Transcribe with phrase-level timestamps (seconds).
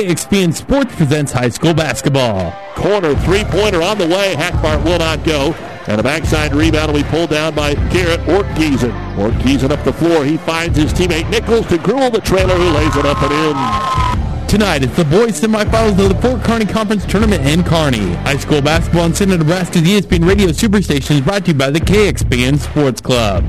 [0.00, 2.52] EXPN Sports presents high school basketball.
[2.74, 4.34] Corner three-pointer on the way.
[4.34, 5.52] Hackbart will not go.
[5.88, 8.92] And a backside rebound will be pulled down by Garrett Ortgiesen.
[9.16, 10.24] Ortgiesen up the floor.
[10.24, 14.48] He finds his teammate Nichols to Gruel, the trailer, who lays it up and in.
[14.48, 18.14] Tonight, it's the boys semifinals of the Fort Kearny Conference Tournament in Kearney.
[18.14, 21.80] High school basketball in Central Nebraska's ESPN Radio Superstation is brought to you by the
[21.80, 23.44] KXPN Sports Club.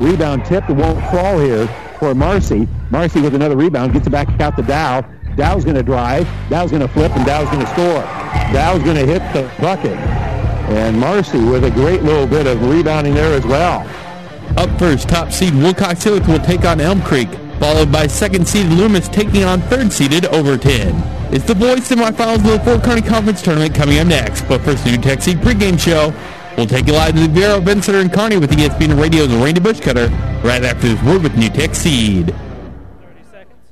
[0.00, 0.68] Rebound tip.
[0.70, 1.68] It won't fall here
[1.98, 2.66] for Marcy.
[2.90, 5.04] Marcy with another rebound gets it back out to Dow.
[5.36, 6.28] Dow's going to drive.
[6.50, 8.02] Dow's going to flip, and Dow's going to score.
[8.52, 9.98] Dow's going to hit the bucket.
[10.72, 13.80] And Marcy with a great little bit of rebounding there as well.
[14.56, 17.28] Up first, top seed Wilcox Hildreth will take on Elm Creek,
[17.58, 20.94] followed by second seeded Loomis taking on third seeded Overton.
[21.32, 24.42] It's the boys semifinals of the Fort Kearny Conference Tournament coming up next.
[24.42, 26.12] But first, NuTech Seed pregame show.
[26.58, 29.60] We'll take you live to the Viaero Event Center in Kearney with ESPN Radio's Randy
[29.60, 30.10] Bushcutter
[30.44, 32.34] right after this word with NuTech Seed.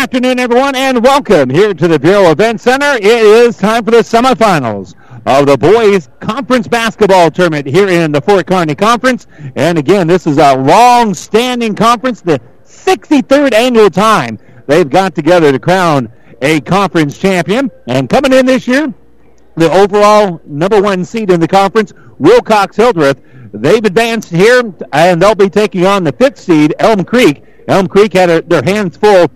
[0.00, 2.96] Afternoon, everyone, and welcome here to the Viaero Event Center.
[2.96, 4.94] It is time for the semifinals
[5.26, 9.26] of the boys conference basketball tournament here in the Fort Kearny Conference.
[9.56, 15.58] And again, this is a long-standing conference, the 63rd annual time they've got together to
[15.58, 17.70] crown a conference champion.
[17.86, 18.94] And coming in this year,
[19.56, 23.20] the overall number one seed in the conference, Wilcox Hildreth.
[23.52, 27.44] They've advanced here, and they'll be taking on the fifth seed, Elm Creek.
[27.68, 29.30] Elm Creek had a, their hands full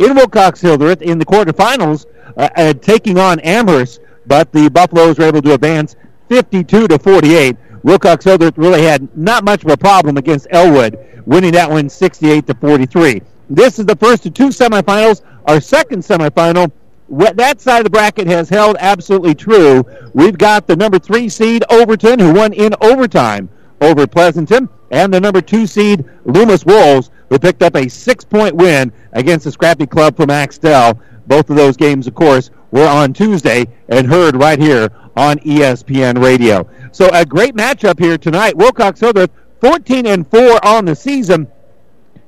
[0.00, 2.06] in Wilcox Hildreth in the quarterfinals,
[2.36, 5.94] uh, uh, taking on Amherst, but the Buffaloes were able to advance
[6.28, 7.56] 52 to 48.
[7.82, 12.46] Wilcox Hildreth really had not much of a problem against Elwood, winning that one 68
[12.46, 13.20] to 43.
[13.50, 15.22] This is the first of two semifinals.
[15.46, 16.72] Our second semifinal,
[17.08, 19.84] that side of the bracket has held absolutely true.
[20.14, 23.50] We've got the number three seed Overton, who won in overtime
[23.80, 28.92] over Pleasanton, and the number two seed Loomis Wolves, who picked up a six-point win
[29.12, 31.00] against the scrappy club from Axtell.
[31.26, 36.22] Both of those games, of course, were on Tuesday and heard right here on ESPN
[36.22, 36.68] Radio.
[36.92, 38.56] So a great matchup here tonight.
[38.56, 39.30] Wilcox Hildreth,
[39.60, 41.46] 14 and 4 on the season.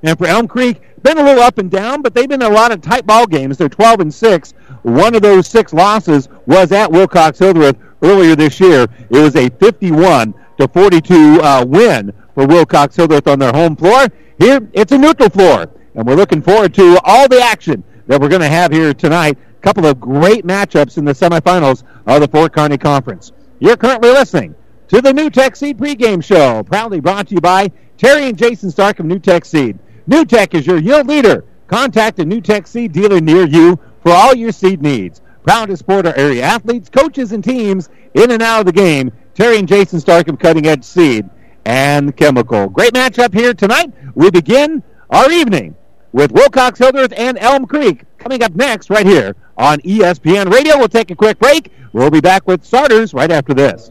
[0.03, 2.55] And for Elm Creek, been a little up and down, but they've been in a
[2.55, 3.59] lot of tight ball games.
[3.59, 4.55] They're 12 and 6.
[4.83, 8.87] One of those six losses was at Wilcox Hildreth earlier this year.
[9.11, 14.07] It was a 51 to 42 uh, win for Wilcox Hildreth on their home floor.
[14.43, 18.29] Here, it's a neutral floor, and we're looking forward to all the action that we're
[18.29, 19.39] going to have here tonight.
[19.39, 23.31] A couple of great matchups in the semifinals of the Fort Kearny Conference.
[23.61, 24.57] You're currently listening
[24.89, 28.99] to the NuTech Seed pregame show, proudly brought to you by Terry and Jason Stark
[28.99, 29.79] of NuTech Seed.
[30.09, 31.45] NuTech is your yield leader.
[31.69, 35.21] Contact a NuTech Seed dealer near you for all your seed needs.
[35.45, 39.13] Proud to support our area athletes, coaches, and teams in and out of the game.
[39.35, 41.31] Terry and Jason Stark of Cutting Edge Seed
[41.65, 42.69] and Chemical.
[42.69, 43.93] Great matchup here tonight.
[44.15, 45.75] We begin our evening
[46.13, 48.05] with Wilcox Hildreth and Elm Creek.
[48.19, 50.79] Coming up next, right here on ESPN Radio.
[50.79, 51.73] We'll take a quick break.
[51.93, 53.91] We'll be back with starters right after this.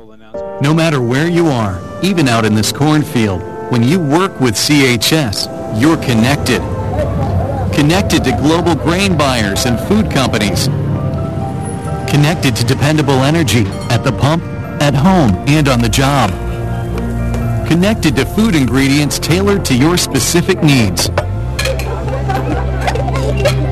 [0.33, 5.81] No matter where you are, even out in this cornfield, when you work with CHS,
[5.81, 6.61] you're connected.
[7.73, 10.67] Connected to global grain buyers and food companies.
[12.09, 14.43] Connected to dependable energy at the pump,
[14.81, 16.29] at home, and on the job.
[17.67, 21.09] Connected to food ingredients tailored to your specific needs.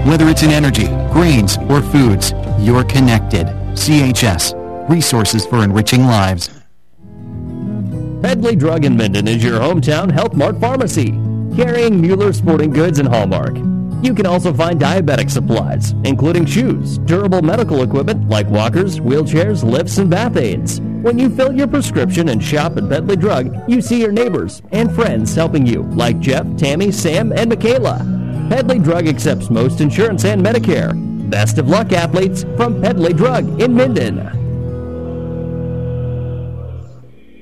[0.06, 3.48] Whether it's in energy, grains, or foods, You're connected.
[3.76, 4.59] CHS.
[4.90, 6.50] Resources for enriching lives.
[8.24, 11.12] Pedley Drug in Minden is your hometown Health Mart pharmacy,
[11.56, 13.56] carrying Mueller sporting goods and Hallmark.
[14.04, 20.00] You can also find diabetic supplies, including shoes, durable medical equipment like walkers, wheelchairs, lifts,
[20.00, 20.82] and bath aids.
[20.82, 24.92] When you fill your prescription and shop at Pedley Drug, you see your neighbors and
[24.96, 28.00] friends helping you, like Jeff, Tammy, Sam, and Michaela.
[28.50, 31.30] Pedley Drug accepts most insurance and Medicare.
[31.30, 34.39] Best of luck, athletes, from Pedley Drug in Minden.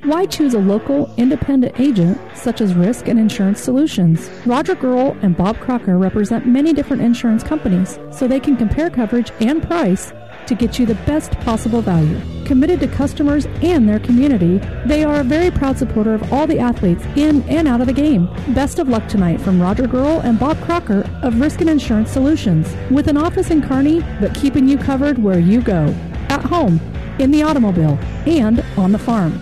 [0.07, 4.29] Why choose a local, independent agent such as Risk and Insurance Solutions?
[4.45, 9.33] Roger Girl and Bob Crocker represent many different insurance companies, so they can compare coverage
[9.41, 10.13] and price
[10.45, 12.21] to get you the best possible value.
[12.45, 16.57] Committed to customers and their community, they are a very proud supporter of all the
[16.57, 18.27] athletes in and out of the game.
[18.53, 22.73] Best of luck tonight from Roger Girl and Bob Crocker of Risk and Insurance Solutions,
[22.89, 25.93] with an office in Kearney, but keeping you covered where you go.
[26.29, 26.79] At home,
[27.19, 29.41] in the automobile, and on the farm.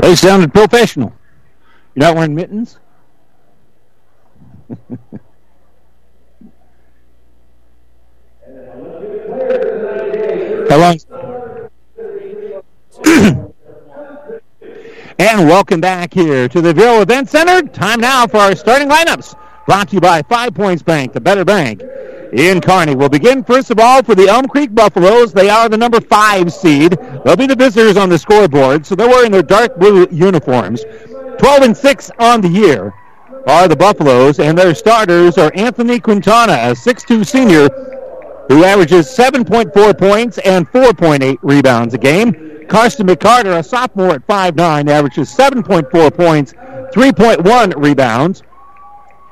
[0.00, 1.12] They sounded professional.
[1.94, 2.78] You're not wearing mittens?
[10.70, 10.98] Long?
[15.18, 17.62] and welcome back here to the Viaero Event Center.
[17.68, 19.36] Time now for our starting lineups.
[19.66, 21.82] Brought to you by Five Points Bank, the better bank
[22.32, 22.94] in Kearney.
[22.94, 25.32] We'll begin first of all for the Elm Creek Buffaloes.
[25.32, 26.98] They are the number five seed.
[27.24, 30.84] They'll be the visitors on the scoreboard, so they're wearing their dark blue uniforms.
[31.38, 32.92] 12 and 6 on the year
[33.46, 37.68] are the Buffaloes, and their starters are Anthony Quintana, a 6'2 senior
[38.48, 42.66] who averages 7.4 points and 4.8 rebounds a game.
[42.68, 46.52] Carson McCarter, a sophomore at 5'9, averages 7.4 points,
[46.92, 48.42] 3.1 rebounds.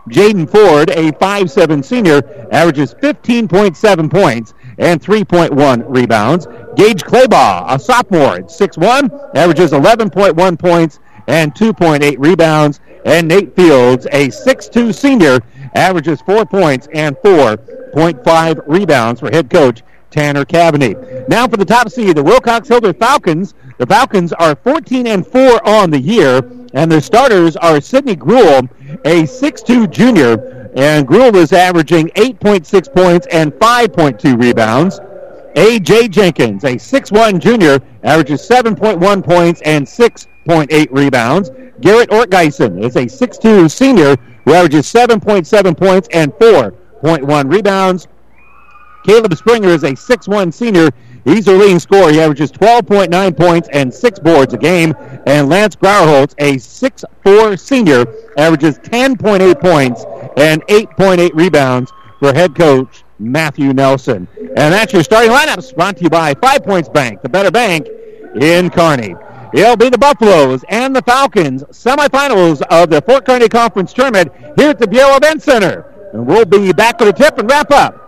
[0.08, 6.46] Jaden Ford, a 5'7 senior, averages 15.7 points and 3.1 rebounds.
[6.76, 12.80] Gage Claybaugh, a sophomore at 6'1, averages 11.1 points and 2.8 rebounds.
[13.04, 15.40] And Nate Fields, a 6'2 senior,
[15.74, 21.28] averages 4 points and 4.5 rebounds for head coach Tanner Cavaney.
[21.28, 23.54] Now for the top seed, the Wilcox Hildreth Falcons.
[23.78, 26.42] The Falcons are 14 and 4 on the year,
[26.74, 28.68] and their starters are Sidney Gruel,
[29.04, 34.98] a 6'2 junior, and Gruel is averaging 8.6 points and 5.2 rebounds.
[35.54, 36.08] A.J.
[36.08, 41.50] Jenkins, a 6'1 junior, averages 7.1 points and 6.8 rebounds.
[41.80, 48.08] Garrett Ortgiesen is a 6'2 senior who averages 7.7 points and 4.1 rebounds.
[49.04, 50.90] Caleb Springer is a 6'1 senior.
[51.24, 52.10] He's their leading scorer.
[52.10, 54.94] He averages 12.9 points and six boards a game.
[55.26, 58.06] And Lance Grauerholtz, a 6'4 senior,
[58.36, 60.04] averages 10.8 points
[60.36, 64.28] and 8.8 rebounds for head coach Matthew Nelson.
[64.38, 67.88] And that's your starting lineups brought to you by Five Points Bank, the better bank
[68.40, 69.14] in Kearney.
[69.54, 74.70] It'll be the Buffaloes and the Falcons semifinals of the Fort Kearny Conference Tournament here
[74.70, 76.10] at the Viaero Event Center.
[76.12, 78.07] And we'll be back with a tip and wrap up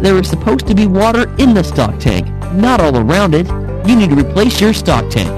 [0.00, 3.46] There is supposed to be water in the stock tank, not all around it.
[3.88, 5.28] You need to replace your stock tank.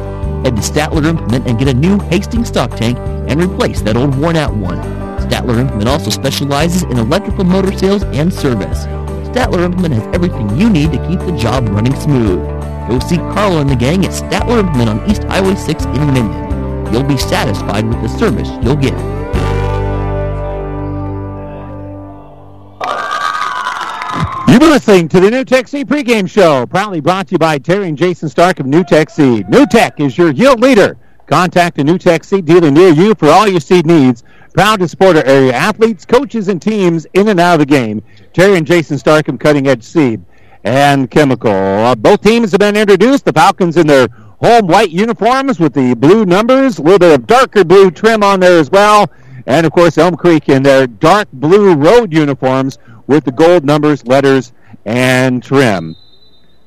[0.45, 4.17] Head to Statler Implement and get a new Hastings stock tank and replace that old
[4.17, 4.79] worn out one.
[5.29, 8.85] Statler Implement also specializes in electrical motor sales and service.
[9.29, 12.41] Statler Implement has everything you need to keep the job running smooth.
[12.89, 16.93] Go see Carl and the gang at Statler Implement on East Highway 6 in Minden.
[16.93, 19.18] You'll be satisfied with the service you'll get.
[24.69, 27.97] Been listening to the NuTech Seed pregame show, proudly brought to you by Terry and
[27.97, 29.47] Jason Stark of NuTech Seed.
[29.47, 30.99] NuTech is your yield leader.
[31.27, 34.25] Contact a NuTech Seed dealer near you for all your seed needs.
[34.53, 38.03] Proud to support our area athletes, coaches, and teams in and out of the game.
[38.35, 40.23] Terry and Jason Stark of Cutting Edge Seed
[40.65, 41.51] and Chemical.
[41.51, 43.25] Uh, both teams have been introduced.
[43.25, 44.09] The Falcons in their
[44.43, 48.39] home white uniforms with the blue numbers, a little bit of darker blue trim on
[48.39, 49.11] there as well.
[49.47, 54.07] And of course, Elm Creek in their dark blue road uniforms with the gold numbers,
[54.07, 54.53] letters,
[54.89, 55.95] and trim.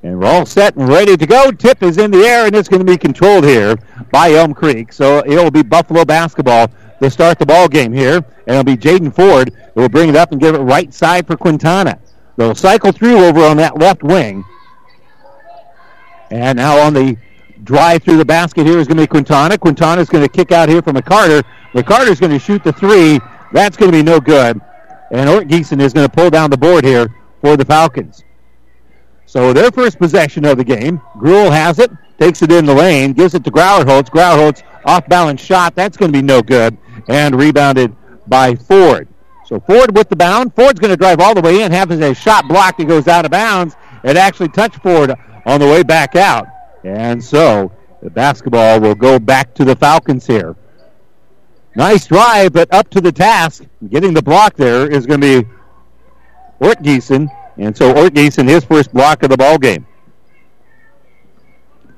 [0.03, 1.51] And we're all set and ready to go.
[1.51, 3.75] Tip is in the air, and it's going to be controlled here
[4.11, 4.93] by Elm Creek.
[4.93, 8.17] So it'll be Buffalo basketball to start the ball game here.
[8.17, 11.25] And it'll be Jaden Ford who will bring it up and give it right side
[11.25, 11.99] for Quintana.
[12.37, 14.43] They'll cycle through over on that left wing.
[16.29, 17.17] And now on the
[17.63, 19.57] drive through the basket here is going to be Quintana.
[19.57, 21.43] Quintana is going to kick out here from McCarter.
[21.73, 23.19] McCarter's going to shoot the three.
[23.51, 24.61] That's going to be no good.
[25.11, 28.23] And Ortgiesen is going to pull down the board here for the Falcons.
[29.25, 33.13] So their first possession of the game, Gruel has it, takes it in the lane,
[33.13, 34.09] gives it to Grauerholtz.
[34.09, 35.75] Grauerholtz off balance shot.
[35.75, 36.77] That's going to be no good.
[37.07, 37.95] And rebounded
[38.27, 39.07] by Ford.
[39.45, 40.55] So Ford with the bound.
[40.55, 42.79] Ford's going to drive all the way in, have a shot blocked.
[42.79, 43.75] He goes out of bounds.
[44.03, 45.13] It actually touched Ford
[45.45, 46.47] on the way back out.
[46.83, 47.71] And so
[48.01, 50.55] the basketball will go back to the Falcons here.
[51.75, 53.63] Nice drive, but up to the task.
[53.89, 55.49] Getting the block there is going to be
[56.61, 57.27] Ortgiesen.
[57.57, 59.85] And so Ortgiesen, his first block of the ball game.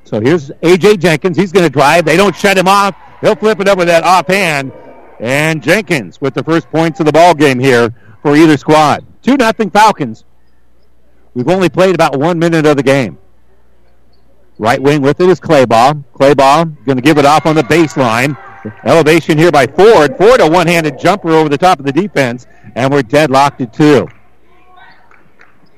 [0.03, 0.97] So here's A.J.
[0.97, 1.37] Jenkins.
[1.37, 2.05] He's going to drive.
[2.05, 2.95] They don't shut him off.
[3.21, 4.71] He'll flip it up with that offhand.
[5.19, 9.05] And Jenkins with the first points of the ball game here for either squad.
[9.21, 10.25] 2 nothing Falcons.
[11.33, 13.17] We've only played about one minute of the game.
[14.59, 16.03] Right wing with it is Claybaugh.
[16.13, 18.37] Claybaugh going to give it off on the baseline.
[18.83, 20.15] Elevation here by Ford.
[20.17, 24.07] Ford a one-handed jumper over the top of the defense, and we're deadlocked at two.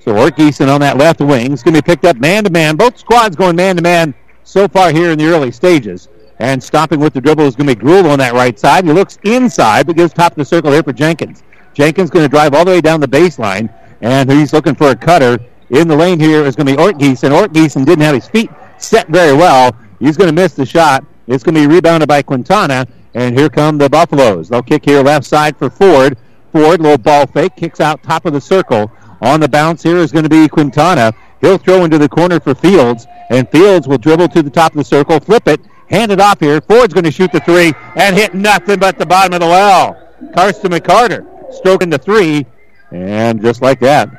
[0.05, 2.75] So Ortgiesen on that left wing is going to be picked up man-to-man.
[2.75, 6.09] Both squads going man-to-man so far here in the early stages.
[6.37, 8.85] And stopping with the dribble is going to be Gruel on that right side.
[8.85, 11.41] He looks inside, but gives top of the circle here for Jenkins.
[11.73, 14.95] Jenkins going to drive all the way down the baseline, and he's looking for a
[14.95, 15.39] cutter.
[15.71, 17.31] In the lane here is going to be Ortgiesen.
[17.31, 19.75] Ortgiesen didn't have his feet set very well.
[19.99, 21.03] He's going to miss the shot.
[21.25, 22.85] It's going to be rebounded by Quintana,
[23.15, 24.49] and here come the Buffaloes.
[24.49, 26.19] They'll kick here left side for Ford.
[26.51, 28.91] Ford, little ball fake, kicks out top of the circle.
[29.21, 31.13] On the bounce here is going to be Quintana.
[31.41, 34.77] He'll throw into the corner for Fields, and Fields will dribble to the top of
[34.77, 36.61] the circle, flip it, hand it off here.
[36.61, 40.01] Ford's going to shoot the three and hit nothing but the bottom of the well.
[40.33, 42.45] Carson McCarter stroking the three,
[42.91, 44.09] and just like that,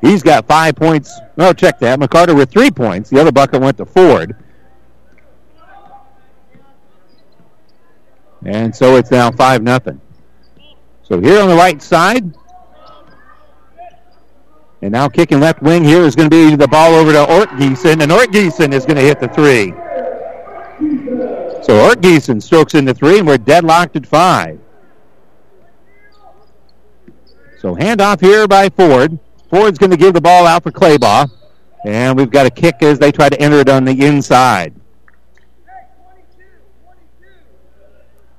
[0.00, 1.18] he's got five points.
[1.36, 1.98] No, check that.
[1.98, 3.10] McCarter with three points.
[3.10, 4.36] The other bucket went to Ford.
[8.44, 10.00] And so it's now 5 nothing.
[11.02, 12.34] So here on the right side,
[14.82, 18.02] and now kicking left wing here is going to be the ball over to Ortgiesen,
[18.02, 19.70] and Ortgiesen is going to hit the three.
[21.62, 24.58] So Ortgiesen strokes in the three, and we're deadlocked at five.
[27.58, 29.20] So handoff here by Ford.
[29.48, 31.30] Ford's going to give the ball out for Claybaugh,
[31.84, 34.74] and we've got a kick as they try to enter it on the inside.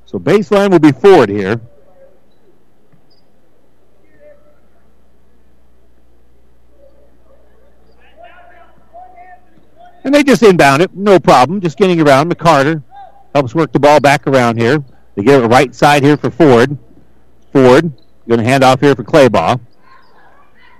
[0.05, 1.61] So baseline will be Ford here.
[10.03, 11.61] And they just inbound it, no problem.
[11.61, 12.31] Just getting around.
[12.31, 12.83] McCarter
[13.33, 14.83] helps work the ball back around here.
[15.15, 16.77] They get it right side here for Ford.
[17.51, 17.91] Ford
[18.27, 19.59] going to hand off here for Claybaugh.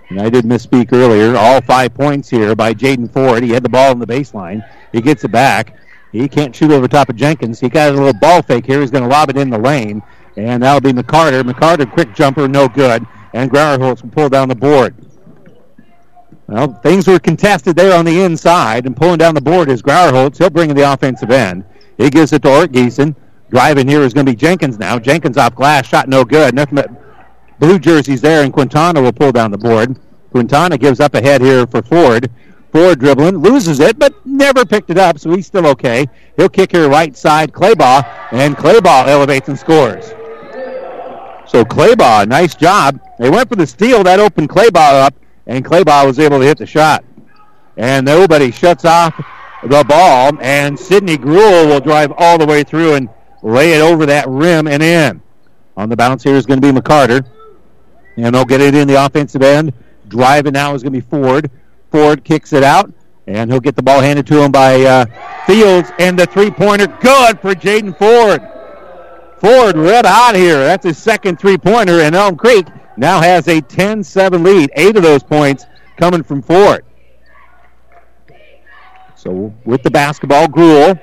[0.10, 1.36] And I did misspeak earlier.
[1.36, 3.44] All five points here by Jaden Ford.
[3.44, 4.68] He had the ball on the baseline.
[4.92, 5.78] He gets it back.
[6.12, 7.60] He can't shoot over top of Jenkins.
[7.60, 8.82] He got a little ball fake here.
[8.82, 10.04] He's going to lob it in the lane.
[10.36, 11.42] And that'll be McCarter.
[11.44, 13.06] McCarter, quick jumper, no good.
[13.34, 14.96] And Grauerholtz will pull down the board.
[16.48, 20.38] Well, things were contested there on the inside, and pulling down the board is Grauerholtz.
[20.38, 21.64] He'll bring in the offensive end.
[21.98, 23.16] He gives it to Ortgiesen.
[23.50, 25.00] Driving here is going to be Jenkins now.
[25.00, 26.54] Jenkins off glass, shot no good.
[26.54, 26.90] Nothing but
[27.60, 29.98] blue jerseys there, and Quintana will pull down the board.
[30.32, 32.30] Quintana gives up ahead here for Ford.
[32.72, 36.08] Ford dribbling, loses it, but never picked it up, so he's still okay.
[36.36, 40.08] He'll kick here right side, Claybaugh, and Claybaugh elevates and scores.
[41.46, 43.00] So Claybaugh, nice job.
[43.20, 44.04] They went for the steal.
[44.04, 45.14] That opened Claybaugh up,
[45.48, 47.04] and Claybaugh was able to hit the shot.
[47.78, 49.16] And nobody shuts off
[49.64, 53.10] the ball, and Sidney Gruel will drive all the way through and
[53.42, 55.22] lay it over that rim and in.
[55.76, 57.26] On the bounce here is going to be McCarter.
[58.18, 59.74] And they'll get it in the offensive end.
[60.08, 61.50] Driving now is going to be Ford.
[61.90, 62.94] Ford kicks it out,
[63.28, 65.06] and he'll get the ball handed to him by uh,
[65.48, 65.92] Fields.
[65.98, 68.42] And the three pointer, good for Jaden Ford.
[69.40, 70.60] Ford red hot here.
[70.60, 74.72] That's his second three pointer, and Elm Creek now has a 10 7 lead.
[74.76, 75.66] Eight of those points
[75.98, 76.86] coming from Ford.
[79.16, 81.00] So with the basketball, Gruel.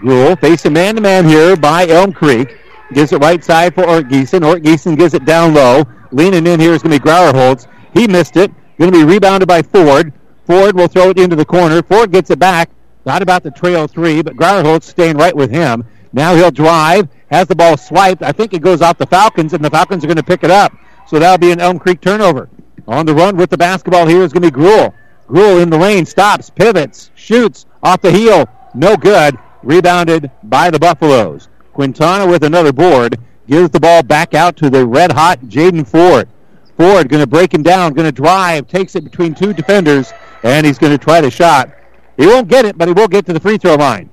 [0.00, 2.56] Gruel facing man to man here by Elm Creek.
[2.92, 4.44] Gives it right side for Ortgiesen.
[4.46, 5.84] Ort Geeson gives it down low.
[6.10, 7.66] Leaning in here is going to be Grauerholtz.
[7.94, 8.50] He missed it.
[8.78, 10.12] Going to be rebounded by Ford.
[10.46, 11.82] Ford will throw it into the corner.
[11.82, 12.70] Ford gets it back.
[13.06, 15.84] Not about the trail three, but Grauerholtz staying right with him.
[16.12, 17.08] Now he'll drive.
[17.30, 18.22] Has the ball swiped.
[18.22, 20.50] I think it goes off the Falcons, and the Falcons are going to pick it
[20.50, 20.72] up.
[21.10, 22.48] So that'll be an Elm Creek turnover.
[22.86, 24.94] On the run with the basketball here is going to be Gruel.
[25.26, 28.48] Gruel in the lane, stops, pivots, shoots off the heel.
[28.74, 29.36] No good.
[29.64, 31.48] Rebounded by the Buffaloes.
[31.72, 36.28] Quintana with another board gives the ball back out to the red hot Jaden Ford.
[36.76, 40.12] Ford going to break him down, going to drive, takes it between two defenders,
[40.44, 41.72] and he's going to try the shot.
[42.18, 44.10] He won't get it, but he will get to the free throw line.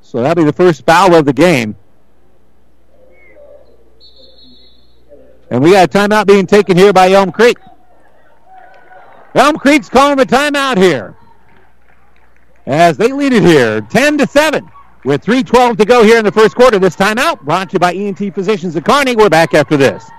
[0.00, 1.74] So that'll be the first foul of the game.
[5.50, 7.58] And we got a timeout being taken here by Elm Creek.
[9.34, 11.16] Elm Creek's calling a timeout here.
[12.66, 14.68] As they lead it here, 10 to 7,
[15.04, 16.78] with 3.12 to go here in the first quarter.
[16.78, 19.16] This timeout brought to you by ENT Physicians at Kearney.
[19.16, 20.10] We're back after this.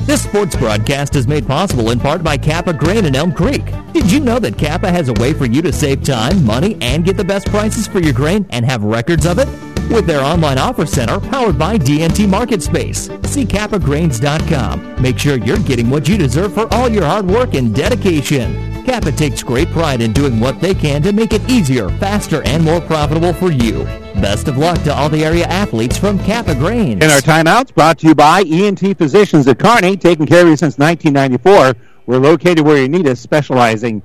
[0.00, 3.64] This sports broadcast is made possible in part by Kappa Grain in Elm Creek.
[3.94, 7.04] Did you know that Kappa has a way for you to save time, money, and
[7.04, 9.48] get the best prices for your grain and have records of it?
[9.90, 13.08] With their online offer center powered by DNT Market Space.
[13.24, 15.02] See kappagrains.com.
[15.02, 18.74] Make sure you're getting what you deserve for all your hard work and dedication.
[18.84, 22.62] Kappa takes great pride in doing what they can to make it easier, faster, and
[22.62, 23.84] more profitable for you.
[24.20, 27.02] Best of luck to all the area athletes from Kappa Grains.
[27.02, 30.56] In our timeouts, brought to you by ENT Physicians at Kearney, taking care of you
[30.56, 31.74] since 1994.
[32.06, 34.02] We're located where you need us, specializing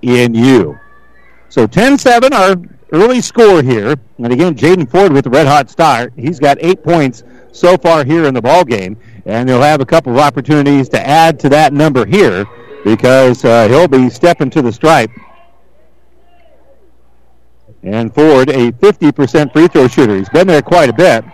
[0.00, 0.78] in you.
[1.50, 2.56] So 10-7, our
[2.92, 3.96] early score here.
[4.18, 6.12] And again, Jaden Ford with the red hot start.
[6.16, 9.86] He's got eight points so far here in the ball game, and he'll have a
[9.86, 12.46] couple of opportunities to add to that number here
[12.84, 15.10] because uh, he'll be stepping to the stripe.
[17.82, 20.16] And Ford, a 50% free throw shooter.
[20.16, 21.24] He's been there quite a bit.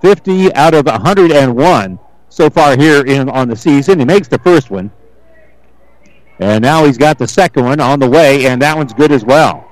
[0.00, 3.98] 50 out of 101 so far here in on the season.
[3.98, 4.90] He makes the first one.
[6.38, 9.24] And now he's got the second one on the way, and that one's good as
[9.24, 9.65] well.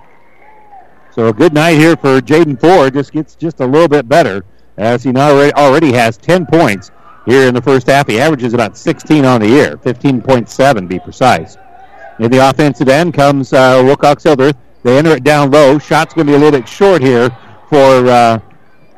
[1.14, 2.92] So a good night here for Jaden Ford.
[2.92, 4.44] Just gets just a little bit better
[4.77, 6.90] as he now already, has 10 points
[7.24, 8.09] here in the first half.
[8.09, 11.57] He averages about 16 on the year, 15.7 be precise.
[12.18, 14.57] In the offensive end comes uh, Wilcox Hildreth.
[14.83, 15.79] They enter it down low.
[15.79, 17.31] Shot's going to be a little bit short here
[17.68, 18.40] for uh,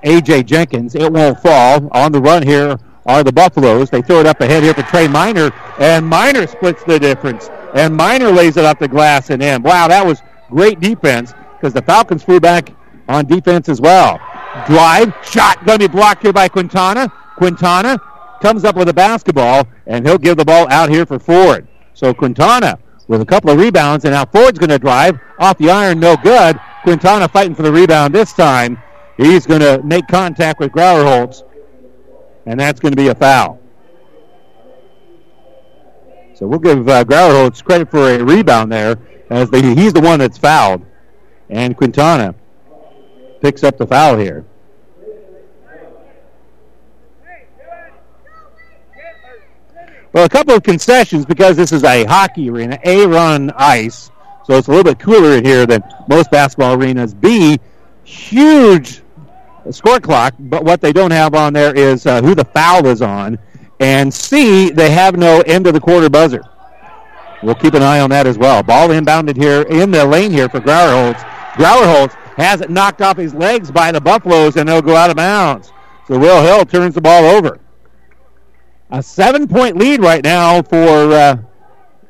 [0.05, 0.45] A.J.
[0.45, 0.95] Jenkins.
[0.95, 1.87] It won't fall.
[1.93, 3.91] On the run here are the Buffaloes.
[3.91, 7.51] They throw it up ahead here for Trey Miner, and Miner splits the difference.
[7.75, 9.63] And Miner lays it off the glass and in.
[9.63, 12.73] Wow, that was great defense because the Falcons flew back
[13.09, 14.19] on defense as well.
[14.67, 17.13] Drive, shot, going to be blocked here by Quintana.
[17.37, 17.99] Quintana
[18.41, 21.67] comes up with a basketball, and he'll give the ball out here for Ford.
[21.95, 25.71] So Quintana with a couple of rebounds, and now Ford's going to drive off the
[25.71, 26.59] iron, no good.
[26.83, 28.79] Quintana fighting for the rebound this time.
[29.17, 31.43] He's going to make contact with Grauerholtz,
[32.47, 33.61] and that's going to be a foul.
[36.35, 38.99] So we'll give uh, Grauerholtz credit for a rebound there,
[39.31, 40.85] as the, he's the one that's fouled,
[41.51, 42.35] and Quintana
[43.41, 44.45] picks up the foul here.
[50.13, 52.79] Well, a couple of concessions because this is a hockey arena.
[52.85, 54.11] A, run ice,
[54.45, 57.13] so it's a little bit cooler in here than most basketball arenas.
[57.13, 57.59] B,
[58.03, 59.03] huge
[59.71, 63.03] score clock, but what they don't have on there is uh, who the foul is
[63.03, 63.39] on.
[63.79, 66.43] And C, they have no end of the quarter buzzer.
[67.43, 68.63] We'll keep an eye on that as well.
[68.63, 71.36] Ball inbounded here in the lane here for Grauerholtz.
[71.57, 75.17] Grauerholtz has it knocked off his legs by the Buffaloes, and they'll go out of
[75.17, 75.73] bounds.
[76.07, 77.59] So Will Hill turns the ball over.
[78.91, 81.39] A seven-point lead right now for uh,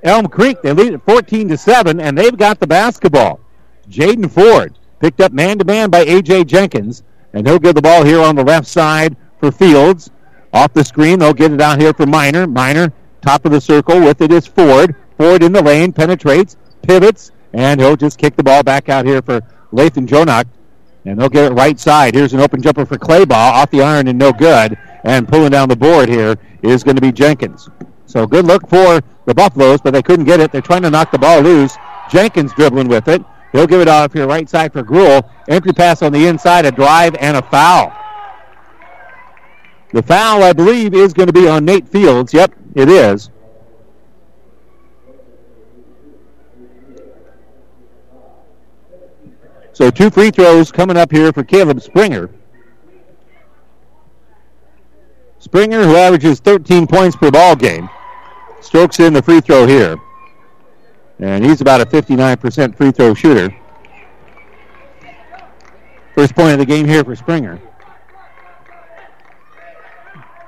[0.02, 0.60] Elm Creek.
[0.62, 3.40] They lead at 14 to seven, and they've got the basketball.
[3.88, 6.44] Jaden Ford picked up man-to-man by A.J.
[6.44, 10.10] Jenkins, and he'll give the ball here on the left side for Fields.
[10.52, 12.46] Off the screen, they'll get it out here for Miner.
[12.46, 14.94] Miner, top of the circle, with it is Ford.
[15.16, 19.22] Ford in the lane, penetrates, pivots, and he'll just kick the ball back out here
[19.22, 19.40] for
[19.72, 20.46] Lathan Jonak.
[21.04, 22.14] And they'll get it right side.
[22.14, 24.76] Here's an open jumper for Claybaugh, off the iron and no good.
[25.04, 27.70] And pulling down the board here is going to be Jenkins.
[28.06, 30.50] So good look for the Buffaloes, but they couldn't get it.
[30.50, 31.76] They're trying to knock the ball loose.
[32.10, 33.22] Jenkins dribbling with it.
[33.52, 35.30] He'll give it off here right side for Gruel.
[35.48, 37.92] Entry pass on the inside, a drive, and a foul.
[39.92, 42.34] The foul, I believe, is going to be on Nate Fields.
[42.34, 43.30] Yep, it is.
[49.76, 52.30] So two free throws coming up here for Caleb Springer.
[55.38, 57.90] Springer, who averages 13 points per ball game,
[58.62, 59.98] strokes in the free throw here.
[61.18, 63.54] And he's about a 59% free throw shooter.
[66.14, 67.60] First point of the game here for Springer.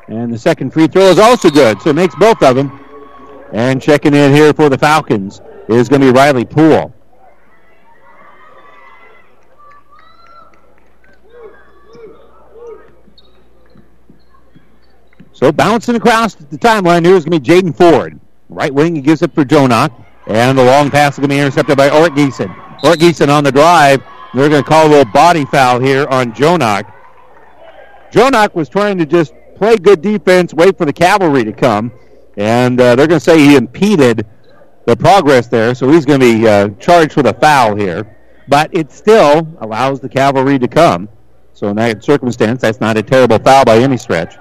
[0.06, 2.82] And the second free throw is also good, so it makes both of them.
[3.52, 6.94] And checking in here for the Falcons is going to be Riley Poole.
[15.38, 18.18] So bouncing across the timeline here is going to be Jaden Ford.
[18.48, 19.92] Right wing, he gives it for Jonak.
[20.26, 22.50] And the long pass is going to be intercepted by Ortgiesen.
[22.82, 24.02] Ort Geeson on the drive.
[24.34, 26.92] They're going to call a little body foul here on Jonak.
[28.10, 31.92] Jonak was trying to just play good defense, wait for the cavalry to come.
[32.36, 34.26] And uh, they're going to say he impeded
[34.86, 38.16] the progress there, so he's going to be uh, charged with a foul here.
[38.48, 41.08] But it still allows the cavalry to come.
[41.52, 44.34] So in that circumstance, that's not a terrible foul by any stretch.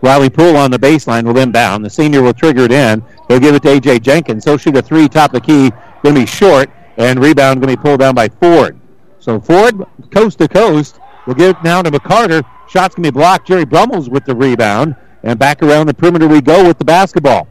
[0.00, 1.84] Riley Poole on the baseline will inbound.
[1.84, 3.02] The senior will trigger it in.
[3.28, 4.00] He'll give it to A.J.
[4.00, 4.44] Jenkins.
[4.44, 5.70] He'll shoot a three, top of the key.
[6.02, 8.78] Going to be short, and rebound going to be pulled down by Ford.
[9.18, 12.44] So Ford, coast to coast, will give it now to McCarter.
[12.68, 13.48] Shot's going to be blocked.
[13.48, 14.94] Jerry Brummels with the rebound.
[15.24, 17.48] And back around the perimeter we go with the basketball.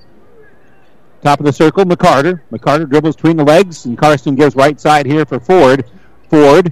[1.22, 2.42] Top of the circle, McCarter.
[2.52, 5.84] McCarter dribbles between the legs, and Carson gives right side here for Ford.
[6.30, 6.72] Ford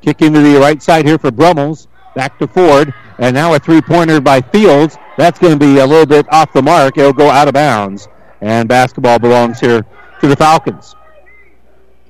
[0.00, 1.88] kicking to the right side here for Brummels.
[2.14, 2.92] Back to Ford.
[3.18, 4.96] And now a three-pointer by Fields.
[5.16, 6.98] That's going to be a little bit off the mark.
[6.98, 8.08] It'll go out of bounds.
[8.40, 9.84] And basketball belongs here
[10.20, 10.94] to the Falcons.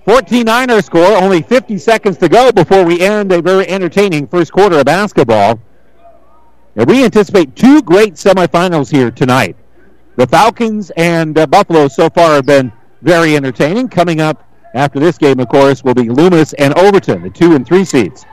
[0.06, 1.16] 14-9 our score.
[1.16, 5.60] Only 50 seconds to go before we end a very entertaining first quarter of basketball.
[6.76, 9.56] And we anticipate two great semifinals here tonight.
[10.16, 13.88] The Falcons and uh, Buffalo so far have been very entertaining.
[13.88, 17.66] Coming up after this game, of course, will be Loomis and Overton, the two and
[17.66, 18.24] three seeds.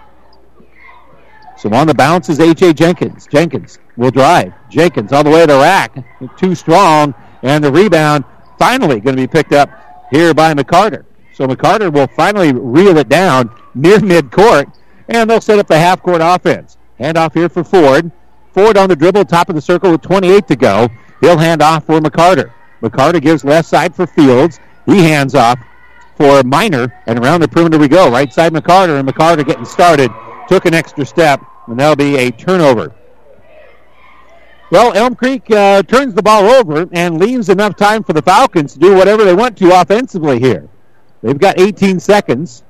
[1.61, 2.73] So on the bounce is A.J.
[2.73, 3.27] Jenkins.
[3.27, 4.51] Jenkins will drive.
[4.71, 5.95] Jenkins all the way to the rack.
[6.35, 7.13] Too strong.
[7.43, 8.25] And the rebound
[8.57, 9.69] finally going to be picked up
[10.09, 11.05] here by McCarter.
[11.35, 14.75] So McCarter will finally reel it down near midcourt.
[15.07, 16.79] And they'll set up the half court offense.
[16.97, 18.11] Hand off here for Ford.
[18.53, 20.89] Ford on the dribble, top of the circle with 28 to go.
[21.19, 22.51] He'll hand off for McCarter.
[22.81, 24.59] McCarter gives left side for Fields.
[24.87, 25.59] He hands off
[26.17, 26.91] for Miner.
[27.05, 28.09] And around the perimeter we go.
[28.09, 28.99] Right side McCarter.
[28.99, 30.09] And McCarter getting started.
[30.47, 32.93] Took an extra step and that'll be a turnover.
[34.71, 38.73] Well, Elm Creek uh, turns the ball over and leaves enough time for the Falcons
[38.73, 40.69] to do whatever they want to offensively here.
[41.21, 42.63] They've got 18 seconds.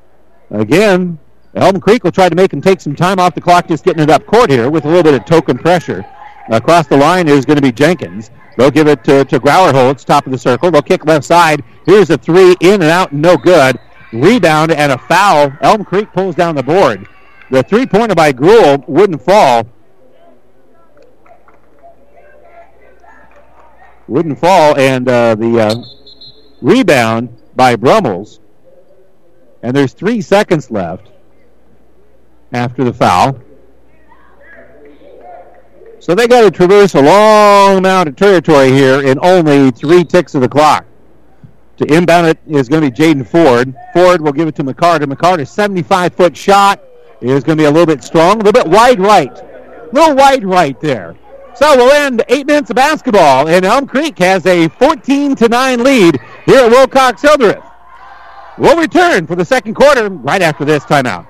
[0.50, 1.20] Again,
[1.56, 4.02] Elm Creek will try to make them take some time off the clock just getting
[4.02, 6.04] it up court here with a little bit of token pressure.
[6.50, 8.32] Across the line is going to be Jenkins.
[8.58, 10.72] They'll give it to, to Grauerholtz, top of the circle.
[10.72, 11.64] They'll kick left side.
[11.86, 13.80] Here's a three, in and out, no good.
[14.12, 15.54] Rebound and a foul.
[15.62, 17.08] Elm Creek pulls down the board.
[17.52, 19.68] The three-pointer by Gruel wouldn't fall.
[24.08, 25.76] Wouldn't fall, and uh, the uh,
[26.62, 28.40] rebound by Brummels.
[29.62, 31.10] And there's three seconds left
[32.54, 33.38] after the foul.
[36.00, 40.36] So they got to traverse a long amount of territory here in only three ticks
[40.36, 40.86] of the clock.
[41.78, 43.76] To inbound it is going to be Jaden Ford.
[43.94, 45.04] Ford will give it to McCarter.
[45.04, 46.82] McCarter, 75-foot shot
[47.22, 49.32] is going to be a little bit strong, a little bit wide right.
[49.32, 51.16] A little wide right there.
[51.54, 55.84] So we'll end eight minutes of basketball, and Elm Creek has a 14 to 9
[55.84, 57.64] lead here at Wilcox Hildreth.
[58.58, 61.28] We'll return for the second quarter right after this timeout.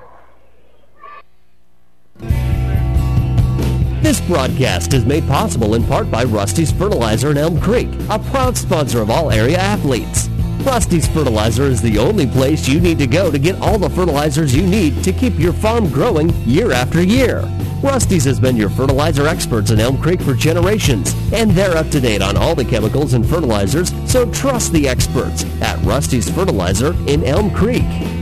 [4.02, 8.56] This broadcast is made possible in part by Rusty's Fertilizer in Elm Creek, a proud
[8.56, 10.28] sponsor of all area athletes.
[10.60, 14.54] Rusty's Fertilizer is the only place you need to go to get all the fertilizers
[14.54, 17.42] you need to keep your farm growing year after year.
[17.82, 22.00] Rusty's has been your fertilizer experts in Elm Creek for generations, and they're up to
[22.00, 27.24] date on all the chemicals and fertilizers, so trust the experts at Rusty's Fertilizer in
[27.24, 28.21] Elm Creek.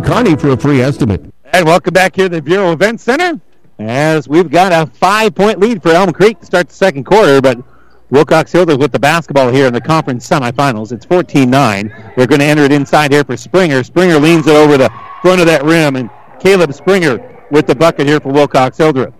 [0.00, 1.22] Kearney for a free estimate.
[1.52, 3.40] And welcome back here to the Viaero Event Center
[3.78, 7.58] as we've got a five-point lead for Elm Creek to start the second quarter, but
[8.10, 10.92] Wilcox Hildreth with the basketball here in the conference semifinals.
[10.92, 12.14] It's 14-9.
[12.14, 13.82] They're going to enter it inside here for Springer.
[13.82, 18.06] Springer leans it over the front of that rim, and Caleb Springer with the bucket
[18.06, 19.14] here for Wilcox Hildreth.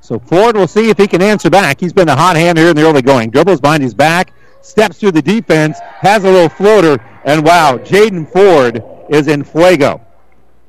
[0.00, 1.80] So Ford will see if he can answer back.
[1.80, 3.30] He's been a hot hand here in the early going.
[3.30, 8.30] Dribbles behind his back, steps through the defense, has a little floater, and wow, Jaden
[8.30, 10.00] Ford is in fuego.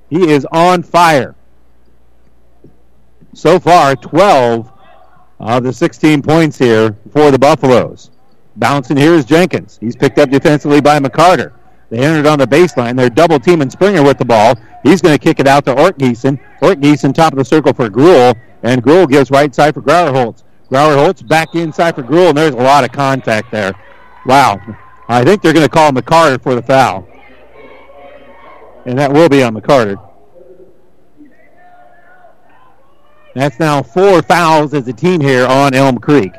[0.10, 1.36] He is on fire.
[3.34, 4.72] So far, 12
[5.40, 8.12] of the 16 points here for the Buffaloes.
[8.56, 9.78] Bouncing here is Jenkins.
[9.82, 11.52] He's picked up defensively by McCarter.
[11.90, 12.96] They entered on the baseline.
[12.96, 14.56] They're double teaming Springer with the ball.
[14.84, 16.40] He's going to kick it out to Ortgiesen.
[16.62, 20.44] Ortgiesen top of the circle for Gruel, and Gruel gives right side for Grauerholtz.
[20.72, 23.74] Grauerholtz back inside for Gruel, and there's a lot of contact there.
[24.26, 24.60] Wow.
[25.08, 27.08] I think they're going to call McCarter for the foul.
[28.86, 30.00] And that will be on McCarter.
[33.34, 36.32] That's now four fouls as a team here on Elm Creek.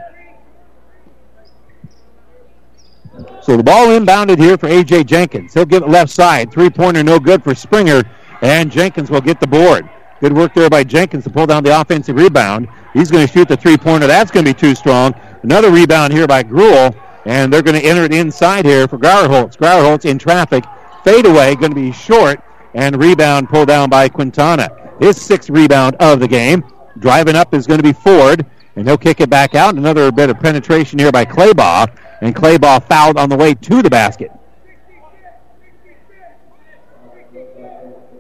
[3.42, 5.04] So the ball inbounded here for A.J.
[5.04, 5.54] Jenkins.
[5.54, 6.50] He'll give it left side.
[6.50, 8.02] Three-pointer no good for Springer,
[8.42, 9.88] and Jenkins will get the board.
[10.20, 12.68] Good work there by Jenkins to pull down the offensive rebound.
[12.94, 14.06] He's going to shoot the three-pointer.
[14.06, 15.14] That's going to be too strong.
[15.42, 19.56] Another rebound here by Gruel, and they're going to enter it inside here for Grauerholtz.
[19.56, 20.64] Grauerholtz in traffic.
[21.07, 22.42] Fadeaway going to be short,
[22.75, 24.69] and rebound pulled down by Quintana.
[24.99, 26.64] His sixth rebound of the game.
[26.99, 29.77] Driving up is going to be Ford, and he'll kick it back out.
[29.77, 33.88] Another bit of penetration here by Claybaugh, and Claybaugh fouled on the way to the
[33.88, 34.33] basket.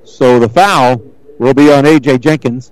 [0.04, 1.02] So the foul
[1.40, 2.18] will be on A.J.
[2.18, 2.70] Jenkins.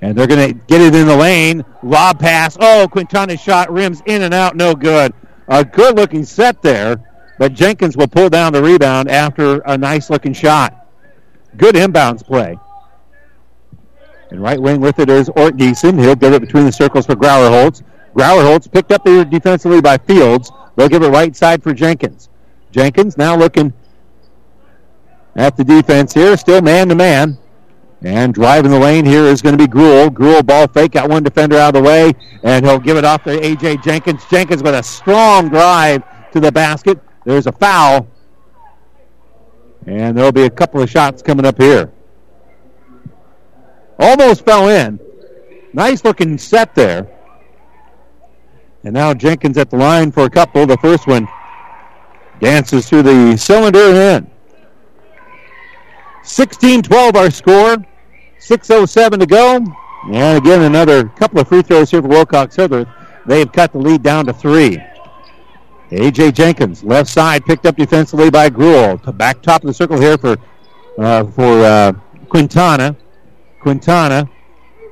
[0.00, 1.64] And they're going to get it in the lane.
[1.84, 2.56] Lob pass.
[2.60, 4.56] Oh, Quintana's shot rims in and out.
[4.56, 5.14] No good.
[5.52, 6.96] A good looking set there,
[7.38, 10.88] but Jenkins will pull down the rebound after a nice looking shot.
[11.58, 12.56] Good inbounds play.
[14.30, 16.00] And right wing with it is Ortgiesen.
[16.00, 17.82] He'll give it between the circles for Grauerholtz.
[18.14, 20.50] Grauerholtz picked up there defensively by Fields.
[20.74, 22.30] They'll give it right side for Jenkins.
[22.70, 23.74] Jenkins now looking
[25.36, 27.36] at the defense here, still man to man.
[28.04, 30.10] And driving the lane here is going to be Gruel.
[30.10, 32.12] Gruel ball fake, got one defender out of the way,
[32.42, 33.76] and he'll give it off to A.J.
[33.78, 34.24] Jenkins.
[34.28, 36.98] Jenkins with a strong drive to the basket.
[37.24, 38.08] There's a foul.
[39.86, 41.92] And there'll be a couple of shots coming up here.
[44.00, 44.98] Almost fell in.
[45.72, 47.08] Nice looking set there.
[48.82, 50.66] And now Jenkins at the line for a couple.
[50.66, 51.28] The first one
[52.40, 54.30] dances through the cylinder and in.
[56.24, 57.76] 16-12 our score.
[58.42, 59.64] 6.07 to go.
[60.12, 62.88] And again, another couple of free throws here for Wilcox Hildreth.
[63.26, 64.82] They have cut the lead down to three.
[65.92, 66.32] A.J.
[66.32, 68.96] Jenkins, left side, picked up defensively by Gruel.
[68.96, 70.36] Back top of the circle here for
[70.98, 71.92] uh, for uh,
[72.28, 72.96] Quintana.
[73.60, 74.28] Quintana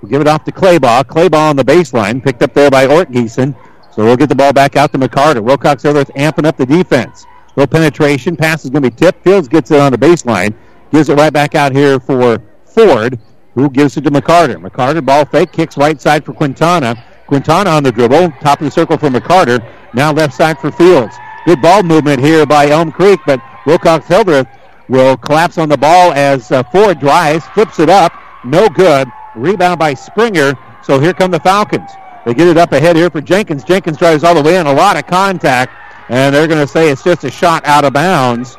[0.00, 1.04] will give it off to Claybaugh.
[1.04, 3.56] Claybaugh on the baseline, picked up there by Ortgiesen.
[3.92, 5.42] So we'll get the ball back out to McCarter.
[5.42, 7.26] Wilcox Hildreth amping up the defense.
[7.56, 8.36] Little penetration.
[8.36, 9.24] Pass is going to be tipped.
[9.24, 10.54] Fields gets it on the baseline.
[10.92, 13.18] Gives it right back out here for Ford,
[13.54, 14.56] who gives it to McCarter.
[14.56, 17.02] McCarter, ball fake, kicks right side for Quintana.
[17.26, 18.30] Quintana on the dribble.
[18.40, 19.64] Top of the circle for McCarter.
[19.94, 21.14] Now left side for Fields.
[21.46, 24.46] Good ball movement here by Elm Creek, but Wilcox Hildreth
[24.88, 28.12] will collapse on the ball as uh, Ford drives, flips it up.
[28.44, 29.08] No good.
[29.36, 30.54] Rebound by Springer.
[30.82, 31.90] So here come the Falcons.
[32.24, 33.64] They get it up ahead here for Jenkins.
[33.64, 34.66] Jenkins drives all the way in.
[34.66, 35.72] A lot of contact.
[36.08, 38.56] And they're going to say it's just a shot out of bounds.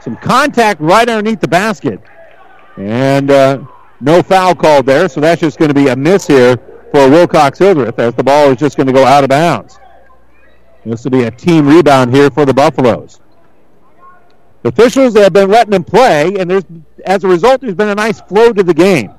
[0.00, 2.00] Some contact right underneath the basket.
[2.76, 3.64] And uh,
[4.02, 5.08] no foul called there.
[5.08, 6.56] So that's just going to be a miss here
[6.90, 9.78] for Wilcox Hildreth as the ball is just going to go out of bounds.
[10.84, 13.20] This will be a team rebound here for the Buffaloes.
[14.62, 16.64] The officials have been letting them play, and there's
[17.04, 19.12] as a result, there's been a nice flow to the game.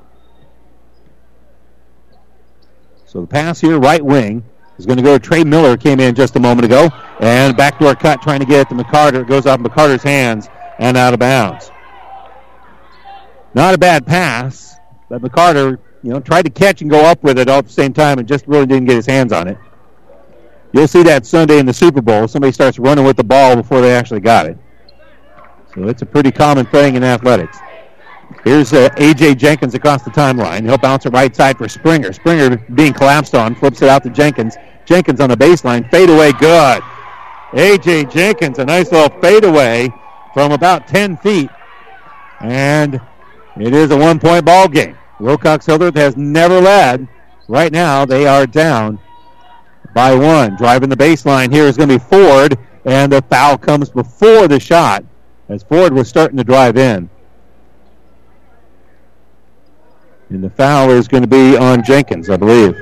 [3.06, 4.43] So the pass here, right wing,
[4.78, 7.96] is going to go to Trey Miller, came in just a moment ago, and backdoor
[7.96, 9.22] cut trying to get it to McCarter.
[9.22, 11.72] It goes off McCarter's hands and out of bounds.
[13.54, 14.78] Not a bad pass,
[15.10, 17.74] but McCarter, you know, tried to catch and go up with it all at the
[17.74, 19.58] same time and just really didn't get his hands on it.
[20.72, 22.28] You'll see that Sunday in the Super Bowl.
[22.28, 24.58] Somebody starts running with the ball before they actually got it.
[25.76, 27.60] So it's a pretty common thing in athletics.
[28.44, 29.36] Here's uh, A.J.
[29.36, 30.63] Jenkins across the timeline.
[30.63, 32.12] He'll bounce it right side for Springer.
[32.12, 34.58] Springer being collapsed on, flips it out to Jenkins.
[34.86, 35.89] Jenkins on the baseline.
[35.92, 36.82] Fade away, good.
[37.54, 38.06] A.J.
[38.06, 39.89] Jenkins, a nice little fadeaway
[40.34, 41.50] from about 10 feet.
[42.42, 43.00] And
[43.58, 44.98] it is a one point ball game.
[45.20, 47.08] Wilcox Hildreth has never led.
[47.48, 49.00] Right now, they are down
[49.94, 50.56] by one.
[50.56, 54.60] Driving the baseline here is going to be Ford, and the foul comes before the
[54.60, 55.04] shot
[55.50, 57.10] as Ford was starting to drive in.
[60.30, 62.76] And the foul is going to be on Jenkins, I believe.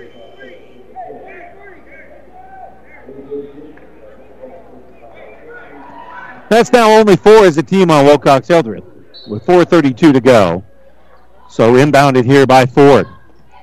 [6.50, 8.91] That's now only four as a team on Wilcox Hildreth
[9.28, 10.64] with 4.32 to go.
[11.50, 13.08] So inbounded here by Ford.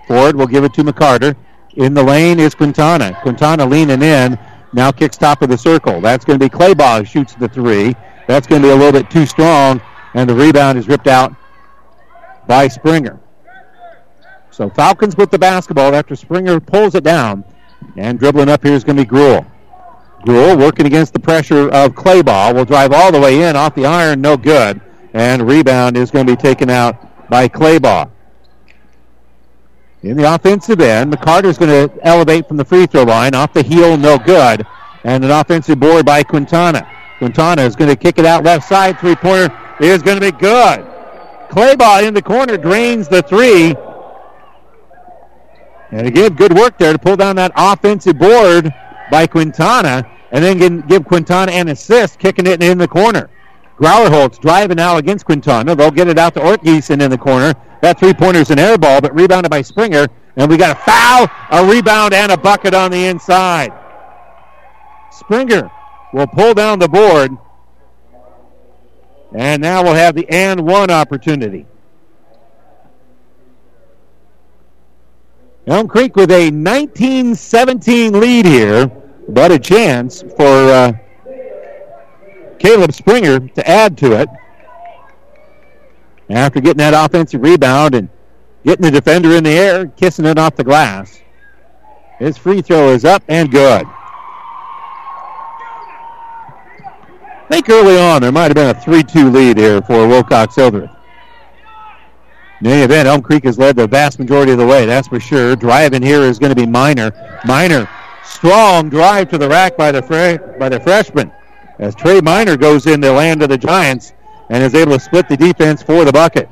[0.07, 1.37] Ford will give it to McCarter.
[1.77, 3.19] In the lane is Quintana.
[3.23, 4.39] Quintana leaning in.
[4.73, 6.01] Now kicks top of the circle.
[6.01, 7.95] That's going to be Claybaugh shoots the three.
[8.27, 9.81] That's going to be a little bit too strong,
[10.13, 11.35] and the rebound is ripped out
[12.47, 13.19] by Springer.
[14.51, 17.45] So Falcons with the basketball after Springer pulls it down.
[17.97, 19.47] And dribbling up here is going to be Gruhl.
[20.27, 22.55] Gruhl working against the pressure of Claybaugh.
[22.55, 24.81] Will drive all the way in off the iron, no good.
[25.15, 28.11] And rebound is going to be taken out by Claybaugh.
[30.03, 33.35] In the offensive end, McCarter is going to elevate from the free throw line.
[33.35, 34.65] Off the heel, no good.
[35.05, 36.89] And an offensive board by Quintana.
[37.19, 38.99] Quintana is going to kick it out left side.
[39.01, 40.87] Three pointer is going to be good.
[41.51, 43.75] Claybaugh in the corner drains the three.
[45.91, 48.73] And again, good work there to pull down that offensive board
[49.11, 50.09] by Quintana.
[50.31, 53.31] And then give Quintana an assist, kicking it in the corner.
[53.79, 55.77] Grauerholtz driving now against Quintana.
[55.77, 57.55] They'll get it out to Ortgiesen in the corner.
[57.81, 60.09] That three pointer is an air ball, but rebounded by Springer.
[60.37, 63.73] And we got a foul, a rebound, and a bucket on the inside.
[65.13, 65.71] Springer
[66.13, 67.31] will pull down the board.
[69.35, 71.67] And now we'll have the and one opportunity.
[75.67, 78.87] Elm Creek with a 19-17 lead here,
[79.29, 80.93] but a chance for uh,
[82.59, 84.29] Caleb Springer to add to it.
[86.31, 88.09] After getting that offensive rebound and
[88.65, 91.21] getting the defender in the air, kissing it off the glass.
[92.19, 93.87] His free throw is up and good.
[97.51, 100.91] I think early on there might have been a 3-2 lead here for Wilcox Hildreth.
[102.61, 105.21] In any event, Elm Creek has led the vast majority of the way, that's for
[105.21, 105.55] sure.
[105.55, 107.13] Driving here is going to be Miner.
[107.47, 107.89] Miner,
[108.25, 111.33] strong drive to the rack by the fre- by the freshman.
[111.79, 114.13] As Trey Miner goes in the land of the Giants
[114.51, 116.49] and is able to split the defense for the bucket.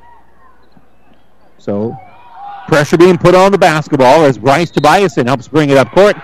[1.58, 1.96] So
[2.68, 6.16] pressure being put on the basketball as Bryce Tobiasen helps bring it up court.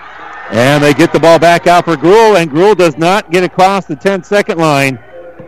[0.51, 3.85] And they get the ball back out for Gruhl, and Gruhl does not get across
[3.85, 4.99] the 10 second line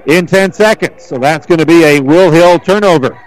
[0.07, 1.03] in 10 seconds.
[1.03, 3.19] So that's going to be a Will Hill turnover.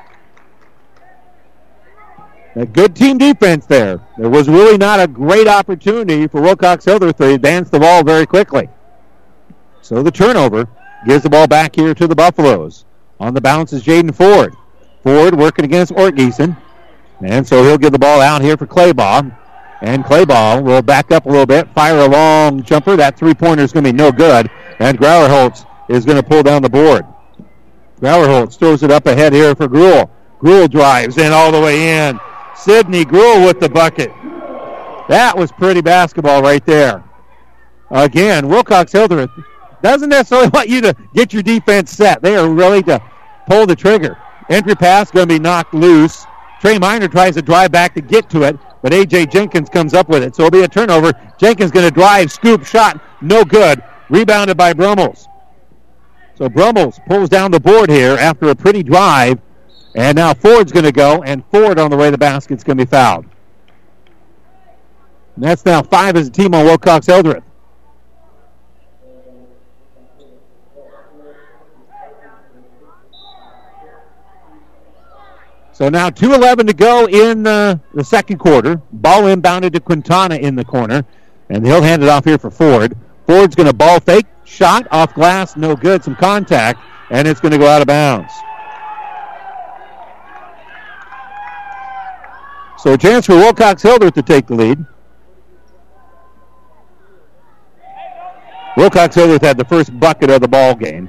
[2.57, 4.01] A good team defense there.
[4.17, 8.27] There was really not a great opportunity for Wilcox Hildreth to advance the ball very
[8.27, 8.69] quickly.
[9.89, 10.69] So the turnover
[11.07, 12.85] gives the ball back here to the Buffaloes.
[13.21, 14.55] On the bounce is Jaden Ford.
[15.03, 16.61] Ford working against Ortgiesen.
[17.25, 19.35] And so he'll give the ball out here for Claybaugh.
[19.81, 22.97] And Claybaugh will back up a little bit, fire a long jumper.
[22.97, 24.51] That three-pointer is going to be no good.
[24.79, 27.07] And Grauerholtz is going to pull down the board.
[27.99, 30.11] Grauerholtz throws it up ahead here for Gruhl.
[30.39, 32.21] Gruhl drives in all the way in.
[32.55, 34.11] Sidney Gruhl with the bucket.
[35.09, 37.03] That was pretty basketball right there.
[37.91, 39.31] Again, Wilcox Hildreth
[39.83, 42.23] doesn't necessarily want you to get your defense set.
[42.23, 43.01] They are ready to
[43.49, 44.19] pull the trigger.
[44.49, 46.25] Entry pass going to be knocked loose.
[46.61, 49.27] Trey Miner tries to drive back to get to it, but A.J.
[49.27, 50.35] Jenkins comes up with it.
[50.35, 51.13] So it'll be a turnover.
[51.39, 53.83] Jenkins going to drive, scoop, shot, no good.
[54.09, 55.29] Rebounded by Brummels.
[56.35, 59.39] So Brummels pulls down the board here after a pretty drive.
[59.95, 62.79] And now Ford's going to go, and Ford on the way to the basket's going
[62.79, 63.27] to be fouled.
[65.35, 67.45] And that's now five as a team on Wilcox Hildreth.
[75.79, 78.83] So now 2.11 to go in uh, the second quarter.
[78.91, 81.05] Ball inbounded to Quintana in the corner,
[81.51, 82.97] and he'll hand it off here for Ford.
[83.29, 87.53] Ford's going to ball fake, shot off glass, no good, some contact, and it's going
[87.53, 88.33] to go out of bounds.
[92.79, 94.85] So a chance for Wilcox Hildreth to take the lead.
[98.77, 101.09] Wilcox Hildreth had the first bucket of the ball game,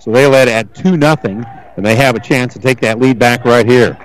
[0.00, 1.44] so they led at 2 nothing,
[1.76, 3.96] and they have a chance to take that lead back right here.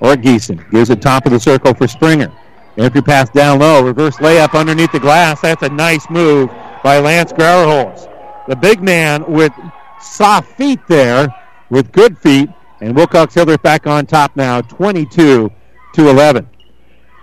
[0.00, 2.32] Ortgiesen gives it top of the circle for Springer.
[2.76, 5.40] Entry pass down low, reverse layup underneath the glass.
[5.40, 6.48] That's a nice move
[6.84, 8.06] by Lance Grauerholtz.
[8.46, 9.52] The big man with
[10.00, 11.34] soft feet there,
[11.70, 12.48] with good feet,
[12.80, 15.50] And Wilcox Hildreth back on top now, 22
[15.94, 16.48] to 11.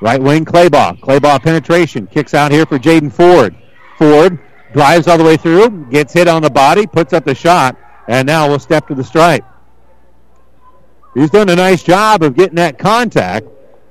[0.01, 0.99] Right wing Claybaugh.
[0.99, 2.07] Claybaugh penetration.
[2.07, 3.55] Kicks out here for Jaden Ford.
[3.97, 4.37] Ford
[4.73, 7.77] drives all the way through, gets hit on the body, puts up the shot,
[8.09, 9.45] and now will step to the stripe.
[11.15, 13.47] He's done a nice job of getting that contact.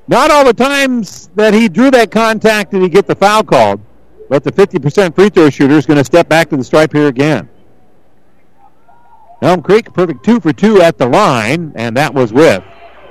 [0.06, 3.80] Not all the times that he drew that contact did he get the foul called,
[4.28, 7.08] but the 50% free throw shooter is going to step back to the stripe here
[7.08, 7.48] again.
[9.40, 12.62] Elm Creek, perfect two for two at the line, and that was with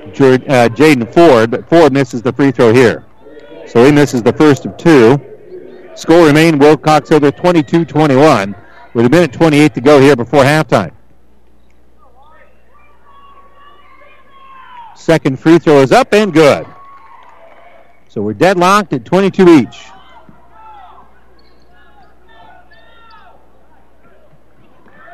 [0.06, 3.06] uh, Jaden Ford, but Ford misses the free throw here.
[3.66, 5.20] So he misses the first of two.
[5.96, 8.56] Score remained Wilcox Hildreth 22-21
[8.94, 10.92] with a minute 28 to go here before halftime.
[15.04, 16.66] Second free throw is up and good.
[18.08, 19.84] So we're deadlocked at 22 each.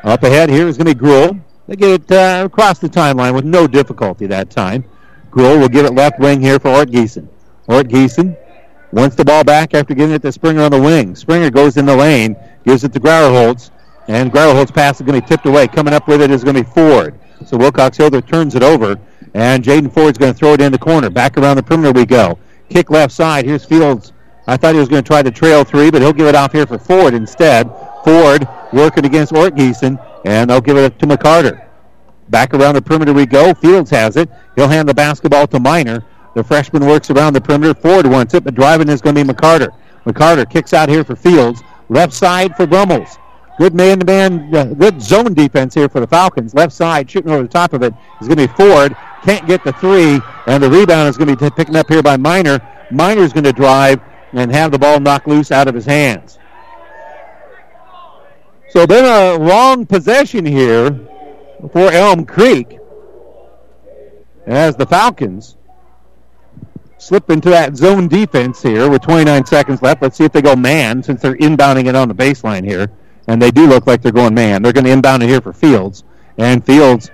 [0.04, 1.40] Up ahead here is going to be Gruhl.
[1.66, 4.84] They get it uh, across the timeline with no difficulty that time.
[5.28, 7.28] Gruhl will give it left wing here for Ortgiesen.
[7.66, 8.36] Ort Geeson
[8.92, 11.16] wants the ball back after giving it to Springer on the wing.
[11.16, 13.72] Springer goes in the lane, gives it to Grauerholtz,
[14.06, 15.66] and Grauerholtz pass is going to be tipped away.
[15.66, 17.18] Coming up with it is going to be Ford.
[17.44, 19.00] So Wilcox Hildreth turns it over,
[19.34, 21.10] and Jaden Ford's going to throw it in the corner.
[21.10, 22.38] Back around the perimeter we go.
[22.68, 23.44] Kick left side.
[23.44, 24.12] Here's Fields.
[24.46, 26.52] I thought he was going to try the trail three, but he'll give it off
[26.52, 27.70] here for Ford instead.
[28.04, 31.66] Ford working against Ort and they'll give it to McCarter.
[32.28, 33.54] Back around the perimeter we go.
[33.54, 34.30] Fields has it.
[34.56, 36.04] He'll hand the basketball to Miner.
[36.34, 37.74] The freshman works around the perimeter.
[37.74, 39.70] Ford wants it, but driving is going to be McCarter.
[40.06, 41.62] McCarter kicks out here for Fields.
[41.88, 43.18] Left side for Brummels.
[43.58, 46.54] Good man-to-man, uh, good zone defense here for the Falcons.
[46.54, 48.96] Left side, shooting over the top of it is going to be Ford.
[49.22, 52.16] Can't get the three, and the rebound is going to be picking up here by
[52.16, 52.60] Miner.
[52.90, 54.00] Miner's going to drive
[54.32, 56.38] and have the ball knocked loose out of his hands.
[58.70, 60.92] So been a long possession here
[61.72, 62.78] for Elm Creek
[64.46, 65.56] as the Falcons
[66.98, 70.02] slip into that zone defense here with 29 seconds left.
[70.02, 72.90] Let's see if they go man since they're inbounding it on the baseline here.
[73.26, 74.62] And they do look like they're going man.
[74.62, 76.04] They're going to inbound it here for Fields.
[76.38, 77.10] And Fields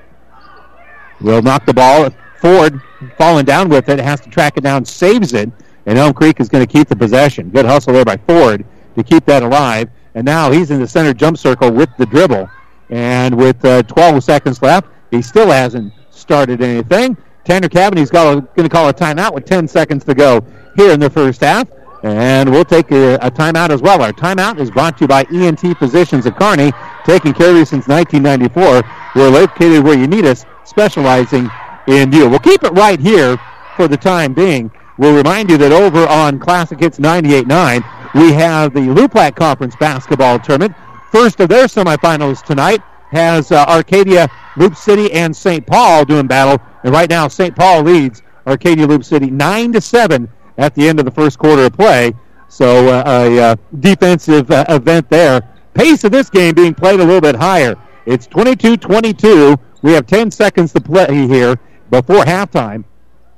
[1.20, 2.08] will knock the ball.
[2.40, 2.80] Ford
[3.16, 5.50] falling down with it, has to track it down, saves it,
[5.86, 7.50] and Elm Creek is going to keep the possession.
[7.50, 8.64] Good hustle there by Ford
[8.96, 9.88] to keep that alive.
[10.14, 12.48] And now he's in the center jump circle with the dribble.
[12.90, 17.16] And with uh, 12 seconds left, he still hasn't started anything.
[17.44, 20.44] Tanner Cavaney's going to call a timeout with 10 seconds to go
[20.74, 21.68] here in the first half.
[22.02, 24.02] And we'll take a, a, timeout as well.
[24.02, 26.72] Our timeout is brought to you by ENT Physicians at Kearney,
[27.04, 28.82] taking care of you since 1994.
[29.14, 31.50] We're located where you need us, specializing
[31.88, 32.28] in you.
[32.28, 33.38] We'll keep it right here
[33.76, 34.70] for the time being.
[34.98, 40.38] We'll remind you that over on Classic Hits 98.9, we have the LUPLAC Conference basketball
[40.38, 40.74] tournament.
[41.10, 45.66] First of their semifinals tonight has uh, Arcadia, Loop City, and St.
[45.66, 46.64] Paul doing battle.
[46.82, 47.54] And right now, St.
[47.54, 50.28] Paul leads Arcadia Loop City 9 to 7
[50.58, 52.12] at the end of the first quarter of play.
[52.48, 55.42] So uh, a uh, defensive uh, event there.
[55.74, 57.76] Pace of this game being played a little bit higher.
[58.06, 59.58] It's 22-22.
[59.82, 61.58] We have 10 seconds to play here
[61.90, 62.84] before halftime.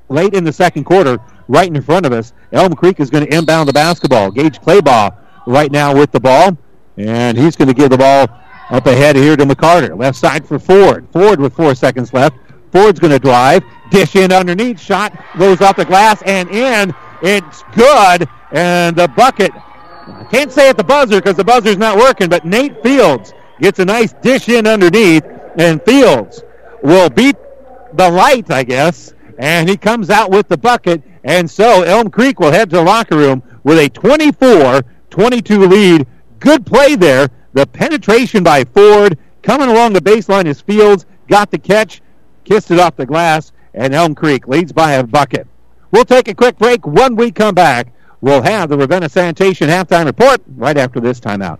[0.08, 3.36] Late in the second quarter, right in front of us, Elm Creek is going to
[3.36, 4.30] inbound the basketball.
[4.30, 5.16] Gage Claybaugh
[5.46, 6.56] right now with the ball,
[6.96, 8.28] and he's going to give the ball
[8.70, 9.98] up ahead here to McCarter.
[9.98, 11.06] Left side for Ford.
[11.12, 12.36] Ford with four seconds left.
[12.72, 13.62] Ford's going to drive.
[13.90, 14.80] Dish in underneath.
[14.80, 16.94] Shot goes off the glass and in.
[17.22, 18.28] It's good.
[18.52, 19.52] And the bucket.
[19.54, 23.78] I can't say at the buzzer because the buzzer's not working, but Nate Fields gets
[23.78, 25.24] a nice dish in underneath.
[25.56, 26.42] And Fields
[26.82, 27.36] will beat
[27.92, 29.12] the light, I guess.
[29.38, 31.02] And he comes out with the bucket.
[31.24, 36.06] And so Elm Creek will head to the locker room with a 24 22 lead.
[36.38, 37.28] Good play there.
[37.54, 41.06] The penetration by Ford coming along the baseline is Fields.
[41.26, 42.00] Got the catch
[42.48, 45.46] kissed it off the glass, and Elm Creek leads by a bucket.
[45.90, 46.86] We'll take a quick break.
[46.86, 47.88] When we come back,
[48.20, 51.58] we'll have the Ravenna Sanitation halftime report right after this timeout.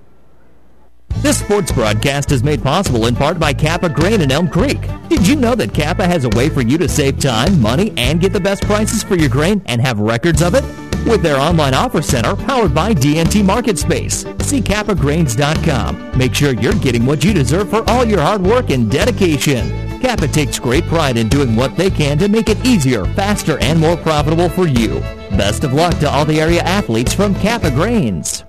[1.17, 4.79] This sports broadcast is made possible in part by Kappa Grain in Elm Creek.
[5.09, 8.21] Did you know that Kappa has a way for you to save time, money, and
[8.21, 10.63] get the best prices for your grain and have records of it?
[11.07, 14.25] With their online offer center powered by DNT Market Space.
[14.41, 16.19] See kappagrains.com.
[16.19, 19.88] Make sure you're getting what you deserve for all your hard work and dedication.
[20.01, 23.81] Kappa takes great pride in doing what they can to make it easier, faster, and
[23.81, 25.01] more profitable for you.
[25.31, 28.45] Best of luck to all the area athletes from Kappa Grains.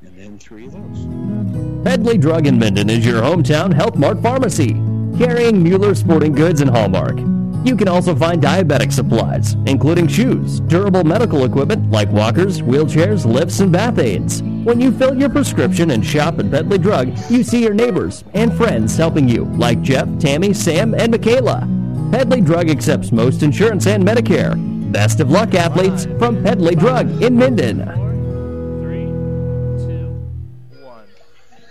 [0.00, 1.86] And then three of those.
[1.86, 4.72] Hedley Drug in Minden is your hometown Health Mart pharmacy,
[5.18, 7.18] carrying Mueller Sporting Goods and Hallmark.
[7.64, 13.60] You can also find diabetic supplies, including shoes, durable medical equipment like walkers, wheelchairs, lifts,
[13.60, 17.62] and bath aids When you fill your prescription and shop at Pedley Drug, you see
[17.62, 21.66] your neighbors and friends helping you, like Jeff, Tammy, Sam, and Michaela.
[22.12, 24.54] Pedley Drug accepts most insurance and Medicare.
[24.92, 28.03] Best of luck, athletes, from Pedley Drug in Minden.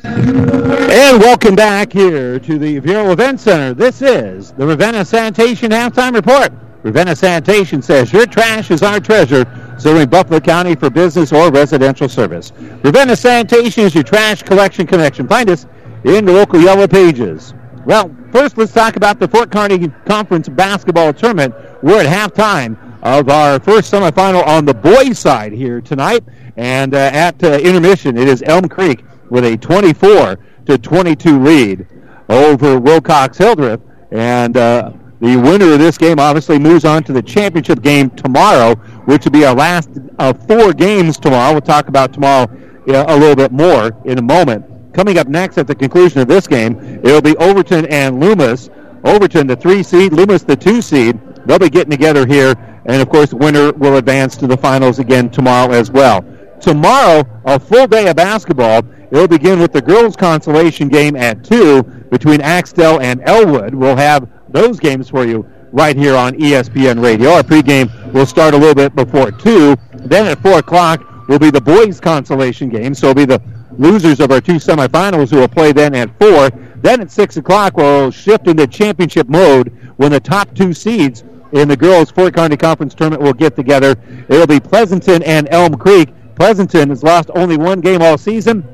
[0.03, 3.73] And welcome back here to the Viaero Event Center.
[3.73, 6.51] This is the Ravenna Sanitation Halftime Report.
[6.83, 9.45] Ravenna Sanitation says your trash is our treasure,
[9.79, 12.51] serving Buffalo County for business or residential service.
[12.83, 15.25] Ravenna Sanitation is your trash collection connection.
[15.25, 15.67] Find us
[16.03, 17.53] in the local yellow pages.
[17.85, 21.55] Well, first let's talk about the Fort Kearny Conference basketball tournament.
[21.81, 26.23] We're at halftime of our first semifinal on the boys' side here tonight,
[26.55, 31.85] and uh, at uh, intermission, it is Elm Creek with a 24 to 22 lead
[32.29, 33.81] over Wilcox Hildreth.
[34.11, 38.75] And uh, the winner of this game obviously moves on to the championship game tomorrow,
[39.05, 39.89] which will be our last
[40.19, 41.51] of four games tomorrow.
[41.51, 42.47] We'll talk about tomorrow
[42.87, 44.65] a little bit more in a moment.
[44.93, 48.69] Coming up next at the conclusion of this game, it'll be Overton and Loomis.
[49.03, 51.19] Overton, the three seed, Loomis, the two seed.
[51.45, 52.55] They'll be getting together here,
[52.85, 56.25] and of course, winner will advance to the finals again tomorrow as well.
[56.59, 58.83] Tomorrow, a full day of basketball.
[59.11, 63.75] It'll begin with the girls' consolation game at 2 between Axtell and Elwood.
[63.75, 67.31] We'll have those games for you right here on ESPN Radio.
[67.31, 69.75] Our pregame will start a little bit before 2.
[70.05, 72.93] Then at 4 o'clock will be the boys' consolation game.
[72.93, 73.41] So it'll be the
[73.77, 76.49] losers of our two semifinals who will play then at 4.
[76.77, 81.23] Then at 6 o'clock, we'll shift into championship mode when the top two seeds
[81.53, 83.95] in the girls' Fort Kearny Conference tournament will get together.
[84.27, 86.09] It'll be Pleasanton and Elm Creek.
[86.35, 88.67] Pleasanton has lost only one game all season.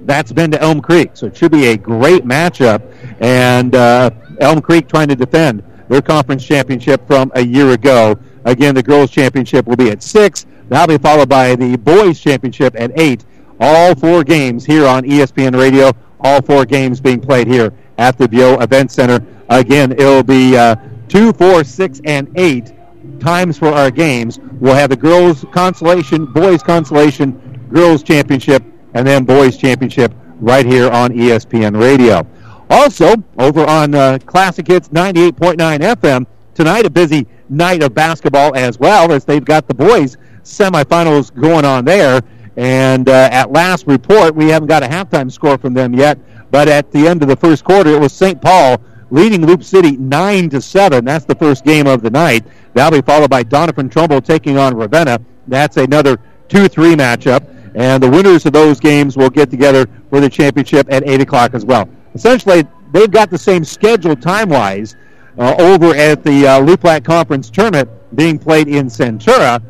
[0.00, 2.82] That's been to Elm Creek, so it should be a great matchup.
[3.20, 4.10] And uh,
[4.40, 8.18] Elm Creek trying to defend their conference championship from a year ago.
[8.44, 10.46] Again, the girls' championship will be at six.
[10.68, 13.24] That'll be followed by the boys' championship at eight.
[13.60, 15.92] All four games here on ESPN Radio.
[16.20, 19.24] All four games being played here at the Viaero Event Center.
[19.48, 20.76] Again, it'll be uh,
[21.08, 22.72] two, four, six, and eight
[23.20, 24.38] times for our games.
[24.60, 28.62] We'll have the girls consolation, boys consolation, girls championship,
[28.94, 32.26] and then boys championship right here on ESPN Radio.
[32.70, 38.78] Also, over on uh, Classic Hits 98.9 FM, tonight a busy night of basketball as
[38.78, 42.20] well as they've got the boys semifinals going on there.
[42.56, 46.18] And uh, at last report, we haven't got a halftime score from them yet,
[46.50, 48.40] but at the end of the first quarter, it was St.
[48.42, 51.04] Paul leading Loop City 9 to 7.
[51.04, 52.44] That's the first game of the night.
[52.74, 55.20] That'll be followed by Doniphan Trumbull taking on Ravenna.
[55.46, 57.46] That's another 2 3 matchup.
[57.74, 61.54] And the winners of those games will get together for the championship at 8 o'clock
[61.54, 61.88] as well.
[62.14, 64.96] Essentially, they've got the same schedule time wise
[65.38, 69.62] uh, over at the uh, Luplat Conference tournament being played in Centura.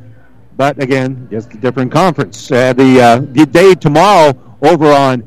[0.56, 2.50] But again, just a different conference.
[2.50, 5.22] Uh, the, uh, the day tomorrow over on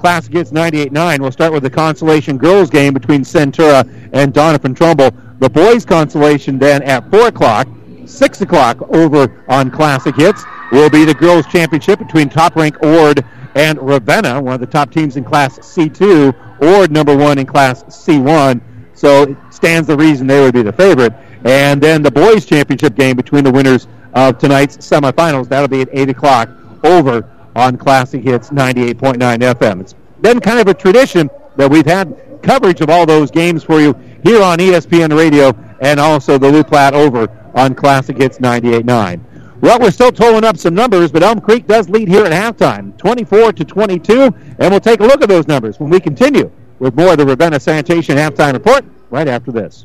[0.00, 1.20] Classic Hits 98.9.
[1.20, 5.10] We'll start with the consolation girls game between Centura and Doniphan Trumbull.
[5.40, 7.68] The boys consolation then at 4 o'clock.
[8.06, 10.42] 6 o'clock over on Classic Hits
[10.72, 13.22] will be the girls championship between top rank Ord
[13.54, 16.62] and Ravenna, one of the top teams in Class C2.
[16.62, 18.62] Ord number one in Class C1.
[18.94, 21.12] So it stands the reason they would be the favorite.
[21.44, 25.48] And then the boys championship game between the winners of tonight's semifinals.
[25.48, 26.48] That'll be at 8 o'clock
[26.84, 29.80] over on Classic Hits 98.9 FM.
[29.80, 33.80] It's been kind of a tradition that we've had coverage of all those games for
[33.80, 39.20] you here on ESPN Radio and also the Luplat over on Classic Hits 98.9.
[39.60, 42.96] Well, we're still tolling up some numbers, but Elm Creek does lead here at halftime,
[42.96, 46.94] 24 to 22, and we'll take a look at those numbers when we continue with
[46.94, 49.84] more of the Ravenna Sanitation halftime report right after this.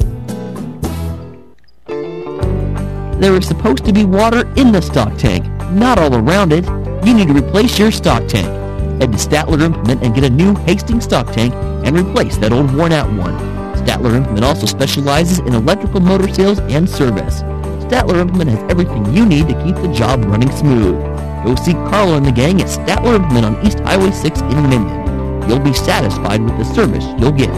[3.21, 6.65] There was supposed to be water in the stock tank, not all around it.
[7.05, 8.47] you need to replace your stock tank.
[8.99, 11.53] Head to Statler Implement and get a new Hastings stock tank
[11.85, 13.37] and replace that old worn out one.
[13.75, 17.43] Statler Implement also specializes in electrical motor sales and service.
[17.83, 20.99] Statler Implement has everything you need to keep the job running smooth.
[21.45, 25.47] Go see Carlo and the gang at Statler Implement on East Highway 6 in Minden.
[25.47, 27.51] You'll be satisfied with the service you'll get.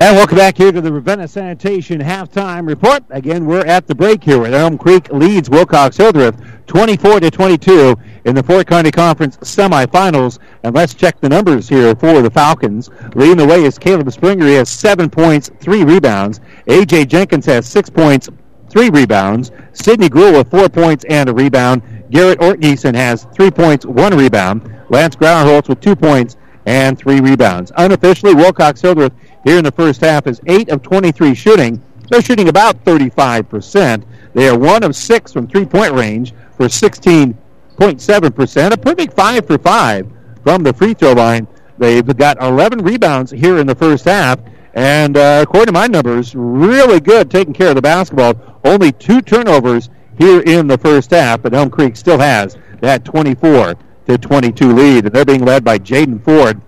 [0.00, 3.02] And welcome back here to the Ravenna Sanitation halftime report.
[3.10, 7.96] Again, we're at the break here where Elm Creek leads Wilcox Hildreth 24 to 22
[8.24, 10.38] in the Fort Kearny Conference semifinals.
[10.62, 12.90] And let's check the numbers here for the Falcons.
[13.16, 14.46] Leading the way is Caleb Springer.
[14.46, 16.38] He has seven points, three rebounds.
[16.68, 18.28] AJ Jenkins has six points,
[18.70, 19.50] three rebounds.
[19.72, 21.82] Sidney Gruhl with four points and a rebound.
[22.12, 24.62] Garrett Ortgiesen has three points, one rebound.
[24.90, 26.36] Lance Grauerholtz with two points
[26.68, 27.72] and three rebounds.
[27.78, 31.82] Unofficially, Wilcox Hildreth here in the first half is 8 of 23 shooting.
[32.10, 34.04] They're shooting about 35%.
[34.34, 38.70] They are 1 of 6 from three point range for 16.7%.
[38.70, 40.12] A perfect 5 for 5
[40.44, 41.48] from the free throw line.
[41.78, 44.38] They've got 11 rebounds here in the first half.
[44.74, 48.34] And uh, according to my numbers, really good taking care of the basketball.
[48.62, 49.88] Only two turnovers
[50.18, 53.74] here in the first half, but Elm Creek still has that 24
[54.08, 55.04] to 22 lead.
[55.06, 56.60] And they're being led by Jaden Ford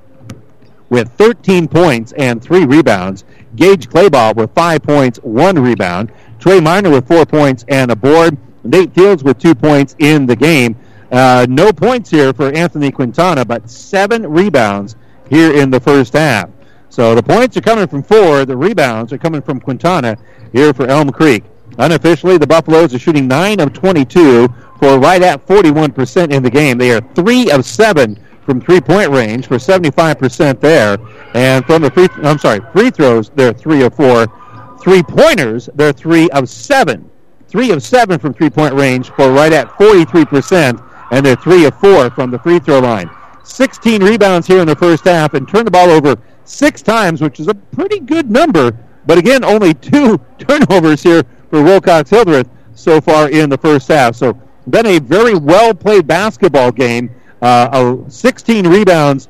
[0.90, 3.24] with 13 points and three rebounds.
[3.56, 6.12] Gage Claybaugh with five points, one rebound.
[6.38, 8.36] Trey Miner with four points and a board.
[8.62, 10.76] Nate Fields with two points in the game.
[11.10, 14.96] Uh, no points here for Anthony Quintana, but seven rebounds
[15.28, 16.50] here in the first half.
[16.88, 18.44] So the points are coming from four.
[18.44, 20.16] The rebounds are coming from Quintana
[20.52, 21.44] here for Elm Creek.
[21.78, 26.78] Unofficially, the Buffaloes are shooting 9 of 22 for right at 41% in the game.
[26.78, 30.98] They are 3 of 7 from three-point range for 75% there.
[31.34, 34.78] And from the free, I'm sorry, free throws, they're 3 of 4.
[34.82, 37.08] Three-pointers, they're 3 of 7.
[37.46, 40.82] 3 of 7 from three-point range for right at 43%.
[41.12, 43.10] And they're 3 of 4 from the free throw line.
[43.44, 47.38] 16 rebounds here in the first half and turned the ball over six times, which
[47.38, 48.76] is a pretty good number.
[49.06, 54.14] But again, only two turnovers here for Wilcox Hildreth so far in the first half.
[54.14, 57.10] So been a very well played basketball game.
[57.42, 59.28] Uh, 16 rebounds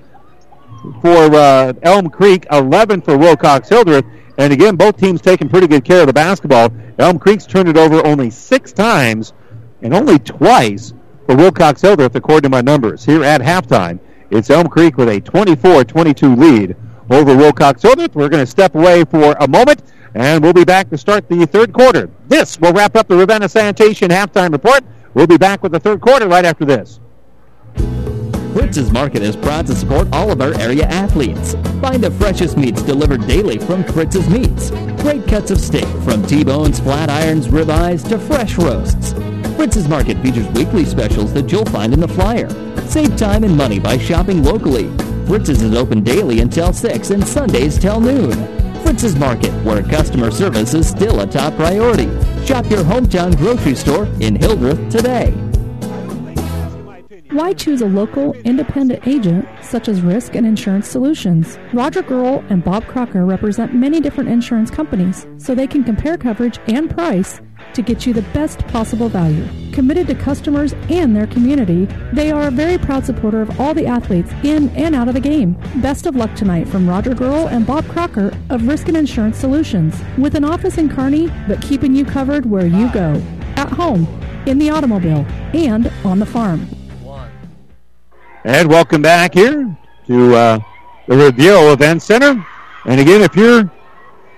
[1.00, 4.04] for uh, Elm Creek, 11 for Wilcox Hildreth.
[4.38, 6.72] And again, both teams taking pretty good care of the basketball.
[6.98, 9.32] Elm Creek's turned it over only six times
[9.82, 10.94] and only twice
[11.26, 13.04] for Wilcox Hildreth, according to my numbers.
[13.04, 14.00] Here at halftime,
[14.30, 16.76] it's Elm Creek with a 24-22 lead
[17.10, 18.14] over Wilcox Hildreth.
[18.14, 19.82] We're going to step away for a moment,
[20.14, 22.10] and we'll be back to start the third quarter.
[22.28, 24.82] This will wrap up the Ravenna Sanitation halftime report.
[25.14, 27.00] We'll be back with the third quarter right after this.
[28.52, 31.54] Fritz's Market is proud to support all of our area athletes.
[31.80, 34.70] Find the freshest meats delivered daily from Fritz's Meats.
[35.02, 39.12] Great cuts of steak from T-bones, flat irons, ribeyes to fresh roasts.
[39.56, 42.48] Fritz's Market features weekly specials that you'll find in the flyer.
[42.86, 44.90] Save time and money by shopping locally.
[45.26, 48.59] Fritz's is open daily until 6 and Sundays till noon.
[48.82, 52.08] Fritz's Market, where customer service is still a top priority.
[52.46, 55.32] Shop your hometown grocery store in Hildreth today.
[57.30, 61.58] Why choose a local, independent agent such as Risk and Insurance Solutions?
[61.72, 66.58] Roger Girl and Bob Crocker represent many different insurance companies, so they can compare coverage
[66.66, 67.40] and price
[67.74, 69.46] to get you the best possible value.
[69.72, 73.86] Committed to customers and their community, they are a very proud supporter of all the
[73.86, 75.56] athletes in and out of the game.
[75.76, 80.00] Best of luck tonight from Roger Girl and Bob Crocker of Risk and Insurance Solutions,
[80.18, 83.22] with an office in Kearney, but keeping you covered where you go.
[83.56, 84.06] At home,
[84.46, 86.66] in the automobile, and on the farm.
[88.44, 90.58] And welcome back here to uh,
[91.06, 92.44] the Viaero Event Center.
[92.86, 93.70] And again, if you're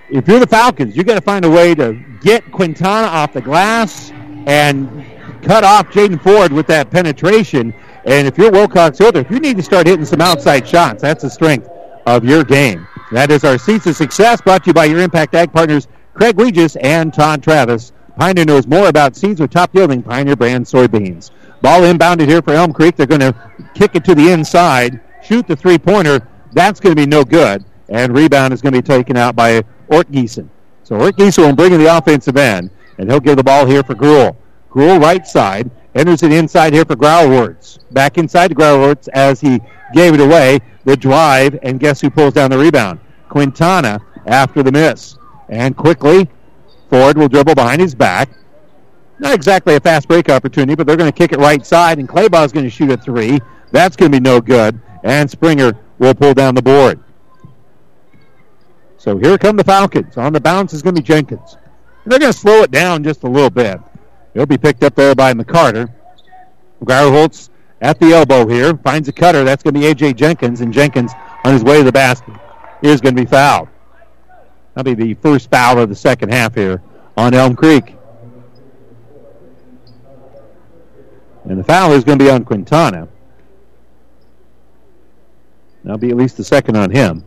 [0.09, 3.41] if you're the Falcons, you got to find a way to get Quintana off the
[3.41, 4.11] glass
[4.45, 5.05] and
[5.43, 7.73] cut off Jaden Ford with that penetration.
[8.05, 11.01] And if you're Wilcox Hildreth, you need to start hitting some outside shots.
[11.01, 11.69] That's the strength
[12.05, 12.87] of your game.
[13.11, 16.39] That is our Seeds of Success brought to you by your Impact Ag partners, Craig
[16.39, 17.91] Regis and Todd Travis.
[18.17, 21.31] Pioneer knows more about seeds with top yielding Pioneer brand soybeans.
[21.61, 22.95] Ball inbounded here for Elm Creek.
[22.95, 23.35] They're going to
[23.73, 26.27] kick it to the inside, shoot the three pointer.
[26.51, 27.65] That's going to be no good.
[27.89, 30.49] And rebound is going to be taken out by Ortgiesen.
[30.83, 33.95] So Ortgiesen will bring in the offensive end, and he'll give the ball here for
[33.95, 34.35] Gruhl.
[34.69, 37.79] Gruhl right side, enters it inside here for Grauerholtz.
[37.91, 39.59] Back inside to Grauerholtz as he
[39.93, 40.59] gave it away.
[40.85, 42.99] The drive, and guess who pulls down the rebound?
[43.29, 45.17] Quintana after the miss.
[45.49, 46.27] And quickly,
[46.89, 48.29] Ford will dribble behind his back.
[49.19, 52.09] Not exactly a fast break opportunity, but they're going to kick it right side, and
[52.09, 53.39] Claybaugh is going to shoot a three.
[53.71, 57.01] That's going to be no good, and Springer will pull down the board.
[59.03, 60.15] So here come the Falcons.
[60.15, 61.57] On the bounce is going to be Jenkins.
[62.05, 63.77] They're going to slow it down just a little bit.
[64.33, 65.93] He'll be picked up there by McCarter.
[66.85, 67.49] Grauerholtz
[67.81, 68.77] at the elbow here.
[68.77, 69.43] Finds a cutter.
[69.43, 70.13] That's going to be A.J.
[70.13, 71.11] Jenkins, and Jenkins
[71.43, 72.33] on his way to the basket
[72.81, 73.67] is going to be fouled.
[74.73, 76.81] That'll be the first foul of the second half here
[77.17, 77.97] on Elm Creek.
[81.43, 83.09] And the foul is going to be on Quintana.
[85.83, 87.25] That'll be at least the second on him.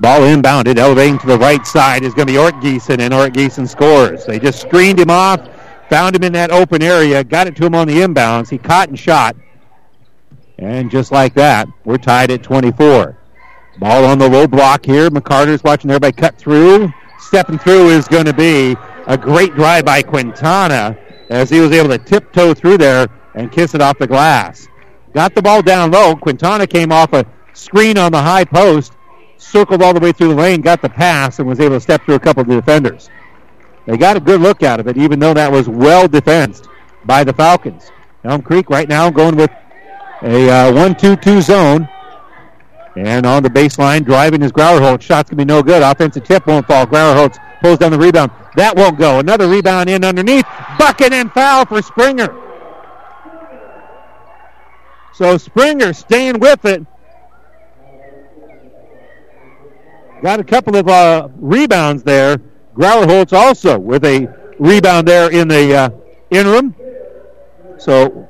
[0.00, 4.26] Ball inbounded, elevating to the right side is going to be Ortgiesen, and Ortgiesen scores.
[4.26, 5.40] They just screened him off,
[5.88, 8.50] found him in that open area, got it to him on the inbounds.
[8.50, 9.36] He caught and shot.
[10.58, 13.16] And just like that, we're tied at 24.
[13.78, 15.10] Ball on the low block here.
[15.10, 16.92] McCarter's watching everybody cut through.
[17.18, 18.76] Stepping through is going to be
[19.06, 20.96] a great drive by Quintana
[21.30, 24.68] as he was able to tiptoe through there and kiss it off the glass.
[25.12, 26.14] Got the ball down low.
[26.16, 28.93] Quintana came off a screen on the high post,
[29.44, 32.04] circled all the way through the lane, got the pass, and was able to step
[32.04, 33.10] through a couple of the defenders.
[33.86, 36.68] They got a good look out of it, even though that was well defensed
[37.04, 37.90] by the Falcons.
[38.24, 39.50] Elm Creek right now going with
[40.22, 41.88] a uh, 1 2 2 zone.
[42.96, 45.02] And on the baseline, driving is Grauerholtz.
[45.02, 45.82] Shot's going to be no good.
[45.82, 46.86] Offensive tip won't fall.
[46.86, 48.30] Grauerholtz pulls down the rebound.
[48.56, 49.18] That won't go.
[49.18, 50.46] Another rebound in underneath.
[50.78, 52.34] Bucket and foul for Springer.
[55.12, 56.86] So Springer staying with it.
[60.24, 62.38] Got a couple of uh, rebounds there.
[62.74, 64.26] Grauerholtz also with a
[64.58, 65.90] rebound there in the uh,
[66.30, 66.74] interim.
[67.76, 68.26] So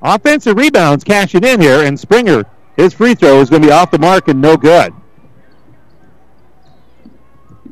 [0.00, 2.46] offensive rebounds cashing in here, and Springer,
[2.78, 4.94] his free throw is going to be off the mark and no good.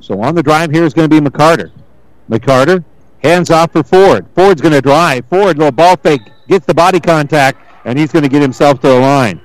[0.00, 1.72] So on the drive here is going to be McCarter.
[2.28, 2.84] McCarter
[3.22, 4.26] hands off for Ford.
[4.34, 5.24] Ford's going to drive.
[5.30, 8.88] Ford, little ball fake, gets the body contact, and he's going to get himself to
[8.88, 9.40] the line.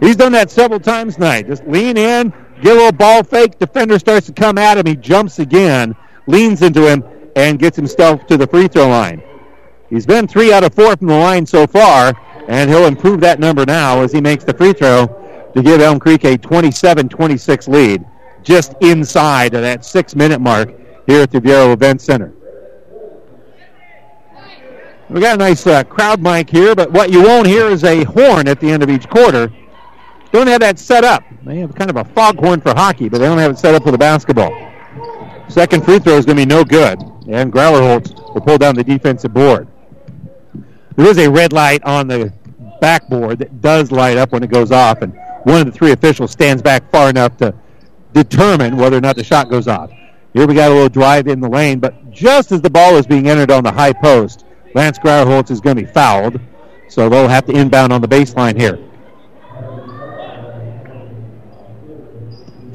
[0.00, 1.48] He's done that several times tonight.
[1.48, 2.32] Just lean in,
[2.62, 3.58] get a little ball fake.
[3.58, 4.86] Defender starts to come at him.
[4.86, 5.94] He jumps again,
[6.26, 7.04] leans into him,
[7.36, 9.22] and gets himself to the free throw line.
[9.90, 12.12] He's been three out of four from the line so far,
[12.48, 15.06] and he'll improve that number now as he makes the free throw
[15.54, 18.04] to give Elm Creek a 27-26 lead,
[18.42, 20.74] just inside of that six-minute mark
[21.06, 22.34] here at the Viaero Event Center.
[25.08, 28.04] We got a nice uh, crowd mic here, but what you won't hear is a
[28.04, 29.50] horn at the end of each quarter.
[30.32, 31.24] Don't have that set up.
[31.44, 33.82] They have kind of a foghorn for hockey, but they don't have it set up
[33.82, 34.52] for the basketball.
[35.48, 38.84] Second free throw is going to be no good, and Grauerholtz will pull down the
[38.84, 39.66] defensive board.
[40.96, 42.32] There is a red light on the
[42.80, 46.30] backboard that does light up when it goes off, and one of the three officials
[46.30, 47.54] stands back far enough to
[48.12, 49.90] determine whether or not the shot goes off.
[50.34, 53.06] Here we got a little drive in the lane, but just as the ball is
[53.06, 56.38] being entered on the high post, Lance Grauerholtz is going to be fouled,
[56.88, 58.78] so they'll have to inbound on the baseline here.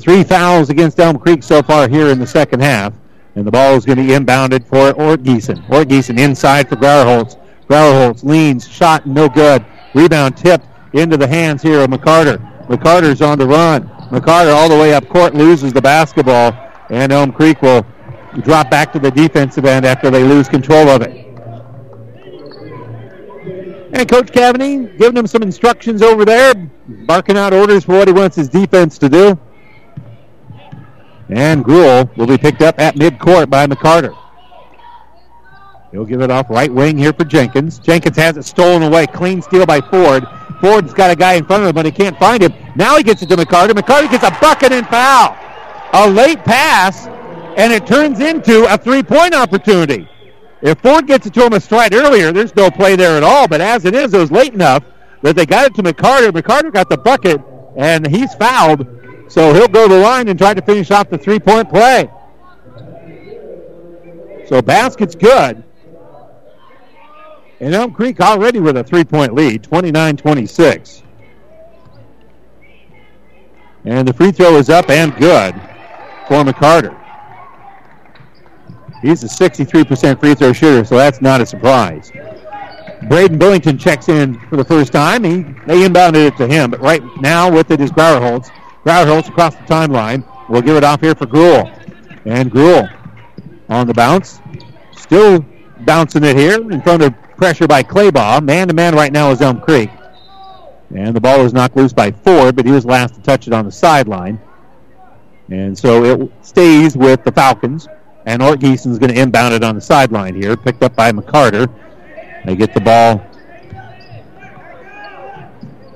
[0.03, 2.93] Three fouls against Elm Creek so far here in the second half,
[3.35, 5.63] and the ball is going to be inbounded for Ortgiesen.
[5.69, 7.39] Ort Geeson inside for Grauerholtz.
[7.69, 9.65] Grauerholtz leans, shot, no good.
[9.93, 12.37] Rebound tipped into the hands here of McCarter.
[12.67, 13.87] McCarter's on the run.
[14.11, 16.51] McCarter all the way up court loses the basketball,
[16.89, 17.85] and Elm Creek will
[18.41, 21.11] drop back to the defensive end after they lose control of it.
[23.93, 26.53] And Coach Cavany giving him some instructions over there,
[27.07, 29.39] barking out orders for what he wants his defense to do.
[31.34, 34.15] And Gruhl will be picked up at midcourt by McCarter.
[35.91, 37.79] He'll give it off right wing here for Jenkins.
[37.79, 39.07] Jenkins has it stolen away.
[39.07, 40.27] Clean steal by Ford.
[40.61, 42.53] Ford's got a guy in front of him, but he can't find him.
[42.75, 43.71] Now he gets it to McCarter.
[43.71, 45.36] McCarter gets a bucket and foul.
[45.93, 47.07] A late pass,
[47.57, 50.07] and it turns into a three-point opportunity.
[50.61, 53.47] If Ford gets it to him a stride earlier, there's no play there at all.
[53.47, 54.84] But as it is, it was late enough
[55.23, 56.29] that they got it to McCarter.
[56.29, 57.41] McCarter got the bucket,
[57.75, 58.88] and he's fouled.
[59.34, 62.07] So he'll go to the line and try to finish off the three-point play.
[64.45, 65.63] So basket's good.
[67.59, 71.01] And Elm Creek already with a three-point lead, 29-26.
[73.86, 75.55] And the free throw is up and good
[76.27, 76.95] for McCarter.
[79.01, 82.11] He's a 63% free throw shooter, so that's not a surprise.
[83.09, 85.23] Braden Billington checks in for the first time.
[85.23, 88.51] He they inbounded it to him, but right now with it is Grauerholtz.
[88.84, 90.25] Grauerholtz across the timeline.
[90.49, 91.71] We'll give it off here for Gruhl.
[92.25, 92.89] And Gruhl
[93.69, 94.41] on the bounce.
[94.95, 95.45] Still
[95.81, 98.43] bouncing it here in front of pressure by Claybaugh.
[98.43, 99.89] Man to man right now is Elm Creek.
[100.95, 103.53] And the ball was knocked loose by Ford, but he was last to touch it
[103.53, 104.39] on the sideline.
[105.49, 107.88] And so it stays with the Falcons.
[108.25, 111.67] And Ortgiesen's going to inbound it on the sideline here, picked up by McCarter.
[112.45, 113.25] They get the ball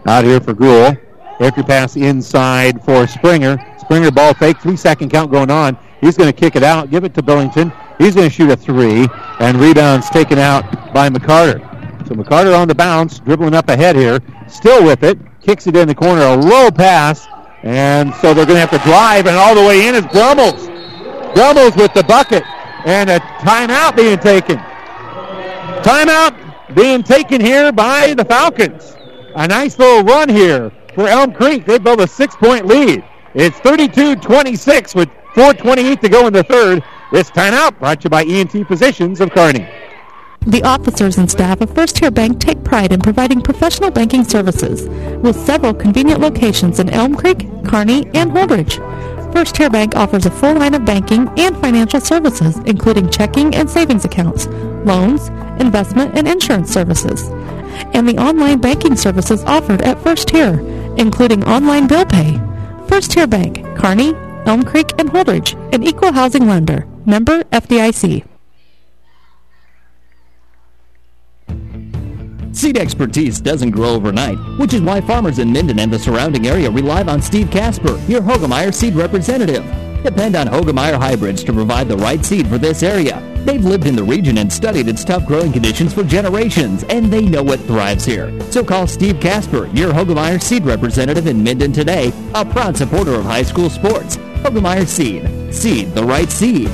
[0.06, 1.00] out here for Gruhl.
[1.40, 3.58] Entry pass inside for Springer.
[3.78, 5.78] Springer ball fake, three second count going on.
[6.02, 7.72] He's going to kick it out, give it to Billington.
[7.98, 9.08] He's going to shoot a three,
[9.40, 11.60] and rebounds taken out by McCarter.
[12.08, 15.88] So McCarter on the bounce, dribbling up ahead here, still with it, kicks it in
[15.88, 17.28] the corner, a low pass,
[17.64, 20.68] and so they're going to have to drive, and all the way in is Brummels.
[21.34, 22.44] Brummels with the bucket,
[22.86, 24.58] and a timeout being taken.
[25.84, 28.96] Timeout being taken here by the Falcons.
[29.36, 31.64] A nice little run here for Elm Creek.
[31.64, 33.04] They build a six-point lead.
[33.36, 36.84] It's 32-26 with 4.28 to go in the third.
[37.12, 39.70] This timeout brought to you by ENT Physicians of Kearney.
[40.48, 44.88] The officers and staff of FirsTier Bank take pride in providing professional banking services
[45.20, 48.80] with several convenient locations in Elm Creek, Kearney, and Holdrege.
[49.32, 54.04] FirsTier Bank offers a full line of banking and financial services, including checking and savings
[54.04, 54.48] accounts,
[54.84, 55.28] loans,
[55.62, 57.30] investment, and insurance services,
[57.94, 62.34] and the online banking services offered at FirsTier, including online bill pay.
[62.88, 64.14] FirsTier Bank, Kearney,
[64.46, 66.88] Elm Creek, and Holdrege, an equal housing lender.
[67.06, 68.26] Member FDIC.
[72.52, 76.72] Seed expertise doesn't grow overnight, which is why farmers in Minden and the surrounding area
[76.72, 79.64] rely on Steve Casper, your Hoegemeyer seed representative.
[80.04, 83.22] Depend on Hoegemeyer hybrids to provide the right seed for this area.
[83.46, 87.26] They've lived in the region and studied its tough growing conditions for generations, and they
[87.26, 88.32] know what thrives here.
[88.52, 93.24] So call Steve Casper, your Hoegemeyer seed representative in Minden today, a proud supporter of
[93.26, 94.18] high school sports.
[94.18, 95.54] Hoegemeyer Seed.
[95.54, 96.72] Seed the right seed.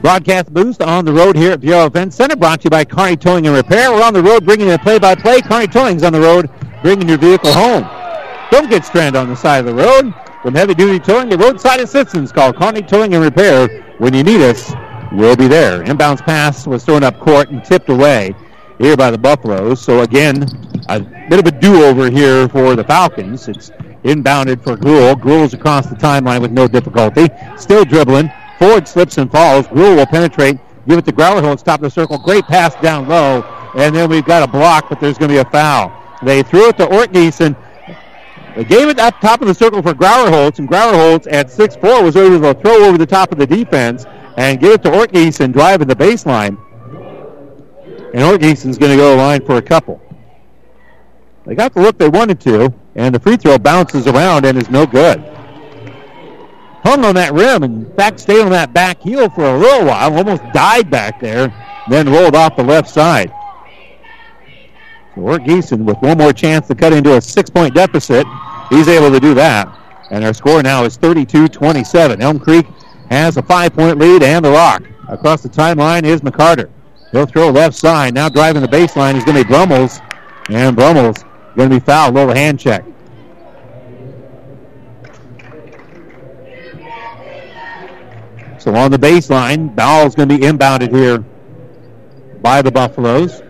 [0.00, 3.16] Broadcast boost on the road here at Viaero Event Center, brought to you by Kearney
[3.16, 3.92] Towing and Repair.
[3.92, 5.42] We're on the road bringing you play-by-play.
[5.42, 6.50] Kearney Towing's on the road
[6.82, 7.88] bringing your vehicle home.
[8.50, 10.12] Don't get stranded on the side of the road.
[10.42, 13.68] From heavy-duty towing to roadside assistance, call Kearney Towing and Repair.
[13.98, 14.72] When you need us,
[15.12, 15.84] we'll be there.
[15.84, 18.34] Inbounds pass was thrown up court and tipped away
[18.78, 19.80] here by the Buffaloes.
[19.80, 20.42] So again,
[20.88, 20.98] a
[21.30, 23.46] bit of a do-over here for the Falcons.
[23.46, 23.70] It's
[24.02, 25.14] inbounded for Gruhl.
[25.14, 27.28] Gruhl's across the timeline with no difficulty.
[27.56, 28.28] Still dribbling.
[28.58, 29.68] Ford slips and falls.
[29.68, 30.58] Gruhl will penetrate.
[30.88, 32.18] Give it to Grauerholz, top of the circle.
[32.18, 33.42] Great pass down low.
[33.76, 35.92] And then we've got a block, but there's going to be a foul.
[36.24, 37.56] They threw it to Ortgiesen.
[38.56, 42.16] They gave it up top of the circle for Grauerholz, and Grauerholz at 6-4 was
[42.16, 44.04] able to throw over the top of the defense
[44.36, 46.58] and give it to Ortgiesen driving the baseline.
[48.14, 50.00] And Ortgiesen's going to go line for a couple.
[51.46, 54.68] They got the look they wanted to, and the free throw bounces around and is
[54.68, 55.20] no good.
[56.84, 59.86] Hung on that rim, and in fact stayed on that back heel for a little
[59.86, 61.54] while, almost died back there,
[61.88, 63.32] then rolled off the left side.
[65.14, 68.26] So Ortgiesen with one more chance to cut into a six-point deficit.
[68.70, 69.68] He's able to do that.
[70.10, 72.20] And our score now is 32-27.
[72.20, 72.66] Elm Creek
[73.10, 74.82] has a five-point lead and the rock.
[75.08, 76.70] Across the timeline is McCarter.
[77.10, 78.14] He'll throw left side.
[78.14, 80.00] Now driving the baseline is going to be Brummels.
[80.48, 81.24] And Brummels
[81.56, 82.14] going to be fouled.
[82.14, 82.84] Little hand check.
[88.58, 91.18] So on the baseline, ball's going to be inbounded here
[92.40, 93.42] by the Buffaloes.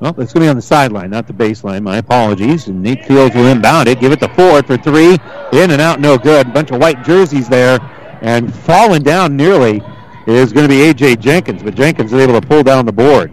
[0.00, 1.82] Well, it's going to be on the sideline, not the baseline.
[1.82, 2.68] My apologies.
[2.68, 4.00] And Nate Fields will inbound it.
[4.00, 5.18] Give it to Ford for three.
[5.52, 6.54] In and out, no good.
[6.54, 7.78] Bunch of white jerseys there.
[8.22, 9.82] And falling down nearly
[10.26, 11.16] is going to be A.J.
[11.16, 13.32] Jenkins, but Jenkins is able to pull down the board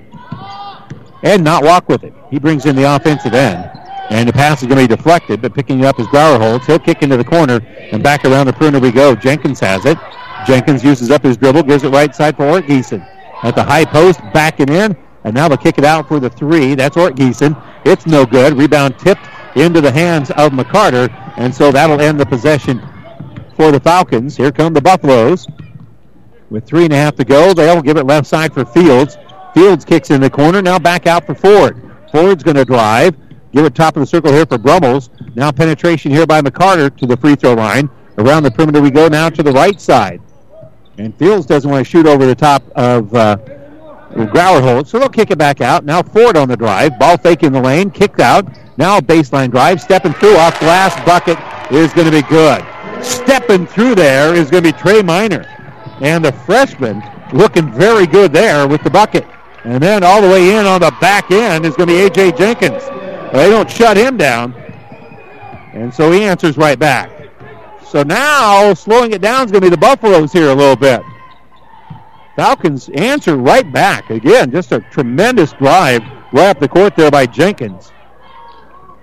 [1.23, 2.13] and not walk with it.
[2.29, 3.69] He brings in the offensive end.
[4.09, 6.65] And the pass is going to be deflected, but picking up is Grauerholz.
[6.65, 7.59] He'll kick into the corner,
[7.91, 9.15] and back around the perimeter we go.
[9.15, 9.97] Jenkins has it.
[10.45, 13.05] Jenkins uses up his dribble, gives it right side for Ortgiesen.
[13.43, 14.95] At the high post, backing in,
[15.27, 16.73] and now they'll kick it out for the three.
[16.73, 17.61] That's Ortgiesen.
[17.83, 18.53] It's no good.
[18.53, 22.81] Rebound tipped into the hands of McCarter, and so that'll end the possession
[23.57, 24.37] for the Falcons.
[24.37, 25.45] Here come the Buffaloes.
[26.49, 29.17] With three and a half to go, they'll give it left side for Fields.
[29.53, 30.61] Fields kicks in the corner.
[30.61, 31.91] Now back out for Ford.
[32.09, 33.13] Ford's going to drive.
[33.51, 35.09] Give it top of the circle here for Brummels.
[35.35, 37.89] Now penetration here by McCarter to the free throw line.
[38.17, 40.21] Around the perimeter we go now to the right side.
[40.97, 43.37] And Fields doesn't want to shoot over the top of uh,
[44.11, 45.85] Grauerholz, so they'll kick it back out.
[45.85, 46.97] Now Ford on the drive.
[46.97, 47.91] Ball fake in the lane.
[47.91, 48.47] Kicked out.
[48.77, 49.81] Now baseline drive.
[49.81, 51.37] Stepping through off glass bucket
[51.71, 52.63] is going to be good.
[53.03, 55.45] Stepping through there is going to be Trey Miner.
[56.01, 57.03] And the freshman
[57.33, 59.25] looking very good there with the bucket.
[59.63, 62.37] And then all the way in on the back end is going to be A.J.
[62.37, 62.85] Jenkins.
[63.33, 64.53] They don't shut him down.
[65.73, 67.11] And so he answers right back.
[67.85, 71.01] So now slowing it down is going to be the Buffaloes here a little bit.
[72.37, 74.09] Falcons answer right back.
[74.11, 77.91] Again, just a tremendous drive right up the court there by Jenkins.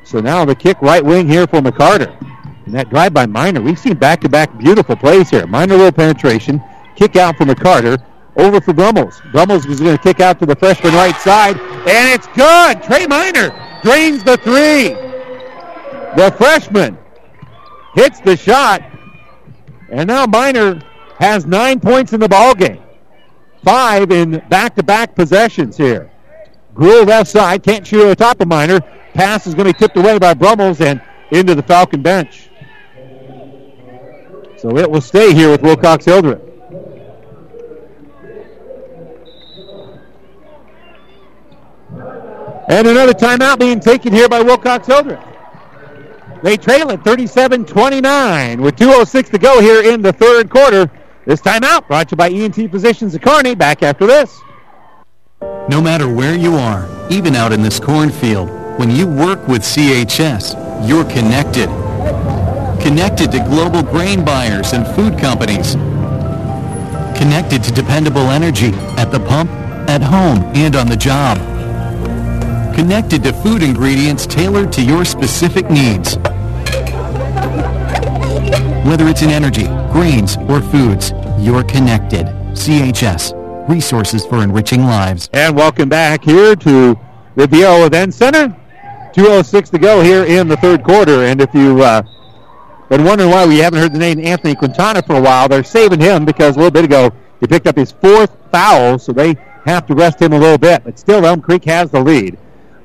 [0.05, 2.17] So now the kick right wing here for McCarter.
[2.65, 3.61] And that drive by Miner.
[3.61, 5.47] We've seen back-to-back beautiful plays here.
[5.47, 6.63] Miner little penetration.
[6.95, 8.03] Kick out for McCarter.
[8.37, 9.21] Over for Brummels.
[9.33, 11.59] Brummels is going to kick out to the freshman right side.
[11.59, 12.83] And it's good.
[12.85, 13.51] Trey Miner
[13.83, 14.95] drains the three.
[16.17, 16.97] The freshman
[17.97, 18.83] hits the shot,
[19.91, 20.81] and now Miner
[21.19, 22.84] has nine points in the ball game.
[23.65, 26.11] Five in back-to-back possessions here.
[26.75, 28.81] Gruhl left side, can't shoot over top of Miner.
[29.15, 31.01] Pass is going to be tipped away by Brummels and
[31.31, 32.51] into the Falcon bench.
[34.59, 36.43] So it will stay here with Wilcox Hildreth.
[42.69, 45.23] And another timeout being taken here by Wilcox Hildreth.
[46.43, 50.91] They trail at 37-29 with 2.06 to go here in the third quarter.
[51.27, 53.55] This timeout brought to you by ENT Physicians of Kearney.
[53.55, 54.39] Back after this.
[55.71, 60.87] No matter where you are, even out in this cornfield, when you work with CHS,
[60.87, 61.69] you're connected.
[62.83, 65.77] Connected to global grain buyers and food companies.
[67.17, 69.51] Connected to dependable energy at the pump,
[69.89, 71.39] at home, and on the job.
[72.75, 76.19] Connected to food ingredients tailored to your specific needs.
[78.85, 82.27] Whether it's in energy, grains, or foods, you're connected.
[82.53, 83.33] CHS,
[83.67, 85.31] resources for enriching lives.
[85.33, 86.95] And welcome back here to
[87.35, 88.49] the Viaero Event Center.
[89.15, 91.25] 2.06 to go here in the third quarter.
[91.25, 92.03] And if you uh,
[92.91, 95.99] been wondering why we haven't heard the name Anthony Quintana for a while, they're saving
[95.99, 97.11] him because a little bit ago
[97.41, 100.85] he picked up his fourth foul, so they have to rest him a little bit.
[100.85, 102.37] But still, Elm Creek has the lead.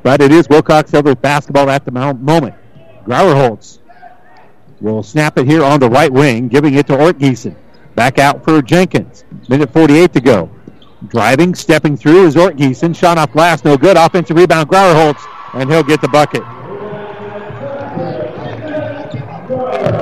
[0.04, 2.56] But it is Wilcox Hildreth basketball at the moment.
[3.04, 3.79] Grauerholtz
[4.82, 7.56] will snap it here on the right wing, giving it to Ortgiesen.
[7.96, 9.26] Back out for Jenkins.
[9.48, 10.50] Minute 48 to go.
[11.08, 12.96] Driving, stepping through is Ortgiesen.
[12.96, 13.98] Shot off glass, no good.
[13.98, 16.44] Offensive rebound, Grauerholtz, and he'll get the bucket.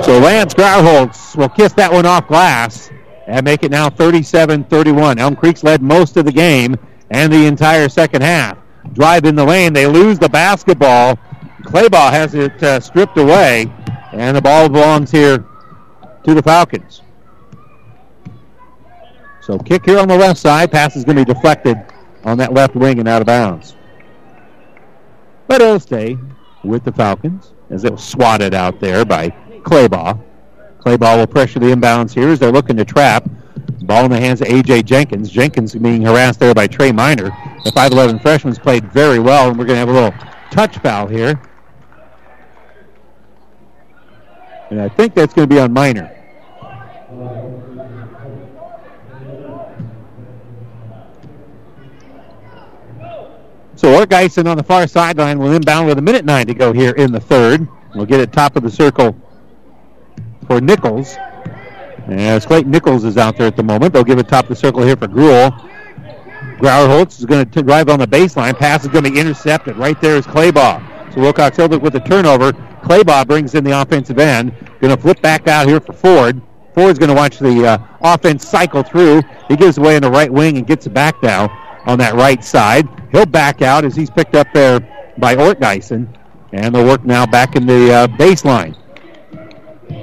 [0.04, 2.90] So Lance Grauerholtz will kiss that one off glass
[3.26, 5.18] and make it now 37-31.
[5.18, 6.76] Elm Creek's led most of the game
[7.10, 8.58] and the entire second half.
[8.92, 9.72] Drive in the lane.
[9.72, 11.18] They lose the basketball.
[11.62, 13.70] Claybaugh has it uh, stripped away,
[14.12, 15.44] and the ball belongs here
[16.24, 17.02] to the Falcons.
[19.40, 20.70] So kick here on the left side.
[20.70, 21.78] Pass is going to be deflected
[22.24, 23.74] on that left wing and out of bounds.
[25.46, 26.18] But it'll stay
[26.64, 29.30] with the Falcons as it was swatted out there by
[29.62, 30.22] Claybaugh.
[30.80, 33.28] Claybaugh will pressure the inbounds here as they're looking to trap.
[33.82, 34.82] Ball in the hands of A.J.
[34.82, 35.30] Jenkins.
[35.30, 37.30] Jenkins being harassed there by Trey Miner.
[37.64, 40.14] The 5'11 freshman's played very well, and we're going to have a little
[40.50, 41.40] touch foul here.
[44.70, 46.14] And I think that's going to be on Miner.
[53.76, 56.90] So Ortgiesen on the far sideline will inbound with a minute nine to go here
[56.92, 57.68] in the third.
[57.94, 59.16] We'll get it top of the circle
[60.48, 61.16] for Nichols.
[62.08, 64.56] As Clayton Nichols is out there at the moment, they'll give it top of the
[64.56, 65.52] circle here for Gruhl.
[66.58, 68.58] Grauerholtz is going to drive on the baseline.
[68.58, 69.76] Pass is going to be intercepted.
[69.76, 70.87] Right there is Claybaugh.
[71.12, 72.52] So Wilcox Hildreth with a turnover.
[72.52, 74.52] Claybaugh brings in the offensive end.
[74.80, 76.40] Going to flip back out here for Ford.
[76.74, 79.22] Ford's going to watch the uh, offense cycle through.
[79.48, 81.48] He gives away in the right wing and gets it back now
[81.86, 82.88] on that right side.
[83.10, 84.80] He'll back out as he's picked up there
[85.18, 86.08] by Ortgiesen.
[86.52, 88.76] And they'll work now back in the uh, baseline.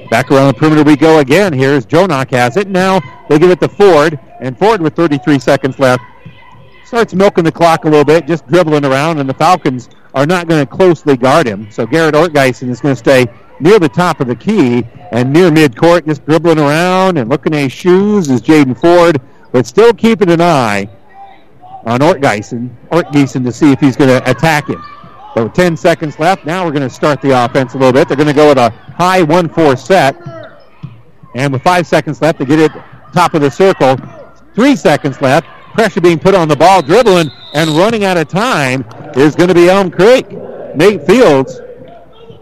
[0.10, 1.54] Back around the perimeter we go again.
[1.54, 2.68] Here's Jonak has it.
[2.68, 3.00] Now
[3.30, 4.20] they give it to Ford.
[4.42, 6.04] And Ford with 33 seconds left
[6.86, 10.48] starts milking the clock a little bit, just dribbling around, and the Falcons are not
[10.48, 11.70] going to closely guard him.
[11.70, 13.28] So Garrett Ortgiesen is going to stay
[13.60, 17.64] near the top of the key and near midcourt, just dribbling around and looking at
[17.64, 20.90] his shoes is Jaden Ford, but still keeping an eye
[21.86, 24.84] on Ortgiesen, Ortgiesen to see if he's going to attack him.
[25.36, 26.46] So 10 seconds left.
[26.46, 28.08] Now we're going to start the offense a little bit.
[28.08, 30.16] They're going to go with a high 1-4 set.
[31.36, 32.72] And with five seconds left to get it
[33.14, 33.98] top of the circle.
[34.54, 35.48] Three seconds left.
[35.76, 39.54] Pressure being put on the ball, dribbling and running out of time is going to
[39.54, 40.26] be Elm Creek.
[40.74, 41.60] Nate Fields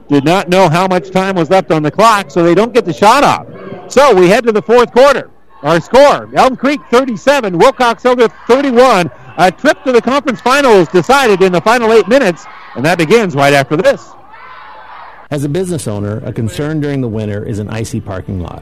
[0.08, 2.86] did not know how much time was left on the clock, so they don't get
[2.86, 3.92] the shot off.
[3.92, 5.32] So we head to the fourth quarter.
[5.64, 9.10] Our score, Elm Creek 37, Wilcox Hildreth 31.
[9.38, 13.34] A trip to the conference finals decided in the final eight minutes, and that begins
[13.34, 14.12] right after this.
[15.32, 18.62] As a business owner, a concern during the winter is an icy parking lot.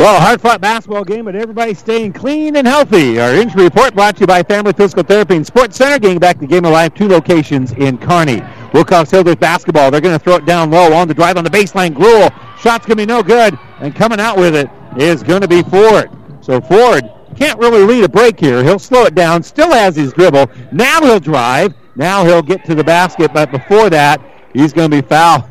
[0.00, 3.20] Well, a hard-fought basketball game, but everybody staying clean and healthy.
[3.20, 5.98] Our injury report brought to you by Family Physical Therapy and Sports Center.
[5.98, 8.40] Getting back to Game of Life, two locations in Kearney.
[8.72, 9.90] Wilcox Hildreth basketball.
[9.90, 11.90] They're going to throw it down low on the drive on the baseline.
[11.90, 12.30] Gruhl.
[12.58, 15.62] Shot's going to be no good, and coming out with it is going to be
[15.64, 16.10] Ford.
[16.40, 17.04] So Ford
[17.36, 18.64] can't really lead a break here.
[18.64, 19.42] He'll slow it down.
[19.42, 20.50] Still has his dribble.
[20.72, 21.74] Now he'll drive.
[21.94, 24.18] Now he'll get to the basket, but before that,
[24.54, 25.42] he's going to be fouled.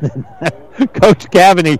[0.94, 1.78] Coach Cavany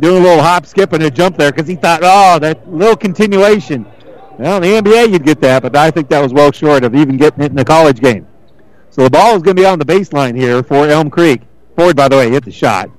[0.00, 2.96] doing a little hop, skip, and a jump there because he thought, oh, that little
[2.96, 3.86] continuation.
[4.38, 6.94] Well, in the NBA, you'd get that, but I think that was well short of
[6.94, 8.26] even getting it in the college game.
[8.90, 11.42] So the ball is going to be on the baseline here for Elm Creek.
[11.76, 12.90] Ford, by the way, hit the shot.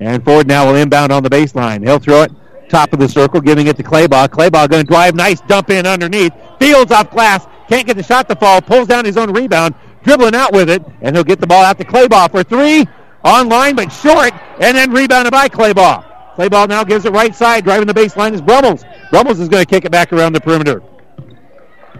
[0.00, 1.82] And Ford now will inbound on the baseline.
[1.84, 2.32] He'll throw it
[2.70, 4.28] top of the circle, giving it to Claybaugh.
[4.28, 6.32] Claybaugh going to drive, nice dump in underneath.
[6.58, 10.34] Fields off glass, can't get the shot to fall, pulls down his own rebound, dribbling
[10.34, 12.86] out with it, and he'll get the ball out to Claybaugh for three.
[13.24, 16.04] Online, but short, and then rebounded by Claybaugh.
[16.36, 18.84] Claybaugh now gives it right side, driving the baseline is Brummels.
[19.10, 20.82] Brummels is going to kick it back around the perimeter.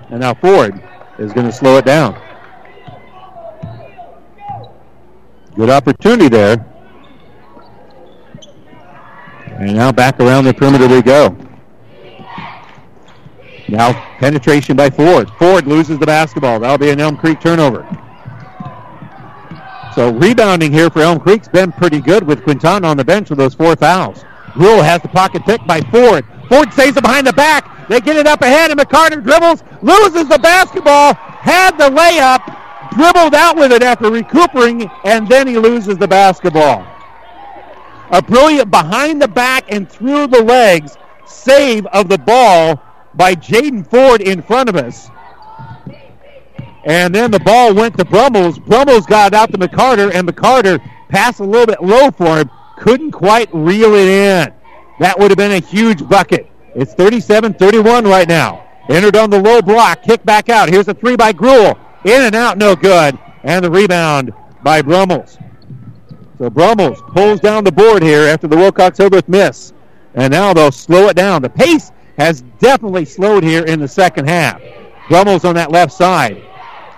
[0.08, 0.82] And now Ford
[1.18, 2.20] is going to slow it down.
[5.54, 6.64] Good opportunity there.
[9.46, 11.36] And now back around the perimeter we go.
[13.68, 15.30] Now penetration by Ford.
[15.38, 16.60] Ford loses the basketball.
[16.60, 17.86] That'll be an Elm Creek turnover.
[19.94, 23.38] So rebounding here for Elm Creek's been pretty good with Quintana on the bench with
[23.38, 24.24] those four fouls.
[24.56, 26.24] Rule has the pocket picked by Ford.
[26.48, 27.88] Ford saves it behind the back.
[27.88, 32.40] They get it up ahead, and McCarter dribbles, loses the basketball, had the layup,
[32.94, 36.86] dribbled out with it after recuperating, and then he loses the basketball.
[38.12, 42.80] A brilliant behind the back and through the legs save of the ball
[43.14, 45.08] by Jaden Ford in front of us.
[46.84, 48.58] And then the ball went to Brummels.
[48.58, 52.50] Brummels got it out to McCarter, and McCarter passed a little bit low for him.
[52.78, 54.52] Couldn't quite reel it in.
[54.98, 56.50] That would have been a huge bucket.
[56.74, 58.66] It's 37-31 right now.
[58.88, 60.02] Entered on the low block.
[60.02, 60.68] Kick back out.
[60.68, 61.78] Here's a three by Gruhl.
[62.04, 63.18] In and out, no good.
[63.44, 65.38] And the rebound by Brummels.
[66.38, 69.74] So Brummels pulls down the board here after the Wilcox Hildreth miss.
[70.14, 71.42] And now they'll slow it down.
[71.42, 74.60] The pace has definitely slowed here in the second half.
[75.08, 76.42] Brummels on that left side.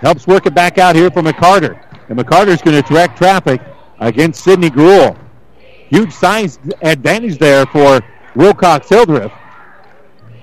[0.03, 1.81] Helps work it back out here for McCarter.
[2.09, 3.61] And McCarter's going to direct traffic
[3.99, 5.17] against Sidney Gruhl.
[5.87, 8.01] Huge size advantage there for
[8.35, 9.31] Wilcox Hildreth.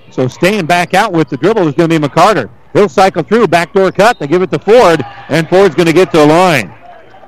[0.09, 2.49] So staying back out with the dribble is going to be McCarter.
[2.73, 4.17] He'll cycle through, backdoor cut.
[4.17, 6.73] They give it to Ford, and Ford's going to get to the line.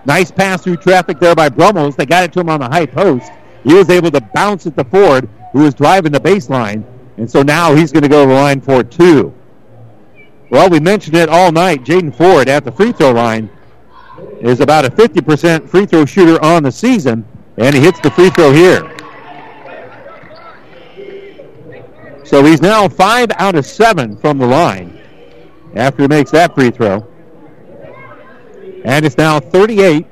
[0.06, 1.96] Nice pass through traffic there by Brummels.
[1.96, 3.32] They got it to him on the high post.
[3.64, 6.84] He was able to bounce it to Ford, who was driving the baseline.
[7.18, 9.34] And so now he's going to go to the line for two.
[10.50, 11.84] Well, we mentioned it all night.
[11.84, 13.50] Jaden Ford at the free throw line
[14.42, 17.26] is about a 50% free throw shooter on the season,
[17.58, 18.90] and he hits the free throw here.
[22.24, 25.00] So he's now five out of seven from the line
[25.76, 27.08] after he makes that free throw.
[28.86, 30.06] And it's now 38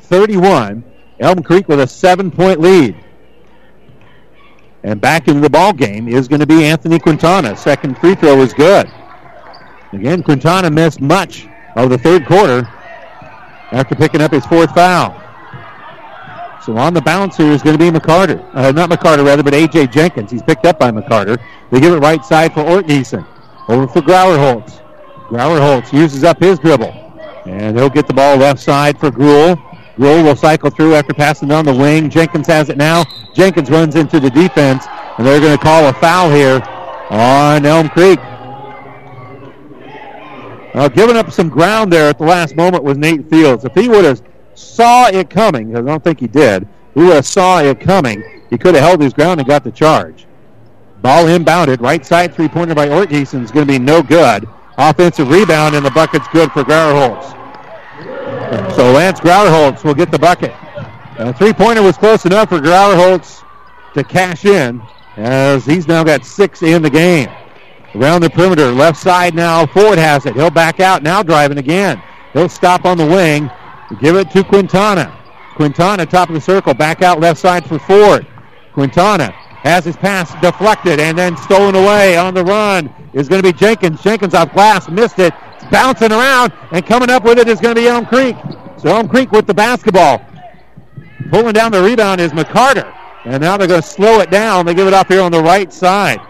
[0.00, 0.84] 31.
[1.20, 2.96] Elm Creek with a seven point lead.
[4.82, 7.56] And back into the ball game is going to be Anthony Quintana.
[7.56, 8.90] Second free throw is good.
[9.92, 12.68] Again, Quintana missed much of the third quarter
[13.72, 15.18] after picking up his fourth foul.
[16.64, 18.48] So on the bounce here is going to be McCarter.
[18.54, 19.88] Uh, not McCarter, rather, but A.J.
[19.88, 20.30] Jenkins.
[20.30, 21.36] He's picked up by McCarter.
[21.70, 23.26] They give it right side for Ortgiesen.
[23.68, 24.80] Over for Grauerholtz.
[25.28, 26.92] Grauerholtz uses up his dribble.
[27.46, 29.56] And he'll get the ball left side for Gruhl.
[29.96, 32.08] Gruhl will cycle through after passing down the wing.
[32.08, 33.04] Jenkins has it now.
[33.34, 34.86] Jenkins runs into the defense,
[35.18, 36.62] and they're going to call a foul here
[37.10, 38.20] on Elm Creek.
[40.74, 43.64] Uh, giving up some ground there at the last moment was Nate Fields.
[43.64, 44.22] If he would have
[44.54, 48.22] saw it coming, because I don't think he did, he would have saw it coming,
[48.48, 50.26] he could have held his ground and got the charge.
[51.02, 51.80] Ball inbounded.
[51.80, 54.48] Right side three-pointer by Ortgiesen is going to be no good.
[54.78, 57.30] Offensive rebound, and the bucket's good for Grauerholtz.
[58.76, 60.54] So Lance Grauerholtz will get the bucket.
[61.18, 63.44] A three-pointer was close enough for Grauerholtz
[63.94, 64.80] to cash in,
[65.16, 67.28] as he's now got six in the game.
[67.94, 70.34] Around the perimeter, left side now, Ford has it.
[70.34, 72.02] He'll back out, now driving again.
[72.32, 73.50] He'll stop on the wing,
[74.00, 75.18] give it to Quintana.
[75.54, 78.26] Quintana, top of the circle, back out left side for Ford.
[78.72, 79.30] Quintana
[79.62, 83.56] has his pass deflected and then stolen away on the run is going to be
[83.56, 84.02] Jenkins.
[84.02, 85.34] Jenkins off glass, missed it.
[85.70, 88.36] Bouncing around, and coming up with it is going to be Elm Creek.
[88.78, 90.24] So Elm Creek with the basketball.
[91.30, 92.92] Pulling down the rebound is McCarter.
[93.24, 94.66] And now they're going to slow it down.
[94.66, 96.20] They give it up here on the right side.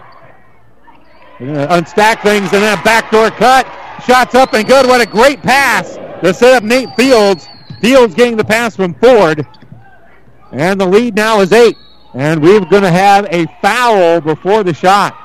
[1.39, 3.65] To unstack things and then a backdoor cut.
[4.05, 4.85] Shots up and good.
[4.85, 7.47] What a great pass to set up Nate Fields.
[7.81, 9.45] Fields getting the pass from Ford.
[10.51, 11.77] And the lead now is eight.
[12.13, 15.17] And we're going to have a foul before the shot.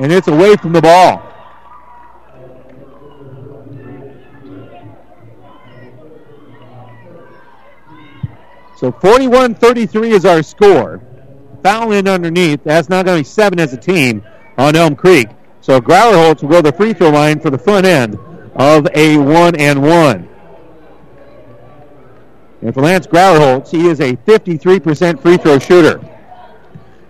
[0.00, 1.22] And it's away from the ball.
[8.76, 11.02] So 41-33 is our score.
[11.62, 12.62] Foul in underneath.
[12.64, 14.24] That's now going to be seven as a team
[14.58, 15.28] on Elm Creek.
[15.60, 18.18] So Grauerholtz will go to the free throw line for the front end
[18.54, 20.28] of a one and one.
[22.62, 26.00] And for Lance Grauerholtz, he is a 53% free throw shooter.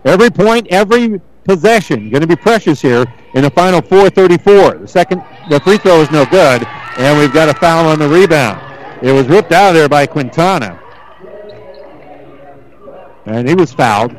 [0.04, 3.04] Every point, every possession going to be precious here
[3.34, 4.80] in the final 4:34.
[4.82, 6.66] The second, the free throw is no good,
[6.96, 8.60] and we've got a foul on the rebound.
[9.02, 10.78] It was ripped out of there by Quintana,
[13.26, 14.16] and he was fouled.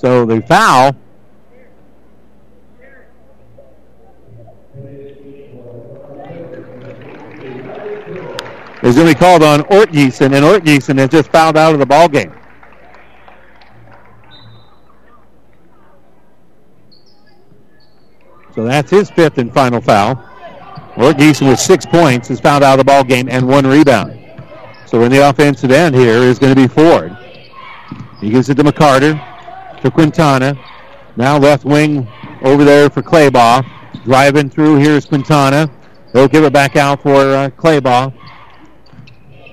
[0.00, 0.96] So the foul
[8.82, 11.84] is going to be called on Ortgiesen, and Ortgiesen has just fouled out of the
[11.84, 12.32] ball game.
[18.54, 20.14] So that's his fifth and final foul.
[20.94, 24.18] Ortgiesen with six points is fouled out of the ball game and one rebound.
[24.86, 27.14] So in the offensive end here is going to be Ford.
[28.18, 29.29] He gives it to McCarter,
[29.82, 30.58] to Quintana.
[31.16, 32.08] Now left wing
[32.42, 33.66] over there for Claybaugh.
[34.04, 35.70] Driving through here is Quintana.
[36.12, 38.14] They'll give it back out for uh, Claybaugh.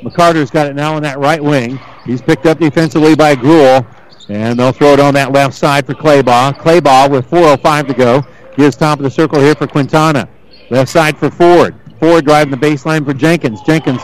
[0.01, 1.79] McCarter's got it now on that right wing.
[2.05, 3.85] He's picked up defensively by Gruhl,
[4.29, 6.53] and they'll throw it on that left side for Claybaugh.
[6.53, 8.23] Claybaugh with 4.05 to go.
[8.55, 10.27] Gives top of the circle here for Quintana.
[10.69, 11.75] Left side for Ford.
[11.99, 13.61] Ford driving the baseline for Jenkins.
[13.61, 14.01] Jenkins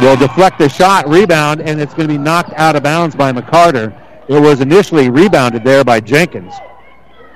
[0.00, 3.32] will deflect the shot, rebound, and it's going to be knocked out of bounds by
[3.32, 3.94] McCarter.
[4.28, 6.54] It was initially rebounded there by Jenkins.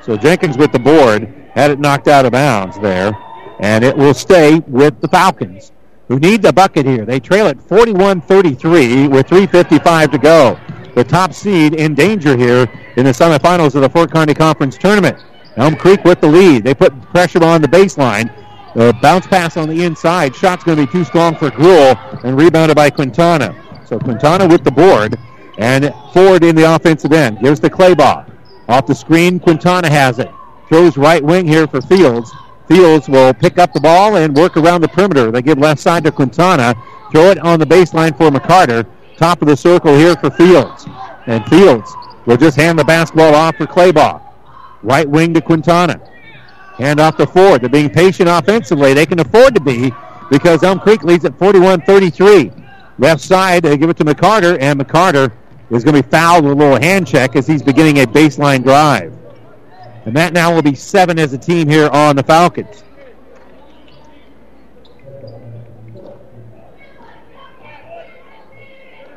[0.03, 3.13] So Jenkins with the board had it knocked out of bounds there,
[3.61, 5.73] and it will stay with the Falcons
[6.09, 7.05] who need the bucket here.
[7.05, 10.59] They trail at 41-33 with 3.55 to go.
[10.97, 15.17] The top seed in danger here in the semifinals of the Fort Kearny Conference Tournament.
[15.57, 16.65] Elm Creek with the lead.
[16.65, 18.35] They put pressure on the baseline.
[18.75, 20.35] The bounce pass on the inside.
[20.35, 23.55] Shot's going to be too strong for Gruhl and rebounded by Quintana.
[23.87, 25.17] So Quintana with the board
[25.61, 27.39] and Ford in the offensive end.
[27.41, 28.27] Gives the Claybaugh.
[28.69, 30.31] Off the screen, Quintana has it.
[30.69, 32.33] Throws right wing here for Fields.
[32.67, 35.31] Fields will pick up the ball and work around the perimeter.
[35.31, 36.75] They give left side to Quintana.
[37.13, 38.87] Throw it on the baseline for McCarter.
[39.17, 40.87] Top of the circle here for Fields.
[41.27, 41.93] And Fields
[42.25, 44.23] will just hand the basketball off for Claybaugh.
[44.83, 46.01] Right wing to Quintana.
[46.79, 47.61] Hand off to Ford.
[47.61, 48.95] They're being patient offensively.
[48.95, 49.93] They can afford to be
[50.31, 52.57] because Elm Creek leads at 41-33.
[52.99, 55.33] Left side, they give it to McCarter, and McCarter
[55.71, 58.63] is going to be fouled with a little hand check as he's beginning a baseline
[58.63, 59.17] drive.
[60.05, 62.83] And that now will be seven as a team here on the Falcons.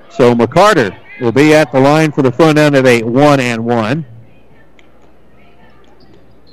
[0.09, 3.65] So McCarter will be at the line for the front end of a one and
[3.65, 4.05] one.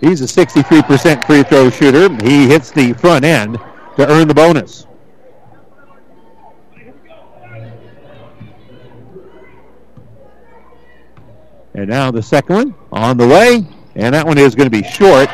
[0.01, 2.09] He's a 63% free throw shooter.
[2.25, 3.59] He hits the front end
[3.97, 4.87] to earn the bonus.
[11.75, 13.67] And now the second one on the way.
[13.97, 15.29] And that one is going to be short,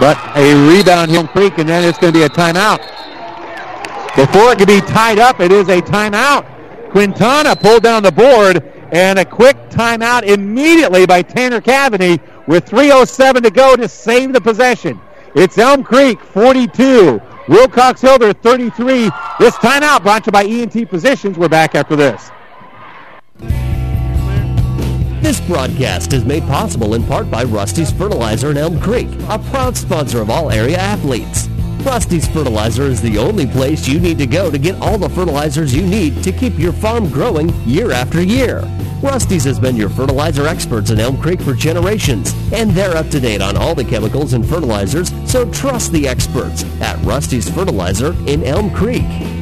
[0.00, 2.78] but a rebound Hill Creek, and then it's going to be a timeout.
[4.16, 6.90] Before it could be tied up, it is a timeout.
[6.90, 13.42] Quintana pulled down the board, and a quick timeout immediately by Tanner Cavity with 3.07
[13.44, 15.00] to go to save the possession.
[15.34, 19.10] It's Elm Creek 42, Wilcox Hildreth 33.
[19.38, 21.38] This timeout brought to you by ENT Physicians.
[21.38, 22.30] We're back after this.
[25.22, 29.76] This broadcast is made possible in part by Rusty's Fertilizer in Elm Creek, a proud
[29.76, 31.46] sponsor of all area athletes.
[31.86, 35.72] Rusty's Fertilizer is the only place you need to go to get all the fertilizers
[35.72, 38.62] you need to keep your farm growing year after year.
[39.00, 43.20] Rusty's has been your fertilizer experts in Elm Creek for generations, and they're up to
[43.20, 48.42] date on all the chemicals and fertilizers, so trust the experts at Rusty's Fertilizer in
[48.42, 49.41] Elm Creek.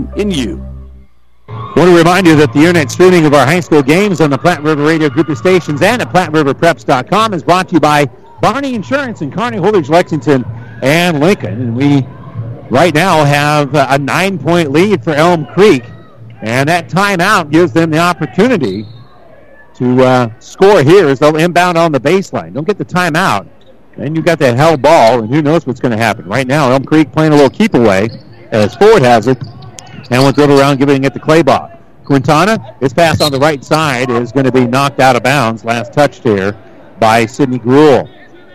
[0.15, 0.65] in you.
[1.47, 4.29] I want to remind you that the internet streaming of our high school games on
[4.29, 8.05] the Platte River Radio Group of stations and at PlatteRiverPreps.com is brought to you by
[8.41, 10.45] Barney Insurance in Kearney, Holdrege, Lexington,
[10.81, 11.61] and Lincoln.
[11.61, 12.05] And we
[12.69, 15.83] right now have a nine-point lead for Elm Creek,
[16.41, 18.85] and that timeout gives them the opportunity
[19.75, 22.53] to uh, score here as they'll inbound on the baseline.
[22.53, 23.47] Don't get the timeout.
[23.97, 26.25] Then you've got that hell ball, and who knows what's going to happen.
[26.25, 28.09] Right now, Elm Creek playing a little keep away
[28.51, 29.37] as Ford has it,
[30.11, 31.79] and will dribble around giving it to Claybaugh.
[32.03, 35.63] Quintana, his pass on the right side is going to be knocked out of bounds.
[35.63, 36.51] Last touched here
[36.99, 38.09] by Sidney Gruhl.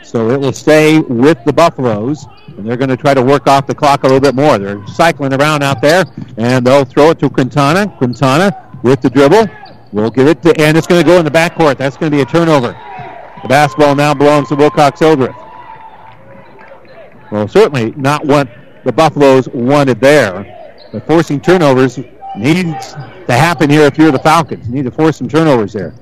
[0.05, 3.67] So it will stay with the Buffaloes, and they're going to try to work off
[3.67, 4.59] the clock a little bit more.
[4.59, 6.05] They're cycling around out there,
[6.37, 7.89] and they'll throw it to Quintana.
[7.99, 9.47] Quintana with the dribble.
[9.93, 11.79] We'll give it to, and it's going to go in the backcourt.
[11.79, 12.69] That's going to be a turnover.
[13.43, 15.35] The basketball now belongs to Wilcox Hildreth.
[17.33, 18.49] Well, certainly not what
[18.85, 20.53] the Buffaloes wanted there.
[20.97, 21.99] But forcing turnovers
[22.39, 24.67] needs to happen here if you're the Falcons.
[24.67, 25.93] You need to force some turnovers there.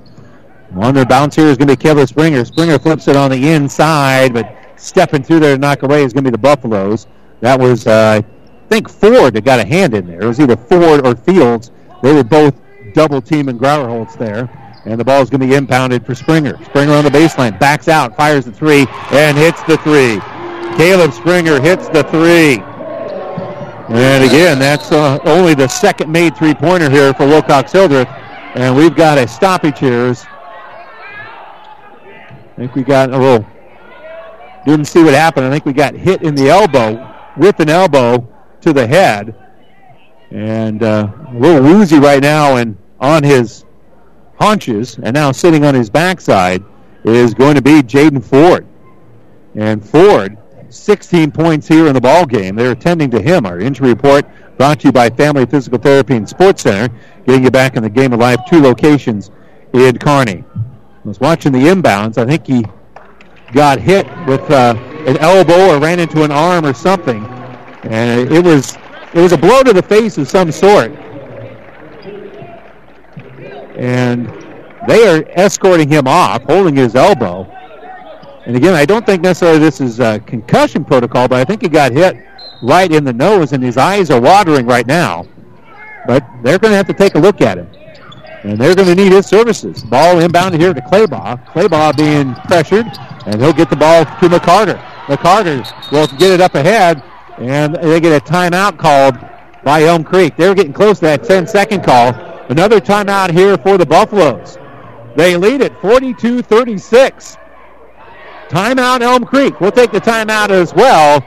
[0.77, 2.45] On their bounce here is going to be Kevin Springer.
[2.45, 6.23] Springer flips it on the inside, but stepping through there to knock away is going
[6.23, 7.07] to be the Buffaloes.
[7.41, 10.21] That was, uh, I think, Ford that got a hand in there.
[10.21, 11.71] It was either Ford or Fields.
[12.01, 12.57] They were both
[12.93, 14.49] double team teaming Grauerholtz there.
[14.85, 16.57] And the ball is going to be impounded for Springer.
[16.63, 20.21] Springer on the baseline, backs out, fires the three, and hits the three.
[20.77, 22.63] Caleb Springer hits the three.
[23.89, 28.07] And again, that's uh, only the second made three-pointer here for Wilcox Hildreth.
[28.55, 30.15] And we've got a stoppage here.
[32.55, 33.45] I think we got a little,
[34.65, 35.45] didn't see what happened.
[35.45, 38.27] I think we got hit in the elbow with an elbow
[38.61, 39.35] to the head.
[40.31, 43.65] And uh, a little woozy right now and on his
[44.39, 46.63] haunches and now sitting on his backside
[47.03, 48.65] is going to be Jaden Ford.
[49.53, 50.37] And Ford
[50.75, 52.55] 16 points here in the ball game.
[52.55, 53.45] They're attending to him.
[53.45, 54.25] Our injury report
[54.57, 56.93] brought to you by Family Physical Therapy and Sports Center,
[57.25, 58.39] getting you back in the game of life.
[58.47, 59.31] Two locations
[59.73, 60.43] in Kearney.
[60.55, 62.17] I was watching the inbounds.
[62.17, 62.65] I think he
[63.53, 64.75] got hit with uh,
[65.07, 67.23] an elbow or ran into an arm or something,
[67.83, 68.77] and it was
[69.13, 70.91] it was a blow to the face of some sort.
[73.77, 74.27] And
[74.87, 77.51] they are escorting him off, holding his elbow.
[78.45, 81.69] And again, I don't think necessarily this is a concussion protocol, but I think he
[81.69, 82.15] got hit
[82.61, 85.25] right in the nose, and his eyes are watering right now.
[86.05, 87.67] But they're going to have to take a look at him.
[88.43, 89.83] And they're going to need his services.
[89.83, 91.43] Ball inbounded here to Claybaugh.
[91.47, 92.85] Claybaugh being pressured,
[93.25, 94.79] and he'll get the ball to McCarter.
[95.07, 97.01] McCarter will get it up ahead,
[97.39, 99.17] and they get a timeout called
[99.63, 100.37] by Elm Creek.
[100.37, 102.13] They were getting close to that 10-second call.
[102.49, 104.59] Another timeout here for the Buffaloes.
[105.15, 107.37] They lead it 42-36.
[108.55, 109.59] Timeout Elm Creek.
[109.59, 111.19] We'll take the timeout as well.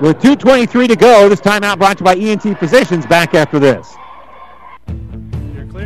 [0.00, 3.06] With 2.23 to go, this timeout brought to you by ENT Physicians.
[3.06, 3.94] Back after this.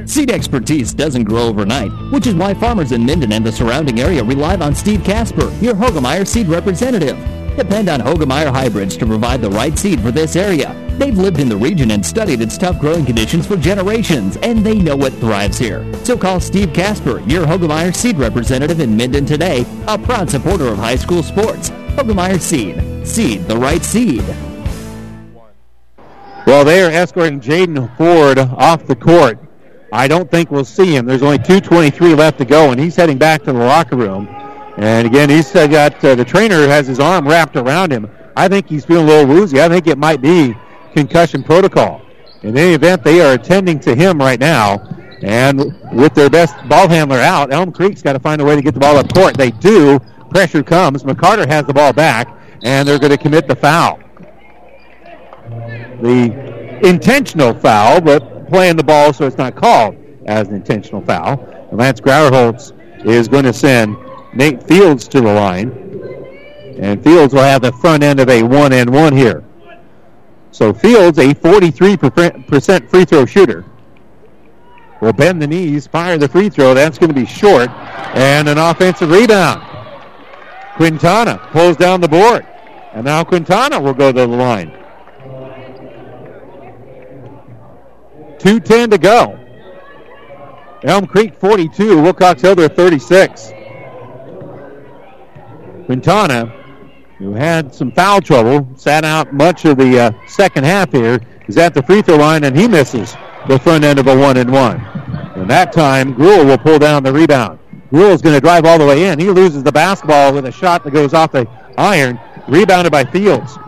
[0.06, 4.24] Seed expertise doesn't grow overnight, which is why farmers in Minden and the surrounding area
[4.24, 7.18] rely on Steve Casper, your Hoegemeyer seed representative.
[7.56, 10.74] Depend on Hoegemeyer hybrids to provide the right seed for this area.
[10.98, 14.78] They've lived in the region and studied its tough growing conditions for generations, and they
[14.78, 15.84] know what thrives here.
[16.04, 20.78] So call Steve Casper, your Hoegemeyer seed representative in Minden today, a proud supporter of
[20.78, 21.70] high school sports.
[21.96, 23.06] Hoegemeyer Seed.
[23.06, 24.24] Seed the right seed.
[26.46, 29.38] Well, they are escorting Jaden Ford off the court.
[29.92, 31.06] I don't think we'll see him.
[31.06, 34.26] There's only 2.23 left to go, and he's heading back to the locker room.
[34.76, 38.10] And again, he's got uh, the trainer has his arm wrapped around him.
[38.36, 39.60] I think he's feeling a little woozy.
[39.60, 40.54] I think it might be
[40.92, 42.02] concussion protocol.
[42.42, 44.78] In any event, they are attending to him right now.
[45.22, 45.58] And
[45.92, 48.74] with their best ball handler out, Elm Creek's got to find a way to get
[48.74, 49.36] the ball up court.
[49.36, 49.98] They do.
[50.30, 51.04] Pressure comes.
[51.04, 52.28] McCarter has the ball back,
[52.62, 54.00] and they're going to commit the foul.
[56.02, 59.96] The intentional foul, but playing the ball so it's not called
[60.26, 61.36] as an intentional foul.
[61.72, 62.72] Lance Grauerholtz
[63.06, 63.96] is going to send
[64.34, 65.70] Nate Fields to the line.
[66.78, 69.44] And Fields will have the front end of a one and one here.
[70.50, 73.64] So Fields, a 43% free throw shooter,
[75.00, 76.74] will bend the knees, fire the free throw.
[76.74, 77.70] That's going to be short.
[77.70, 79.62] And an offensive rebound.
[80.76, 82.46] Quintana pulls down the board.
[82.92, 84.70] And now Quintana will go to the line.
[88.38, 89.40] 2.10 to go.
[90.84, 93.52] Elm Creek 42, Wilcox Hildreth 36.
[95.86, 96.46] Quintana,
[97.18, 101.58] who had some foul trouble, sat out much of the uh, second half here, is
[101.58, 103.14] at the free throw line and he misses
[103.48, 104.80] the front end of a one and one.
[105.36, 107.58] And that time, Gruhl will pull down the rebound.
[107.90, 109.18] Gruhl is going to drive all the way in.
[109.18, 111.46] He loses the basketball with a shot that goes off the
[111.76, 113.58] iron, rebounded by Fields.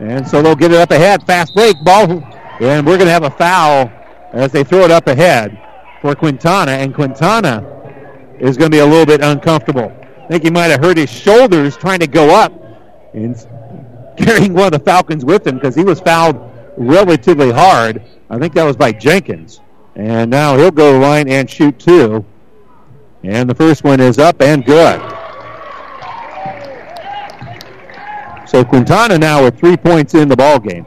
[0.00, 1.22] And so they'll get it up ahead.
[1.24, 2.10] Fast break, ball,
[2.60, 3.90] and we're going to have a foul
[4.32, 5.60] as they throw it up ahead
[6.00, 6.72] for Quintana.
[6.72, 7.60] And Quintana
[8.40, 9.94] is going to be a little bit uncomfortable.
[10.24, 12.52] I think he might have hurt his shoulders trying to go up
[13.12, 13.36] and
[14.16, 18.02] carrying one of the Falcons with him because he was fouled relatively hard.
[18.30, 19.60] I think that was by Jenkins.
[19.94, 22.24] And now he'll go to the line and shoot two.
[23.24, 25.00] And the first one is up and good.
[28.46, 30.86] So Quintana now with three points in the ball game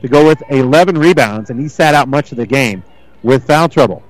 [0.00, 2.82] to go with 11 rebounds, and he sat out much of the game
[3.22, 4.02] with foul trouble.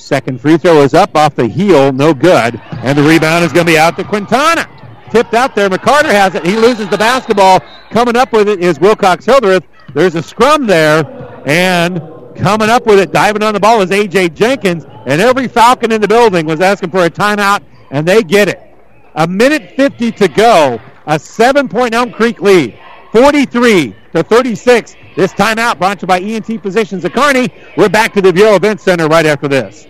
[0.00, 3.66] Second free throw is up off the heel, no good, and the rebound is going
[3.66, 4.68] to be out to Quintana.
[5.10, 5.68] Tipped out there.
[5.68, 6.44] McCarter has it.
[6.46, 7.60] He loses the basketball.
[7.90, 9.64] Coming up with it is Wilcox Hildreth.
[9.94, 11.04] There's a scrum there,
[11.46, 12.00] and
[12.36, 14.30] coming up with it, diving on the ball is A.J.
[14.30, 18.48] Jenkins, and every Falcon in the building was asking for a timeout, and they get
[18.48, 18.60] it.
[19.16, 22.78] A minute 50 to go, a seven-point Elm Creek lead,
[23.12, 24.96] 43 to 36.
[25.16, 27.48] This timeout brought to you by ENT Physicians of Kearney.
[27.76, 29.86] We're back to the Viaero Event Center right after this.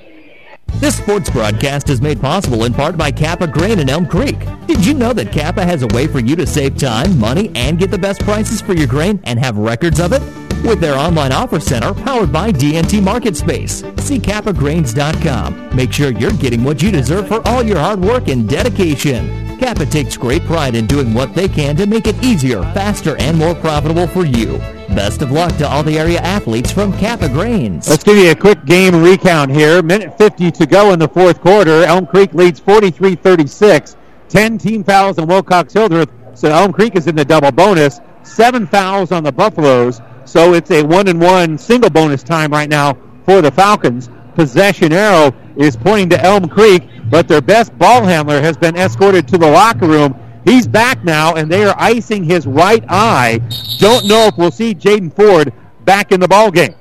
[0.74, 4.38] This sports broadcast is made possible in part by Kappa Grain in Elm Creek.
[4.66, 7.78] Did you know that Kappa has a way for you to save time, money, and
[7.78, 10.22] get the best prices for your grain and have records of it?
[10.64, 13.82] With their online offer center powered by DNT Market Space.
[13.98, 15.76] See kappagrains.com.
[15.76, 19.49] Make sure you're getting what you deserve for all your hard work and dedication.
[19.60, 23.36] Kappa takes great pride in doing what they can to make it easier, faster, and
[23.36, 24.56] more profitable for you.
[24.88, 27.86] Best of luck to all the area athletes from Kappa Grains.
[27.86, 29.82] Let's give you a quick game recount here.
[29.82, 31.84] Minute 50 to go in the fourth quarter.
[31.84, 33.96] Elm Creek leads 43-36.
[34.30, 38.00] 10 team fouls on Wilcox Hildreth, so Elm Creek is in the double bonus.
[38.22, 42.70] Seven fouls on the Buffaloes, so it's a one and one single bonus time right
[42.70, 42.96] now
[43.26, 44.08] for the Falcons.
[44.34, 49.26] Possession arrow is pointing to Elm Creek, but their best ball handler has been escorted
[49.28, 50.14] to the locker room.
[50.44, 53.40] He's back now, and they are icing his right eye.
[53.78, 55.52] Don't know if we'll see Jaden Ford
[55.84, 56.74] back in the ball game.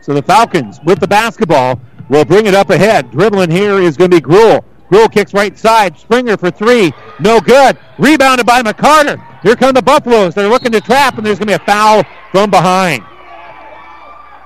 [0.00, 3.10] So the Falcons with the basketball will bring it up ahead.
[3.10, 4.62] Dribbling here is going to be Gruhl.
[4.90, 5.98] Gruhl kicks right side.
[5.98, 6.92] Springer for three.
[7.18, 7.78] No good.
[7.98, 9.18] Rebounded by McCarter.
[9.42, 10.34] Here come the Buffaloes.
[10.34, 13.02] They're looking to trap, and there's going to be a foul from behind.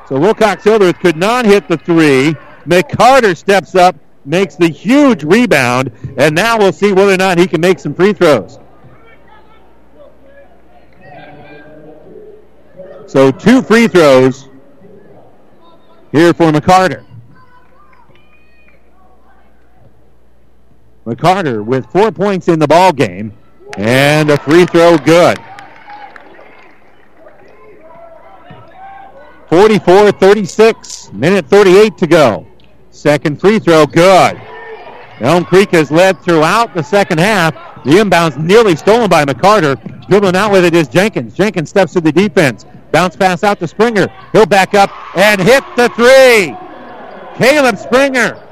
[0.08, 2.34] So Wilcox Hildreth could not hit the three.
[2.64, 3.96] McCarter steps up,
[4.28, 7.94] makes the huge rebound, and now we'll see whether or not he can make some
[7.94, 8.58] free throws.
[13.06, 14.48] So two free throws
[16.12, 17.04] here for McCarter.
[21.06, 23.32] McCarter with four points in the ball game,
[23.78, 25.38] and a free throw good.
[29.48, 32.47] 44-36, minute 38 to go.
[32.98, 34.40] Second free throw, good.
[35.20, 37.54] Elm Creek has led throughout the second half.
[37.84, 39.76] The inbounds nearly stolen by McCarter.
[40.08, 41.34] Dribbling out with it is Jenkins.
[41.34, 42.66] Jenkins steps to the defense.
[42.90, 44.08] Bounce pass out to Springer.
[44.32, 46.56] He'll back up and hit the three.
[47.36, 48.42] Caleb Springer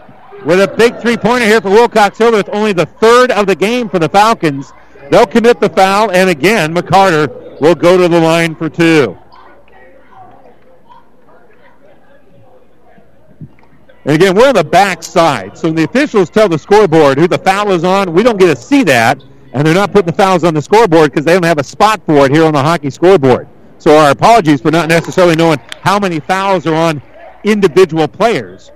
[0.45, 2.49] with a big three-pointer here for Wilcox Hildreth.
[2.53, 4.73] Only the third of the game for the Falcons.
[5.11, 9.19] They'll commit the foul, and again, McCarter will go to the line for two.
[14.07, 15.59] And again, we're on the back side.
[15.59, 18.47] So when the officials tell the scoreboard who the foul is on, we don't get
[18.47, 19.21] to see that.
[19.53, 22.01] And they're not putting the fouls on the scoreboard because they don't have a spot
[22.07, 23.49] for it here on the hockey scoreboard.
[23.79, 27.03] So our apologies for not necessarily knowing how many fouls are on
[27.43, 28.71] individual players.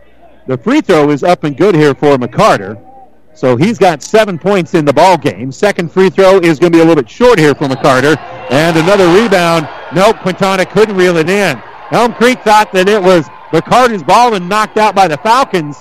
[0.48, 2.84] The free throw is up and good here for McCarter.
[3.32, 5.52] So he's got seven points in the ball game.
[5.52, 8.18] Second free throw is going to be a little bit short here for McCarter.
[8.50, 9.68] And another rebound.
[9.94, 11.62] Nope, Quintana couldn't reel it in.
[11.92, 15.76] Elm Creek thought that it was McCarter's ball and knocked out by the Falcons.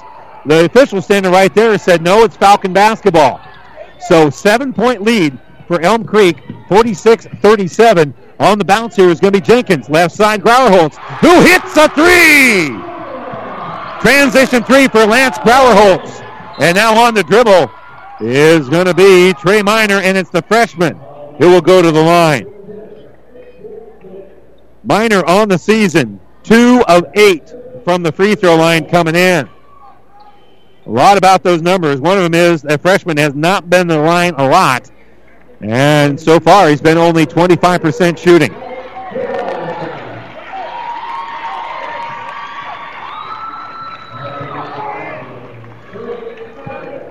[0.45, 3.41] The official standing right there said, no, it's Falcon basketball.
[4.07, 5.37] So seven point lead
[5.67, 6.37] for Elm Creek,
[6.67, 8.13] 46-37.
[8.39, 9.89] On the bounce here is going to be Jenkins.
[9.89, 12.69] Left side, Grauerholtz, who hits a three!
[14.01, 16.25] Transition three for Lance Grauerholtz.
[16.59, 17.69] And now on the dribble
[18.21, 20.97] is going to be Trey Miner, and it's the freshman
[21.37, 22.47] who will go to the line.
[24.83, 27.53] Miner on the season, two of eight
[27.89, 29.49] from the free throw line coming in.
[30.85, 31.99] A lot about those numbers.
[31.99, 34.91] One of them is a freshman has not been the line a lot,
[35.59, 38.53] and so far he's been only 25% shooting.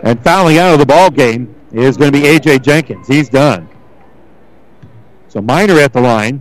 [0.05, 2.61] And fouling out of the ball game is going to be A.J.
[2.61, 3.09] Jenkins.
[3.09, 3.69] He's done.
[5.27, 6.41] So Miner at the line,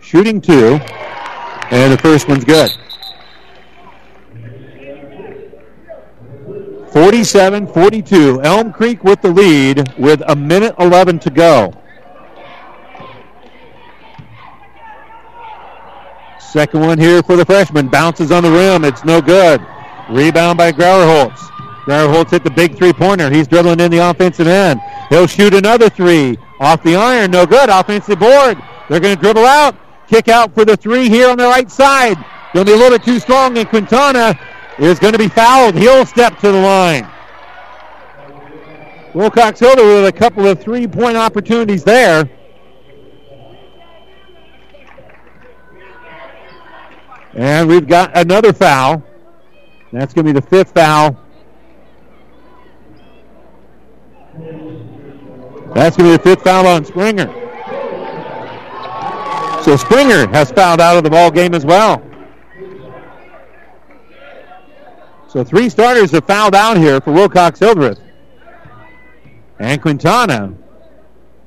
[0.00, 0.80] shooting two,
[1.70, 2.70] and the first one's good.
[6.92, 8.42] 47 42.
[8.42, 11.72] Elm Creek with the lead with a minute 11 to go.
[16.38, 17.88] Second one here for the freshman.
[17.88, 18.84] Bounces on the rim.
[18.84, 19.64] It's no good.
[20.10, 21.38] Rebound by Grauerholtz.
[21.86, 23.30] Grauerholtz hit the big three pointer.
[23.30, 24.78] He's dribbling in the offensive end.
[25.08, 26.36] He'll shoot another three.
[26.60, 27.30] Off the iron.
[27.30, 27.70] No good.
[27.70, 28.58] Offensive board.
[28.90, 29.74] They're going to dribble out.
[30.08, 32.16] Kick out for the three here on the right side.
[32.52, 34.38] Going to be a little bit too strong, and Quintana
[34.78, 35.74] is going to be fouled.
[35.74, 37.08] He'll step to the line.
[39.14, 42.28] Wilcox Hildreth with a couple of three point opportunities there.
[47.34, 49.02] And we've got another foul.
[49.92, 51.18] That's going to be the fifth foul.
[55.74, 57.26] That's going to be the fifth foul on Springer.
[59.62, 62.02] So Springer has fouled out of the ball game as well.
[65.32, 67.98] So three starters have fouled out here for Wilcox Hildreth.
[69.58, 70.52] And Quintana,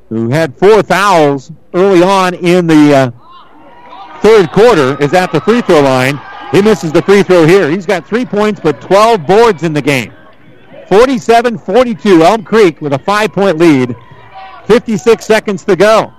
[0.09, 3.11] who had four fouls early on in the uh,
[4.21, 6.19] third quarter, is at the free throw line.
[6.51, 7.69] He misses the free throw here.
[7.69, 10.11] He's got three points, but 12 boards in the game.
[10.89, 13.95] 47 42, Elm Creek with a five point lead.
[14.65, 16.11] 56 seconds to go.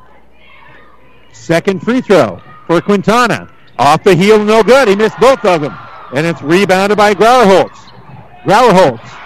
[1.33, 3.53] Second free throw for Quintana.
[3.77, 4.87] Off the heel, no good.
[4.87, 5.77] He missed both of them
[6.15, 7.77] and it's rebounded by Grauerholtz.
[8.45, 9.17] Grauerholtz.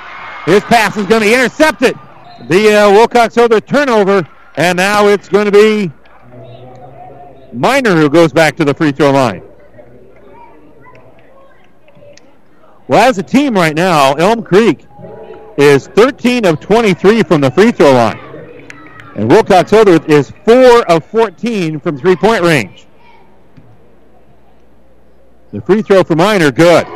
[0.46, 1.98] His pass is going to be intercepted.
[2.48, 4.26] The uh, Wilcox Silver turnover,
[4.56, 5.92] and now it's going to be
[7.52, 9.42] Miner who goes back to the free throw line.
[12.88, 14.86] Well, as a team right now, Elm Creek
[15.56, 18.18] is 13 of 23 from the free throw line.
[19.14, 22.86] And Wilcox Hildreth is 4 of 14 from three point range.
[25.52, 26.86] The free throw for Miner, good.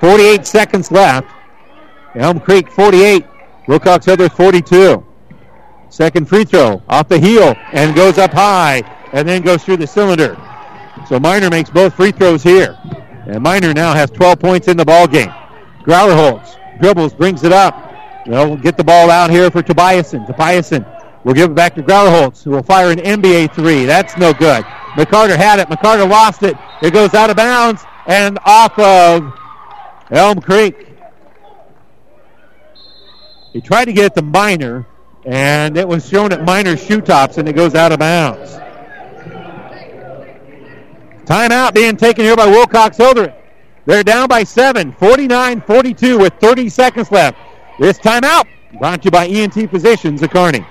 [0.00, 1.28] 48 seconds left.
[2.14, 3.24] Elm Creek 48,
[3.66, 5.04] Wilcox Hildreth 42.
[5.88, 8.82] Second free throw off the heel and goes up high
[9.12, 10.36] and then goes through the cylinder.
[11.08, 12.78] So Miner makes both free throws here.
[13.26, 15.32] And Miner now has 12 points in the ball game.
[15.84, 17.94] Grauerholtz dribbles, brings it up.
[18.26, 20.26] They'll get the ball out here for Tobiasen.
[20.26, 20.84] Tobiasen
[21.24, 23.84] will give it back to Grauerholtz, who will fire an NBA three.
[23.84, 24.64] That's no good.
[24.96, 25.68] McCarter had it.
[25.68, 26.56] McCarter lost it.
[26.82, 29.32] It goes out of bounds and off of
[30.10, 30.88] Elm Creek.
[33.52, 34.86] He tried to get it to Miner,
[35.24, 38.58] and it was shown at Miner's shoe tops, and it goes out of bounds.
[41.24, 43.34] Timeout being taken here by Wilcox Hildreth.
[43.84, 47.38] They're down by seven, 49-42 with 30 seconds left.
[47.78, 48.44] This timeout
[48.78, 50.64] brought to you by ENT Physicians of Kearney.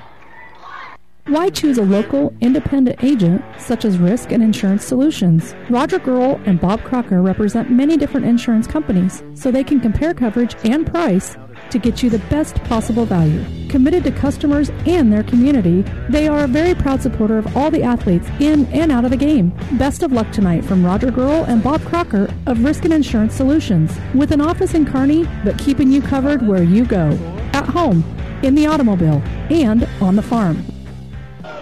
[1.27, 5.53] Why choose a local, independent agent such as Risk and Insurance Solutions?
[5.69, 10.55] Roger Girl and Bob Crocker represent many different insurance companies, so they can compare coverage
[10.63, 11.35] and price
[11.69, 13.43] to get you the best possible value.
[13.67, 17.83] Committed to customers and their community, they are a very proud supporter of all the
[17.83, 19.49] athletes in and out of the game.
[19.73, 23.91] Best of luck tonight from Roger Girl and Bob Crocker of Risk and Insurance Solutions,
[24.15, 27.09] with an office in Kearney, but keeping you covered where you go,
[27.51, 28.01] at home,
[28.43, 30.63] in the automobile, and on the farm.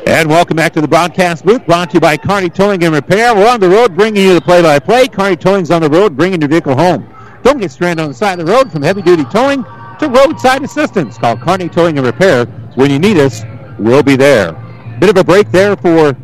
[0.08, 3.34] And welcome back to the broadcast booth, brought to you by Kearney Towing and Repair.
[3.34, 5.08] We're on the road bringing you the play-by-play.
[5.08, 7.12] Kearney Towing's on the road bringing your vehicle home.
[7.42, 11.18] Don't get stranded on the side of the road from heavy-duty towing to roadside assistance.
[11.18, 12.46] Call Kearney Towing and Repair.
[12.76, 13.42] When you need us,
[13.80, 14.52] we'll be there.
[15.00, 16.16] Bit of a break there for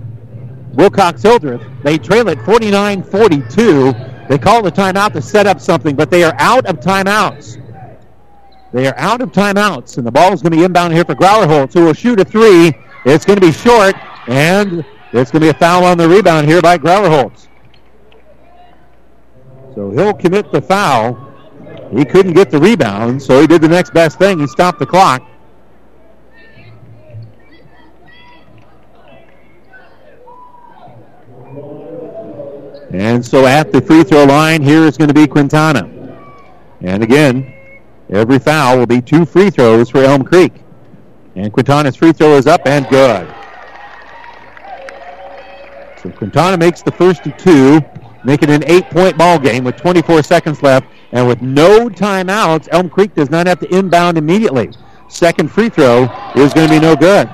[0.74, 1.64] Wilcox Hildreth.
[1.84, 4.28] They trail at 49-42.
[4.30, 7.58] They call the timeout to set up something, but they are out of timeouts.
[8.74, 11.16] They are out of timeouts, and the ball is going to be inbound here for
[11.16, 12.74] Grauerholtz, who will shoot a three.
[13.04, 13.96] It's going to be short,
[14.28, 17.48] and it's going to be a foul on the rebound here by Grauerholtz.
[19.76, 21.28] So he'll commit the foul.
[21.92, 24.40] He couldn't get the rebound, so he did the next best thing.
[24.40, 25.28] He stopped the clock.
[32.94, 35.90] And so at the free throw line, here is going to be Quintana.
[36.82, 37.54] And again,
[38.10, 40.61] every foul will be two free throws for Elm Creek.
[41.42, 43.28] And Quintana's free throw is up and good.
[46.04, 47.82] So Quintana makes the first of two,
[48.24, 50.86] making an eight-point ball game with 24 seconds left.
[51.12, 54.70] And with no timeouts, Elm Creek does not have to inbound immediately.
[55.10, 56.04] Second free throw
[56.36, 57.28] is going to be no good.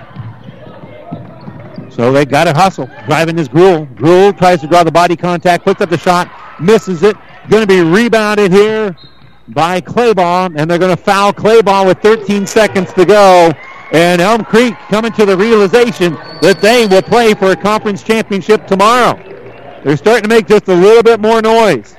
[1.91, 2.89] So they got to hustle.
[3.07, 3.93] Driving is Gruhl.
[3.95, 6.31] Gruhl tries to draw the body contact, puts up the shot,
[6.61, 7.17] misses it.
[7.49, 8.95] Going to be rebounded here
[9.49, 13.51] by Claybaugh, and they're going to foul Claybaugh with 13 seconds to go.
[13.91, 18.67] And Elm Creek coming to the realization that they will play for a conference championship
[18.67, 19.15] tomorrow.
[19.83, 21.95] They're starting to make just a little bit more noise.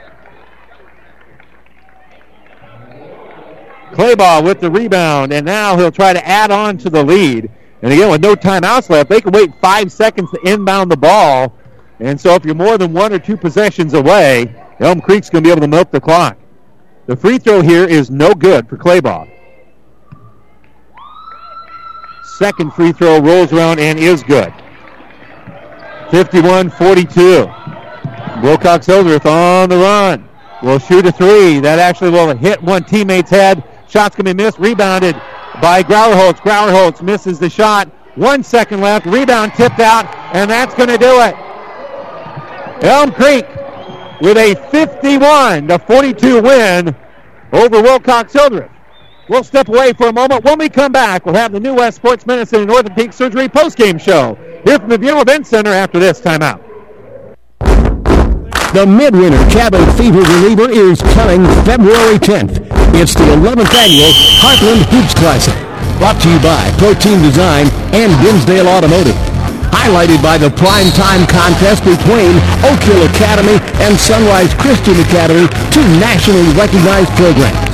[3.92, 7.50] Claybaugh with the rebound, and now he'll try to add on to the lead.
[7.82, 11.54] And again, with no timeouts left, they can wait five seconds to inbound the ball.
[12.00, 15.48] And so if you're more than one or two possessions away, Elm Creek's going to
[15.48, 16.36] be able to milk the clock.
[17.06, 19.37] The free throw here is no good for Claybaugh.
[22.38, 24.54] Second free throw rolls around and is good.
[26.10, 28.42] 51-42.
[28.44, 30.28] Wilcox Hildreth on the run.
[30.62, 31.58] Will shoot a three.
[31.58, 33.64] That actually will hit one teammate's head.
[33.88, 34.60] Shot's going to be missed.
[34.60, 35.16] Rebounded
[35.60, 36.36] by Grauerholtz.
[36.36, 37.88] Grauerholtz misses the shot.
[38.14, 39.06] One second left.
[39.06, 41.34] Rebound tipped out, and that's going to do it.
[42.84, 43.46] Elm Creek
[44.20, 46.94] with a 51 to 42 win
[47.52, 48.70] over Wilcox Hildreth.
[49.28, 50.42] We'll step away for a moment.
[50.44, 54.00] When we come back, we'll have the New West Sports Medicine and Orthopedic Surgery postgame
[54.00, 56.64] show here from the Viaero Event Center after this timeout.
[58.72, 62.64] The Midwinter Cabin Fever Reliever is coming February 10th.
[62.96, 65.56] It's the 11th annual Heartland Hoops Classic.
[66.00, 69.16] Brought to you by Protein Design and Dinsdale Automotive.
[69.68, 72.32] Highlighted by the prime time contest between
[72.64, 77.67] Oak Hill Academy and Sunrise Christian Academy, two nationally recognized programs.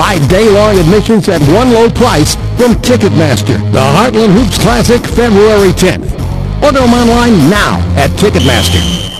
[0.00, 3.58] Buy day-long admissions at one low price from Ticketmaster.
[3.70, 6.10] The Heartland Hoops Classic, February 10th.
[6.64, 9.19] Order them online now at Ticketmaster.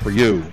[0.00, 0.52] for you.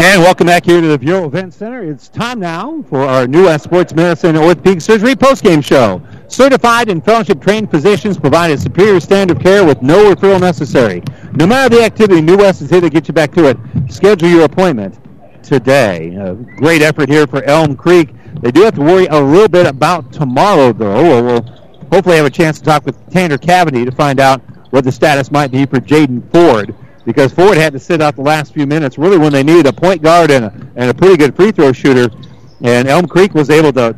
[0.00, 1.82] And welcome back here to the Viaero Event Center.
[1.82, 6.00] It's time now for our New West Sports Medicine Orthopedic Surgery postgame show.
[6.28, 11.02] Certified and fellowship trained physicians provide a superior standard of care with no referral necessary.
[11.32, 13.58] No matter the activity, New West is here to get you back to it.
[13.88, 15.00] Schedule your appointment
[15.42, 16.14] today.
[16.14, 18.10] A great effort here for Elm Creek.
[18.40, 21.24] They do have to worry a little bit about tomorrow, though.
[21.24, 21.42] We'll
[21.90, 25.32] hopefully have a chance to talk with Tanner Cavaney to find out what the status
[25.32, 26.72] might be for Jaden Ford
[27.08, 29.72] because Ford had to sit out the last few minutes, really when they needed a
[29.72, 32.14] point guard and a, and a pretty good free throw shooter.
[32.62, 33.96] And Elm Creek was able to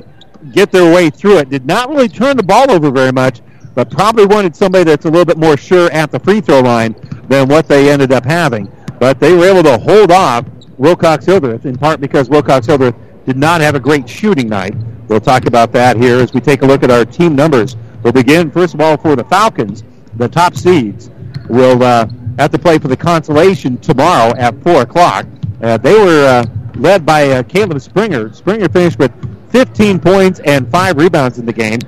[0.52, 1.50] get their way through it.
[1.50, 3.40] Did not really turn the ball over very much,
[3.74, 6.94] but probably wanted somebody that's a little bit more sure at the free throw line
[7.26, 8.70] than what they ended up having.
[9.00, 10.46] But they were able to hold off
[10.78, 12.94] Wilcox Hildreth, in part because Wilcox Hildreth
[13.26, 14.76] did not have a great shooting night.
[15.08, 17.76] We'll talk about that here as we take a look at our team numbers.
[18.04, 19.82] We'll begin, first of all, for the Falcons,
[20.14, 21.10] the top seeds.
[21.50, 22.06] Will uh,
[22.38, 25.26] have to play for the consolation tomorrow at 4 o'clock.
[25.60, 26.44] Uh, they were uh,
[26.76, 28.32] led by uh, Caleb Springer.
[28.32, 29.12] Springer finished with
[29.50, 31.80] 15 points and 5 rebounds in the game.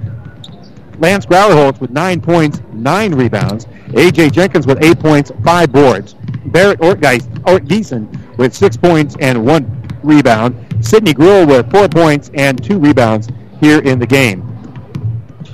[0.99, 3.67] Lance Grauerholtz with 9 points, 9 rebounds.
[3.95, 4.31] A.J.
[4.31, 6.15] Jenkins with 8 points, 5 boards.
[6.47, 10.57] Barrett Ortgiesen with 6 points and 1 rebound.
[10.85, 13.29] Sidney Gruhl with 4 points and 2 rebounds
[13.61, 14.49] here in the game.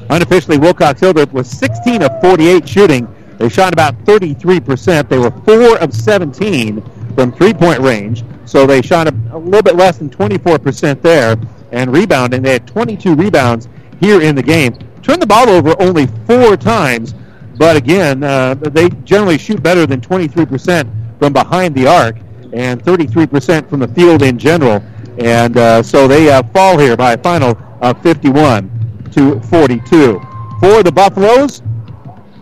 [0.08, 3.06] Unofficially, Wilcox Hildreth was 16 of 48 shooting,
[3.38, 5.08] they shot about 33%.
[5.08, 6.82] They were 4 of 17
[7.14, 11.36] from three-point range, so they shot a, a little bit less than 24% there.
[11.70, 13.68] And rebounding, they had 22 rebounds
[14.00, 14.76] here in the game.
[15.02, 17.14] Turned the ball over only four times,
[17.56, 22.16] but again, uh, they generally shoot better than 23% from behind the arc
[22.52, 24.82] and 33% from the field in general.
[25.18, 30.20] And uh, so they uh, fall here by a final of 51 to 42.
[30.60, 31.62] For the Buffaloes,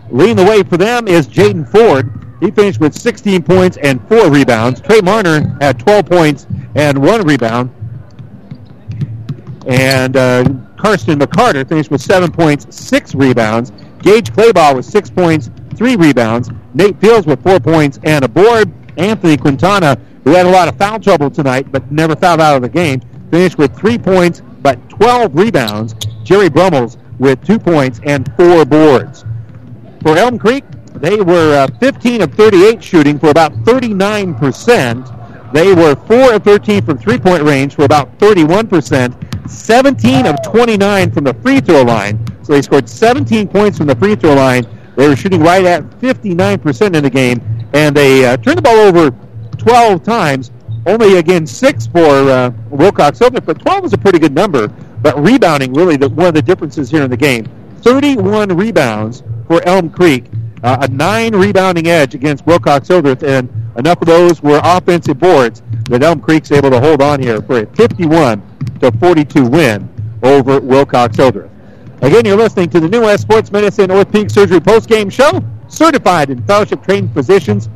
[0.09, 2.11] Leading the way for them is Jaden Ford.
[2.39, 4.79] He finished with 16 points and four rebounds.
[4.79, 7.73] Trey Miner had 12 points and one rebound.
[9.67, 10.43] And uh,
[10.77, 13.71] Carson McCarter finished with seven points, six rebounds.
[14.01, 16.49] Gage Claybaugh with six points, three rebounds.
[16.73, 18.71] Nate Fields with four points and a board.
[18.97, 22.61] Anthony Quintana who had a lot of foul trouble tonight but never fouled out of
[22.61, 22.99] the game,
[23.31, 25.95] finished with three points but 12 rebounds.
[26.23, 29.23] Jerry Brummels with two points and four boards.
[30.01, 30.63] For Elm Creek,
[30.95, 35.51] they were uh, 15 of 38 shooting for about 39%.
[35.53, 39.49] They were 4 of 13 from three point range for about 31%.
[39.49, 42.23] 17 of 29 from the free throw line.
[42.43, 44.65] So they scored 17 points from the free throw line.
[44.95, 47.41] They were shooting right at 59% in the game,
[47.73, 49.11] and they uh, turned the ball over
[49.57, 50.51] 12 times.
[50.85, 54.69] Only again six for uh, Wilcox Silver, but 12 is a pretty good number.
[55.01, 57.47] But rebounding really the, one of the differences here in the game.
[57.81, 60.25] 31 rebounds for Elm Creek,
[60.63, 65.61] uh, a nine rebounding edge against Wilcox Hildreth, and enough of those were offensive boards
[65.89, 68.41] that Elm Creek's able to hold on here for a 51
[68.81, 69.89] to 42 win
[70.23, 71.51] over Wilcox Hildreth.
[72.01, 75.41] Again, you're listening to the New West Sports Medicine Orthopedic Surgery post-game show.
[75.67, 77.69] Certified and fellowship trained physicians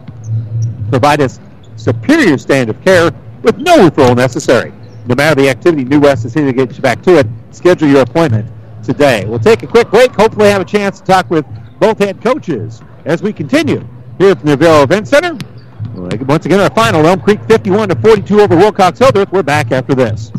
[0.90, 1.40] provide us
[1.76, 3.12] superior standard of care
[3.42, 4.72] with no referral necessary.
[5.08, 7.28] No matter the activity, New West is here to get you back to it.
[7.50, 8.50] Schedule your appointment
[8.84, 9.26] today.
[9.26, 10.12] We'll take a quick break.
[10.12, 11.46] Hopefully, have a chance to talk with
[11.82, 13.84] both head coaches as we continue
[14.20, 15.36] here from the Viaero Event Center.
[16.26, 19.32] Once again, our final Elm Creek 51 to 42 over Wilcox Hildreth.
[19.32, 20.32] We're back after this.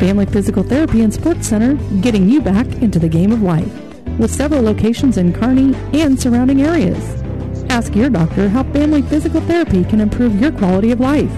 [0.00, 3.72] Family Physical Therapy and Sports Center, getting you back into the game of life.
[4.18, 7.22] With several locations in Kearney and surrounding areas.
[7.70, 11.30] Ask your doctor how Family Physical Therapy can improve your quality of life.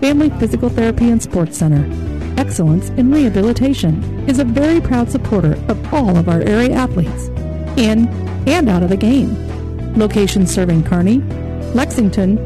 [0.00, 2.15] Family Physical Therapy and Sports Center.
[2.36, 7.28] Excellence in Rehabilitation is a very proud supporter of all of our area athletes,
[7.78, 8.08] in
[8.46, 9.34] and out of the game.
[9.96, 11.18] Locations serving Kearney,
[11.72, 12.36] Lexington,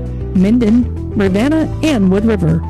[0.40, 2.60] Minden, Ravenna, and Wood River.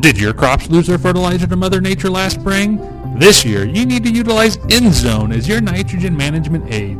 [0.00, 2.78] Did your crops lose their fertilizer to Mother Nature last spring?
[3.18, 6.96] This year, you need to utilize InZone as your nitrogen management aid.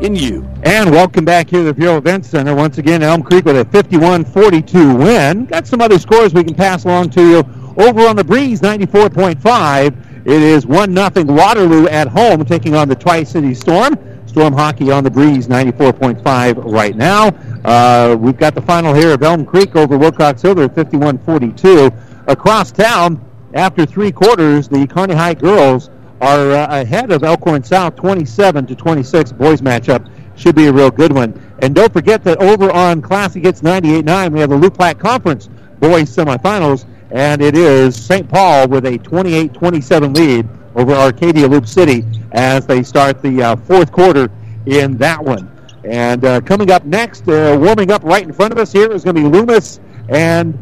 [0.00, 0.48] in you.
[0.62, 2.54] And welcome back here to the Viaero Event Center.
[2.54, 5.46] Once again, Elm Creek with a 51-42 win.
[5.46, 7.38] Got some other scores we can pass along to you.
[7.76, 10.26] Over on the Breeze, 94.5.
[10.26, 13.96] It is 1-0 Waterloo at home taking on the Tri-City Storm.
[14.26, 17.28] Storm Hockey on the Breeze, 94.5 right now.
[17.64, 22.26] Uh, we've got the final here of Elm Creek over Wilcox Hildreth, 51-42.
[22.28, 27.96] Across town, after three quarters, the Kearney High girls are uh, ahead of Elkhorn South
[27.96, 31.32] 27 to 26 boys matchup should be a real good one.
[31.60, 35.48] And don't forget that over on classic hits 98.9 we have the Lou-Platte conference
[35.80, 38.28] boys semifinals and it is St.
[38.28, 43.92] Paul with a 28-27 lead over Arcadia Loop City as they start the uh, fourth
[43.92, 44.30] quarter
[44.66, 45.50] in that one.
[45.84, 49.04] And uh, coming up next uh, warming up right in front of us here is
[49.04, 50.58] going to be Loomis and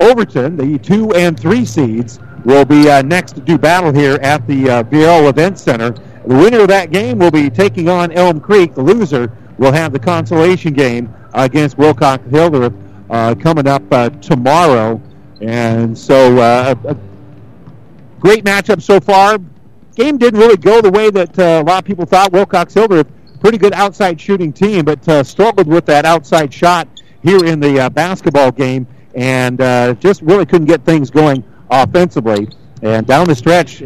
[0.00, 4.46] Overton the two and three seeds will be uh, next to do battle here at
[4.46, 5.90] the uh, Viaero Event Center.
[6.26, 8.74] The winner of that game will be taking on Elm Creek.
[8.74, 12.72] The loser will have the consolation game against Wilcox Hildreth
[13.10, 15.00] uh, coming up uh, tomorrow.
[15.40, 16.96] And so, uh, a,
[18.20, 19.38] great matchup so far.
[19.94, 22.32] Game didn't really go the way that uh, a lot of people thought.
[22.32, 23.06] Wilcox Hildreth,
[23.40, 26.88] pretty good outside shooting team, but uh, struggled with that outside shot
[27.22, 29.58] here in the uh, basketball game and
[30.00, 32.48] just really couldn't get things going offensively.
[32.82, 33.82] And down the stretch,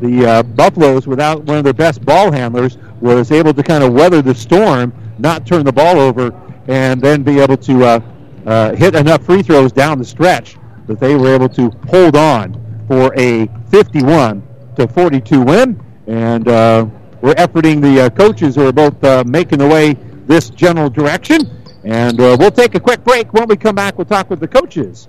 [0.00, 3.92] the uh, Buffaloes, without one of their best ball handlers, was able to kind of
[3.92, 6.32] weather the storm, not turn the ball over,
[6.68, 8.00] and then be able to uh,
[8.46, 10.56] uh, hit enough free throws down the stretch
[10.86, 14.42] that they were able to hold on for a 51
[14.76, 15.80] to 42 win.
[16.06, 16.86] And uh,
[17.22, 19.94] we're efforting the uh, coaches who are both uh, making the way
[20.26, 21.40] this general direction.
[21.84, 23.32] And we'll take a quick break.
[23.32, 25.08] When we come back, we'll talk with the coaches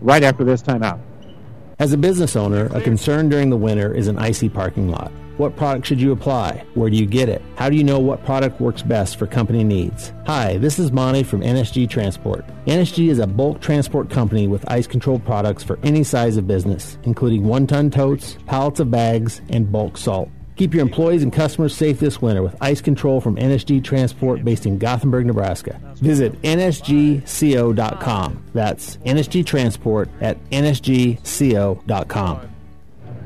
[0.00, 1.00] right after this timeout.
[1.78, 5.12] As a business owner, a concern during the winter is an icy parking lot.
[5.36, 6.64] What product should you apply?
[6.74, 7.40] Where do you get it?
[7.54, 10.12] How do you know what product works best for company needs?
[10.26, 12.44] Hi, this is Monty from NSG Transport.
[12.66, 16.98] NSG is a bulk transport company with ice controlled products for any size of business,
[17.04, 20.28] including one ton totes, pallets of bags, and bulk salt.
[20.58, 24.66] Keep your employees and customers safe this winter with ice control from NSG Transport based
[24.66, 25.80] in Gothenburg, Nebraska.
[25.94, 28.42] Visit nsgco.com.
[28.54, 32.40] That's NSG Transport at nsgco.com.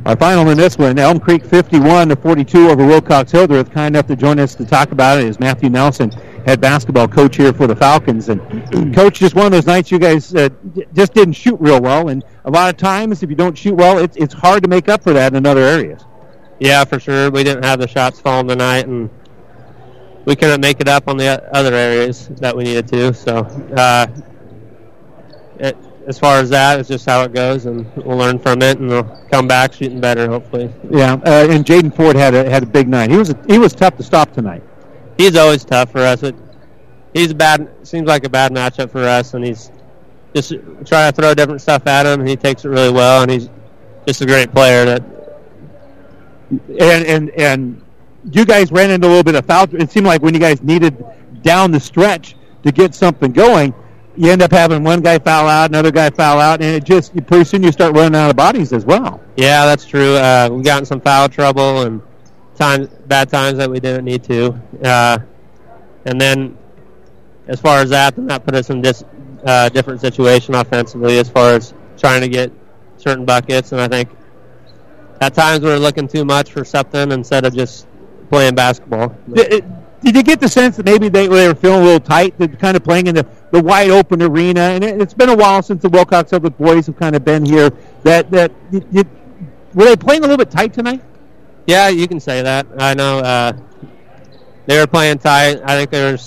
[0.04, 3.70] Our final in this one, Elm Creek 51 to 42 over Wilcox Hildreth.
[3.70, 6.10] Kind enough to join us to talk about it is Matthew Nelson,
[6.44, 8.28] head basketball coach here for the Falcons.
[8.28, 10.50] And coach, just one of those nights you guys uh,
[10.92, 12.08] just didn't shoot real well.
[12.08, 14.90] And a lot of times, if you don't shoot well, it's it's hard to make
[14.90, 16.04] up for that in other areas.
[16.62, 17.28] Yeah, for sure.
[17.28, 19.10] We didn't have the shots falling tonight, and
[20.24, 23.12] we couldn't make it up on the other areas that we needed to.
[23.12, 23.38] So,
[23.76, 24.06] uh,
[25.58, 25.76] it,
[26.06, 28.88] as far as that, it's just how it goes, and we'll learn from it, and
[28.88, 30.72] we'll come back shooting better, hopefully.
[30.88, 33.10] Yeah, uh, and Jaden Ford had a had a big night.
[33.10, 34.62] He was a, he was tough to stop tonight.
[35.18, 36.22] He's always tough for us.
[36.22, 36.36] It,
[37.12, 39.72] he's a bad seems like a bad matchup for us, and he's
[40.32, 40.50] just
[40.86, 43.50] trying to throw different stuff at him, and he takes it really well, and he's
[44.06, 44.84] just a great player.
[44.84, 45.11] That
[46.52, 47.82] and and and
[48.30, 49.66] you guys ran into a little bit of foul.
[49.74, 51.04] It seemed like when you guys needed
[51.42, 53.74] down the stretch to get something going,
[54.16, 57.14] you end up having one guy foul out, another guy foul out, and it just
[57.26, 59.20] pretty soon you start running out of bodies as well.
[59.36, 60.14] Yeah, that's true.
[60.14, 62.02] Uh, we got in some foul trouble and
[62.54, 64.54] times bad times that we didn't need to,
[64.84, 65.18] uh,
[66.04, 66.56] and then
[67.48, 69.02] as far as that, then that put us in this
[69.44, 72.52] uh, different situation offensively as far as trying to get
[72.98, 74.08] certain buckets, and I think
[75.22, 77.86] at times we were looking too much for something instead of just
[78.28, 79.16] playing basketball.
[79.32, 79.64] Did,
[80.02, 82.58] did you get the sense that maybe they, they were feeling a little tight, that
[82.58, 84.60] kind of playing in the, the wide open arena?
[84.60, 87.44] And it, has been a while since the Wilcox Hildreth boys have kind of been
[87.44, 87.70] here.
[88.02, 89.04] That that you, you,
[89.74, 91.00] were they playing a little bit tight tonight?
[91.68, 92.66] Yeah, you can say that.
[92.78, 93.52] I know uh,
[94.66, 95.60] they were playing tight.
[95.64, 96.18] I think they were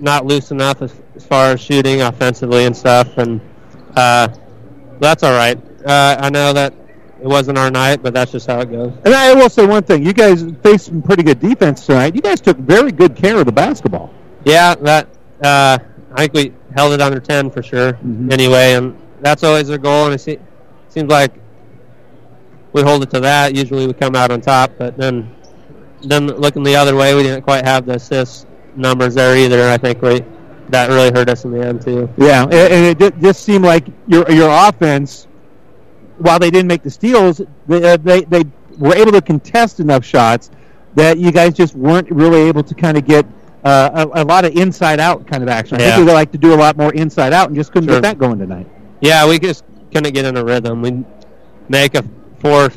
[0.00, 3.40] not loose enough as, as far as shooting offensively and stuff, and
[3.94, 4.26] uh,
[4.98, 5.56] that's all right.
[5.86, 6.74] Uh, I know that
[7.24, 8.92] it wasn't our night, but that's just how it goes.
[9.02, 12.14] And I will say one thing: you guys faced some pretty good defense tonight.
[12.14, 14.12] You guys took very good care of the basketball.
[14.44, 15.08] Yeah, that
[15.42, 15.78] uh,
[16.12, 17.94] I think we held it under ten for sure.
[17.94, 18.30] Mm-hmm.
[18.30, 20.04] Anyway, and that's always our goal.
[20.04, 20.38] And it se-
[20.90, 21.32] seems like
[22.74, 23.54] we hold it to that.
[23.54, 25.34] Usually, we come out on top, but then
[26.02, 28.46] then looking the other way, we didn't quite have the assist
[28.76, 29.66] numbers there either.
[29.70, 30.22] I think we
[30.68, 32.06] that really hurt us in the end too.
[32.18, 35.26] Yeah, and, and it just seemed like your your offense
[36.18, 38.44] while they didn't make the steals, they, uh, they, they
[38.78, 40.50] were able to contest enough shots
[40.94, 43.26] that you guys just weren't really able to kind of get
[43.64, 45.80] uh, a, a, lot of inside out kind of action.
[45.80, 45.96] I yeah.
[45.96, 47.96] think we like to do a lot more inside out and just couldn't sure.
[47.96, 48.66] get that going tonight.
[49.00, 50.82] Yeah, we just couldn't get in a rhythm.
[50.82, 51.04] We'd
[51.68, 52.04] make a
[52.38, 52.70] four,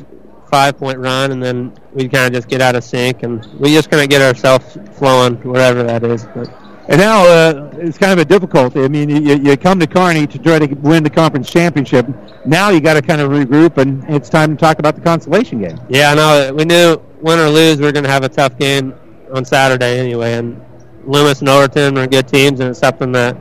[0.50, 3.72] five point run, and then we'd kind of just get out of sync, and we
[3.72, 6.24] just couldn't get ourselves flowing, whatever that is.
[6.34, 6.50] But
[6.88, 8.82] and now uh, it's kind of a difficulty.
[8.82, 12.06] I mean, you, you come to Kearney to try to win the conference championship.
[12.46, 15.60] Now you got to kind of regroup, and it's time to talk about the consolation
[15.60, 15.78] game.
[15.88, 16.54] Yeah, I know.
[16.54, 18.94] we knew win or lose, we are going to have a tough game
[19.34, 20.34] on Saturday anyway.
[20.34, 20.60] And
[21.04, 23.36] Loomis and Overton are good teams, and it's something that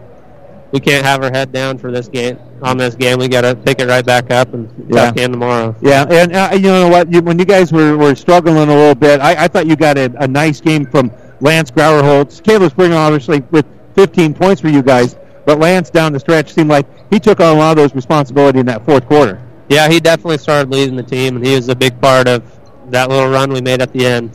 [0.72, 2.38] we can't have our head down for this game.
[2.61, 5.06] On this game, we got to pick it right back up and Yeah.
[5.06, 5.76] tough game tomorrow.
[5.82, 7.11] Yeah, and uh, you know what?
[7.11, 9.98] You, when you guys were, were struggling a little bit, I, I thought you got
[9.98, 12.43] a, a nice game from Lance Grauerholtz.
[12.43, 13.65] Caleb Springer, obviously, with
[13.95, 17.55] 15 points for you guys, but Lance down the stretch seemed like he took on
[17.55, 19.41] a lot of those responsibility in that fourth quarter.
[19.69, 22.43] Yeah, he definitely started leading the team, and he was a big part of
[22.91, 24.31] that little run we made at the end.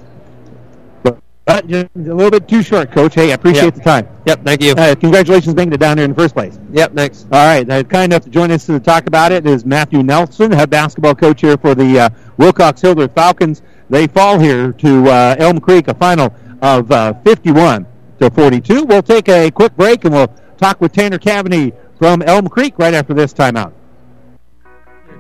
[1.03, 3.15] But just a little bit too short, Coach.
[3.15, 3.75] Hey, I appreciate Yep.
[3.75, 4.09] the time.
[4.27, 4.73] Yep, thank you.
[4.73, 6.59] Uh, congratulations making it down here in the first place.
[6.73, 7.27] Yep, thanks.
[7.33, 10.53] All right, uh, kind enough to join us to talk about it is Matthew Nelson,
[10.53, 13.63] head basketball coach here for the uh, Wilcox Hildreth Falcons.
[13.91, 16.33] They fall here to uh, Elm Creek, a final
[16.63, 17.87] of uh, 51
[18.21, 18.85] to 42.
[18.85, 22.95] We'll take a quick break and we'll talk with Tanner Cavaney from Elm Creek right
[22.95, 23.73] after this timeout.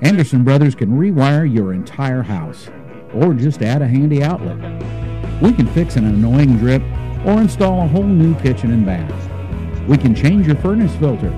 [0.01, 2.70] Anderson Brothers can rewire your entire house
[3.12, 4.56] or just add a handy outlet.
[5.43, 6.82] We can fix an annoying drip
[7.27, 9.89] or install a whole new kitchen and bath.
[9.89, 11.32] We can change your furnace filter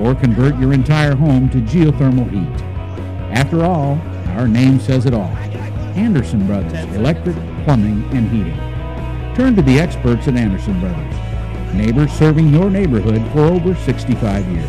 [0.00, 2.64] or convert your entire home to geothermal heat.
[3.32, 4.00] After all,
[4.36, 5.30] our name says it all.
[5.96, 8.79] Anderson Brothers, electric, plumbing, and heating.
[9.34, 11.14] Turn to the experts at Anderson Brothers.
[11.74, 14.68] Neighbors serving your neighborhood for over 65 years.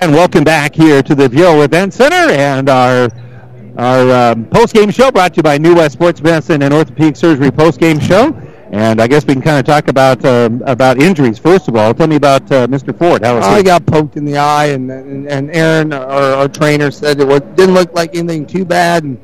[0.00, 3.08] And welcome back here to the Viaero Event Center and our
[3.76, 7.50] our um, post-game show brought to you by New West Sports Medicine and Orthopedic Surgery
[7.50, 8.32] post-game show.
[8.70, 11.92] And I guess we can kind of talk about um, about injuries first of all.
[11.92, 12.96] Tell me about uh, Mr.
[12.96, 13.24] Ford.
[13.24, 13.62] How was I he?
[13.64, 17.40] got poked in the eye, and and, and Aaron, our, our trainer, said it was,
[17.56, 19.04] didn't look like anything too bad.
[19.04, 19.18] And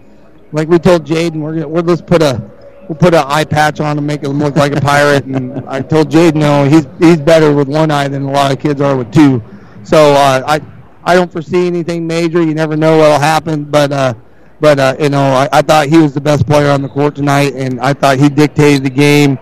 [0.53, 2.43] like we told Jaden, we're gonna we'll just put a
[2.89, 5.25] we'll put an eye patch on him, make him look like a pirate.
[5.25, 8.59] and I told Jaden, no, he's he's better with one eye than a lot of
[8.59, 9.43] kids are with two.
[9.83, 10.61] So uh, I
[11.05, 12.43] I don't foresee anything major.
[12.43, 13.93] You never know what'll happen, but.
[13.93, 14.15] Uh,
[14.61, 17.15] but uh, you know, I, I thought he was the best player on the court
[17.15, 19.39] tonight, and I thought he dictated the game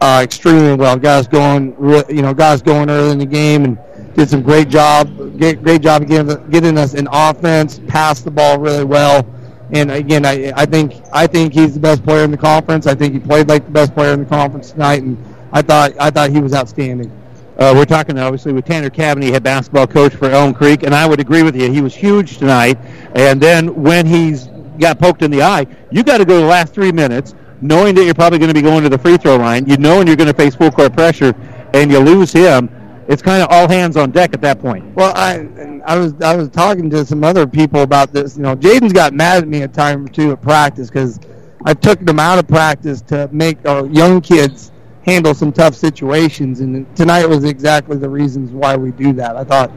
[0.00, 0.96] uh, extremely well.
[0.96, 1.76] Guys going,
[2.08, 3.78] you know, us going early in the game, and
[4.14, 5.08] did some great job,
[5.38, 9.26] great, great job getting, getting us in offense, passed the ball really well.
[9.74, 12.86] And again, I, I think I think he's the best player in the conference.
[12.86, 15.18] I think he played like the best player in the conference tonight, and
[15.52, 17.10] I thought I thought he was outstanding.
[17.58, 21.06] Uh, we're talking obviously with Tanner Cavaney, head basketball coach for Elm Creek, and I
[21.06, 21.70] would agree with you.
[21.72, 22.78] He was huge tonight.
[23.16, 24.46] And then when he's
[24.78, 28.04] got poked in the eye, you got to go the last three minutes, knowing that
[28.04, 29.66] you're probably going to be going to the free throw line.
[29.66, 31.34] You know, and you're going to face full court pressure,
[31.74, 32.68] and you lose him.
[33.08, 34.94] It's kind of all hands on deck at that point.
[34.94, 35.46] Well, I
[35.84, 38.36] I was I was talking to some other people about this.
[38.36, 41.20] You know, Jaden's got mad at me a time or two at practice because
[41.64, 44.70] I took them out of practice to make our young kids
[45.04, 49.36] handle some tough situations, and tonight was exactly the reasons why we do that.
[49.36, 49.70] I thought,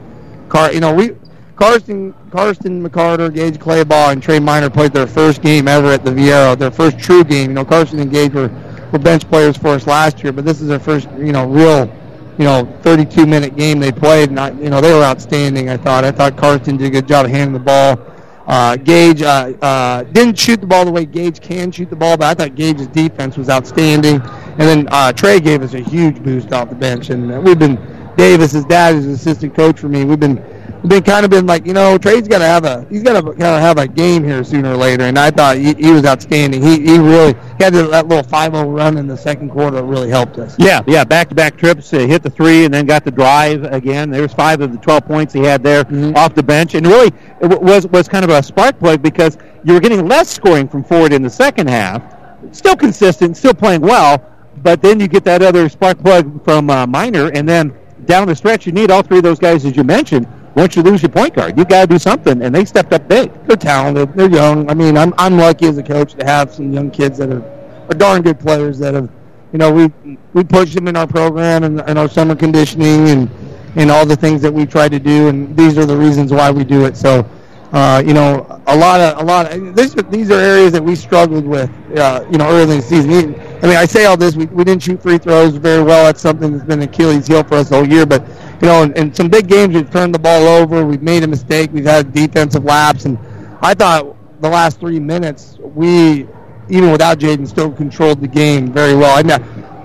[0.48, 1.12] Car, you know, we
[1.58, 6.12] Carson Carson McCarter, Gage Claybaugh, and Trey Miner played their first game ever at the
[6.12, 7.49] Viaero, their first true game.
[7.49, 8.49] You know, Carson and Gage were,
[8.91, 11.91] were bench players for us last year, but this is their first, you know, real,
[12.38, 15.69] you know, 32 minute game they played, and I, you know they were outstanding.
[15.69, 16.03] I thought.
[16.03, 17.99] I thought Carson did a good job of handling the ball.
[18.47, 22.15] Uh, Gage uh, uh, didn't shoot the ball the way Gage can shoot the ball,
[22.15, 24.22] but I thought Gage's defense was outstanding.
[24.22, 27.76] And then uh, Trey gave us a huge boost off the bench, and we've been
[28.15, 30.05] Davis, his dad, is an assistant coach for me.
[30.05, 30.38] We've been
[30.86, 33.22] been kind of been like, you know, Trey's got to have a he's got to
[33.22, 35.04] kind of have a game here sooner or later.
[35.04, 36.62] And I thought he, he was outstanding.
[36.62, 40.38] He he really he had that little 5-0 run in the second quarter really helped
[40.38, 40.56] us.
[40.60, 44.10] Yeah, yeah, back-to-back trips, uh, hit the three, and then got the drive again.
[44.10, 45.86] There's five of the 12 points he had there
[46.16, 49.38] off the bench, and really it w- was was kind of a spark plug because
[49.64, 52.04] you were getting less scoring from Ford in the second half.
[52.52, 54.24] Still consistent, still playing well,
[54.58, 57.76] but then you get that other spark plug from uh, Miner, and then
[58.06, 60.28] down the stretch, you need all three of those guys, as you mentioned.
[60.58, 63.08] Once you lose your point guard, you got to do something, and they stepped up
[63.08, 63.32] big.
[63.46, 64.12] They're talented.
[64.16, 64.68] They're young.
[64.72, 67.44] I mean, I'm I'm lucky as a coach to have some young kids that are,
[67.90, 69.08] are darn good players that have,
[69.54, 73.30] you know, we we push them in our program and, and our summer conditioning and
[73.76, 76.50] and all the things that we try to do, and these are the reasons why
[76.50, 76.98] we do it.
[76.98, 77.30] So,
[77.72, 80.96] uh, you know, a lot of a lot of this, these are areas that we
[80.96, 83.12] struggled with, uh, you know, early in the season.
[83.12, 84.36] Even- I mean, I say all this.
[84.36, 86.06] We, we didn't shoot free throws very well.
[86.06, 88.06] That's something that's been Achilles heel for us all year.
[88.06, 88.24] But
[88.62, 90.86] you know, in, in some big games, we've turned the ball over.
[90.86, 91.72] We've made a mistake.
[91.72, 93.18] We've had defensive laps, and
[93.62, 96.28] I thought the last three minutes we,
[96.70, 99.18] even without Jaden, still controlled the game very well.
[99.18, 99.38] I know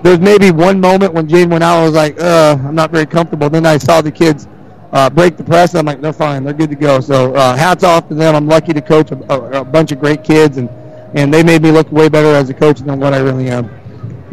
[0.03, 1.79] there's maybe one moment when Jaden went out.
[1.79, 3.49] I was like, uh, I'm not very comfortable.
[3.49, 4.47] Then I saw the kids
[4.91, 5.71] uh, break the press.
[5.73, 6.43] And I'm like, they're fine.
[6.43, 6.99] They're good to go.
[6.99, 8.35] So uh, hats off to them.
[8.35, 10.69] I'm lucky to coach a, a, a bunch of great kids, and
[11.15, 13.69] and they made me look way better as a coach than what I really am.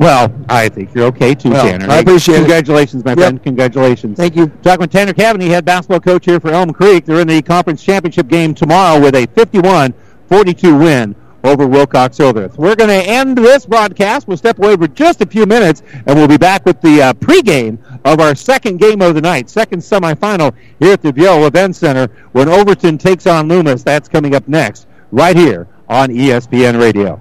[0.00, 1.90] Well, I think you're okay too, Well, Tanner.
[1.90, 2.38] I appreciate it.
[2.38, 3.18] Congratulations, my Yep.
[3.18, 3.42] friend.
[3.44, 4.16] Congratulations.
[4.16, 4.50] Thank you.
[4.62, 7.04] Talking with Tanner Cavaney, head basketball coach here for Elm Creek.
[7.04, 11.14] They're in the conference championship game tomorrow with a 51-42 win
[11.44, 12.56] over Wilcox Hildreth.
[12.56, 14.26] We're going to end this broadcast.
[14.26, 17.12] We'll step away for just a few minutes, and we'll be back with the uh,
[17.14, 21.76] pregame of our second game of the night, second semifinal here at the Viaero Event
[21.76, 23.82] Center when Overton takes on Loomis.
[23.82, 27.20] That's coming up next, right here on ESPN Radio.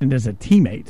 [0.00, 0.88] And as a teammate.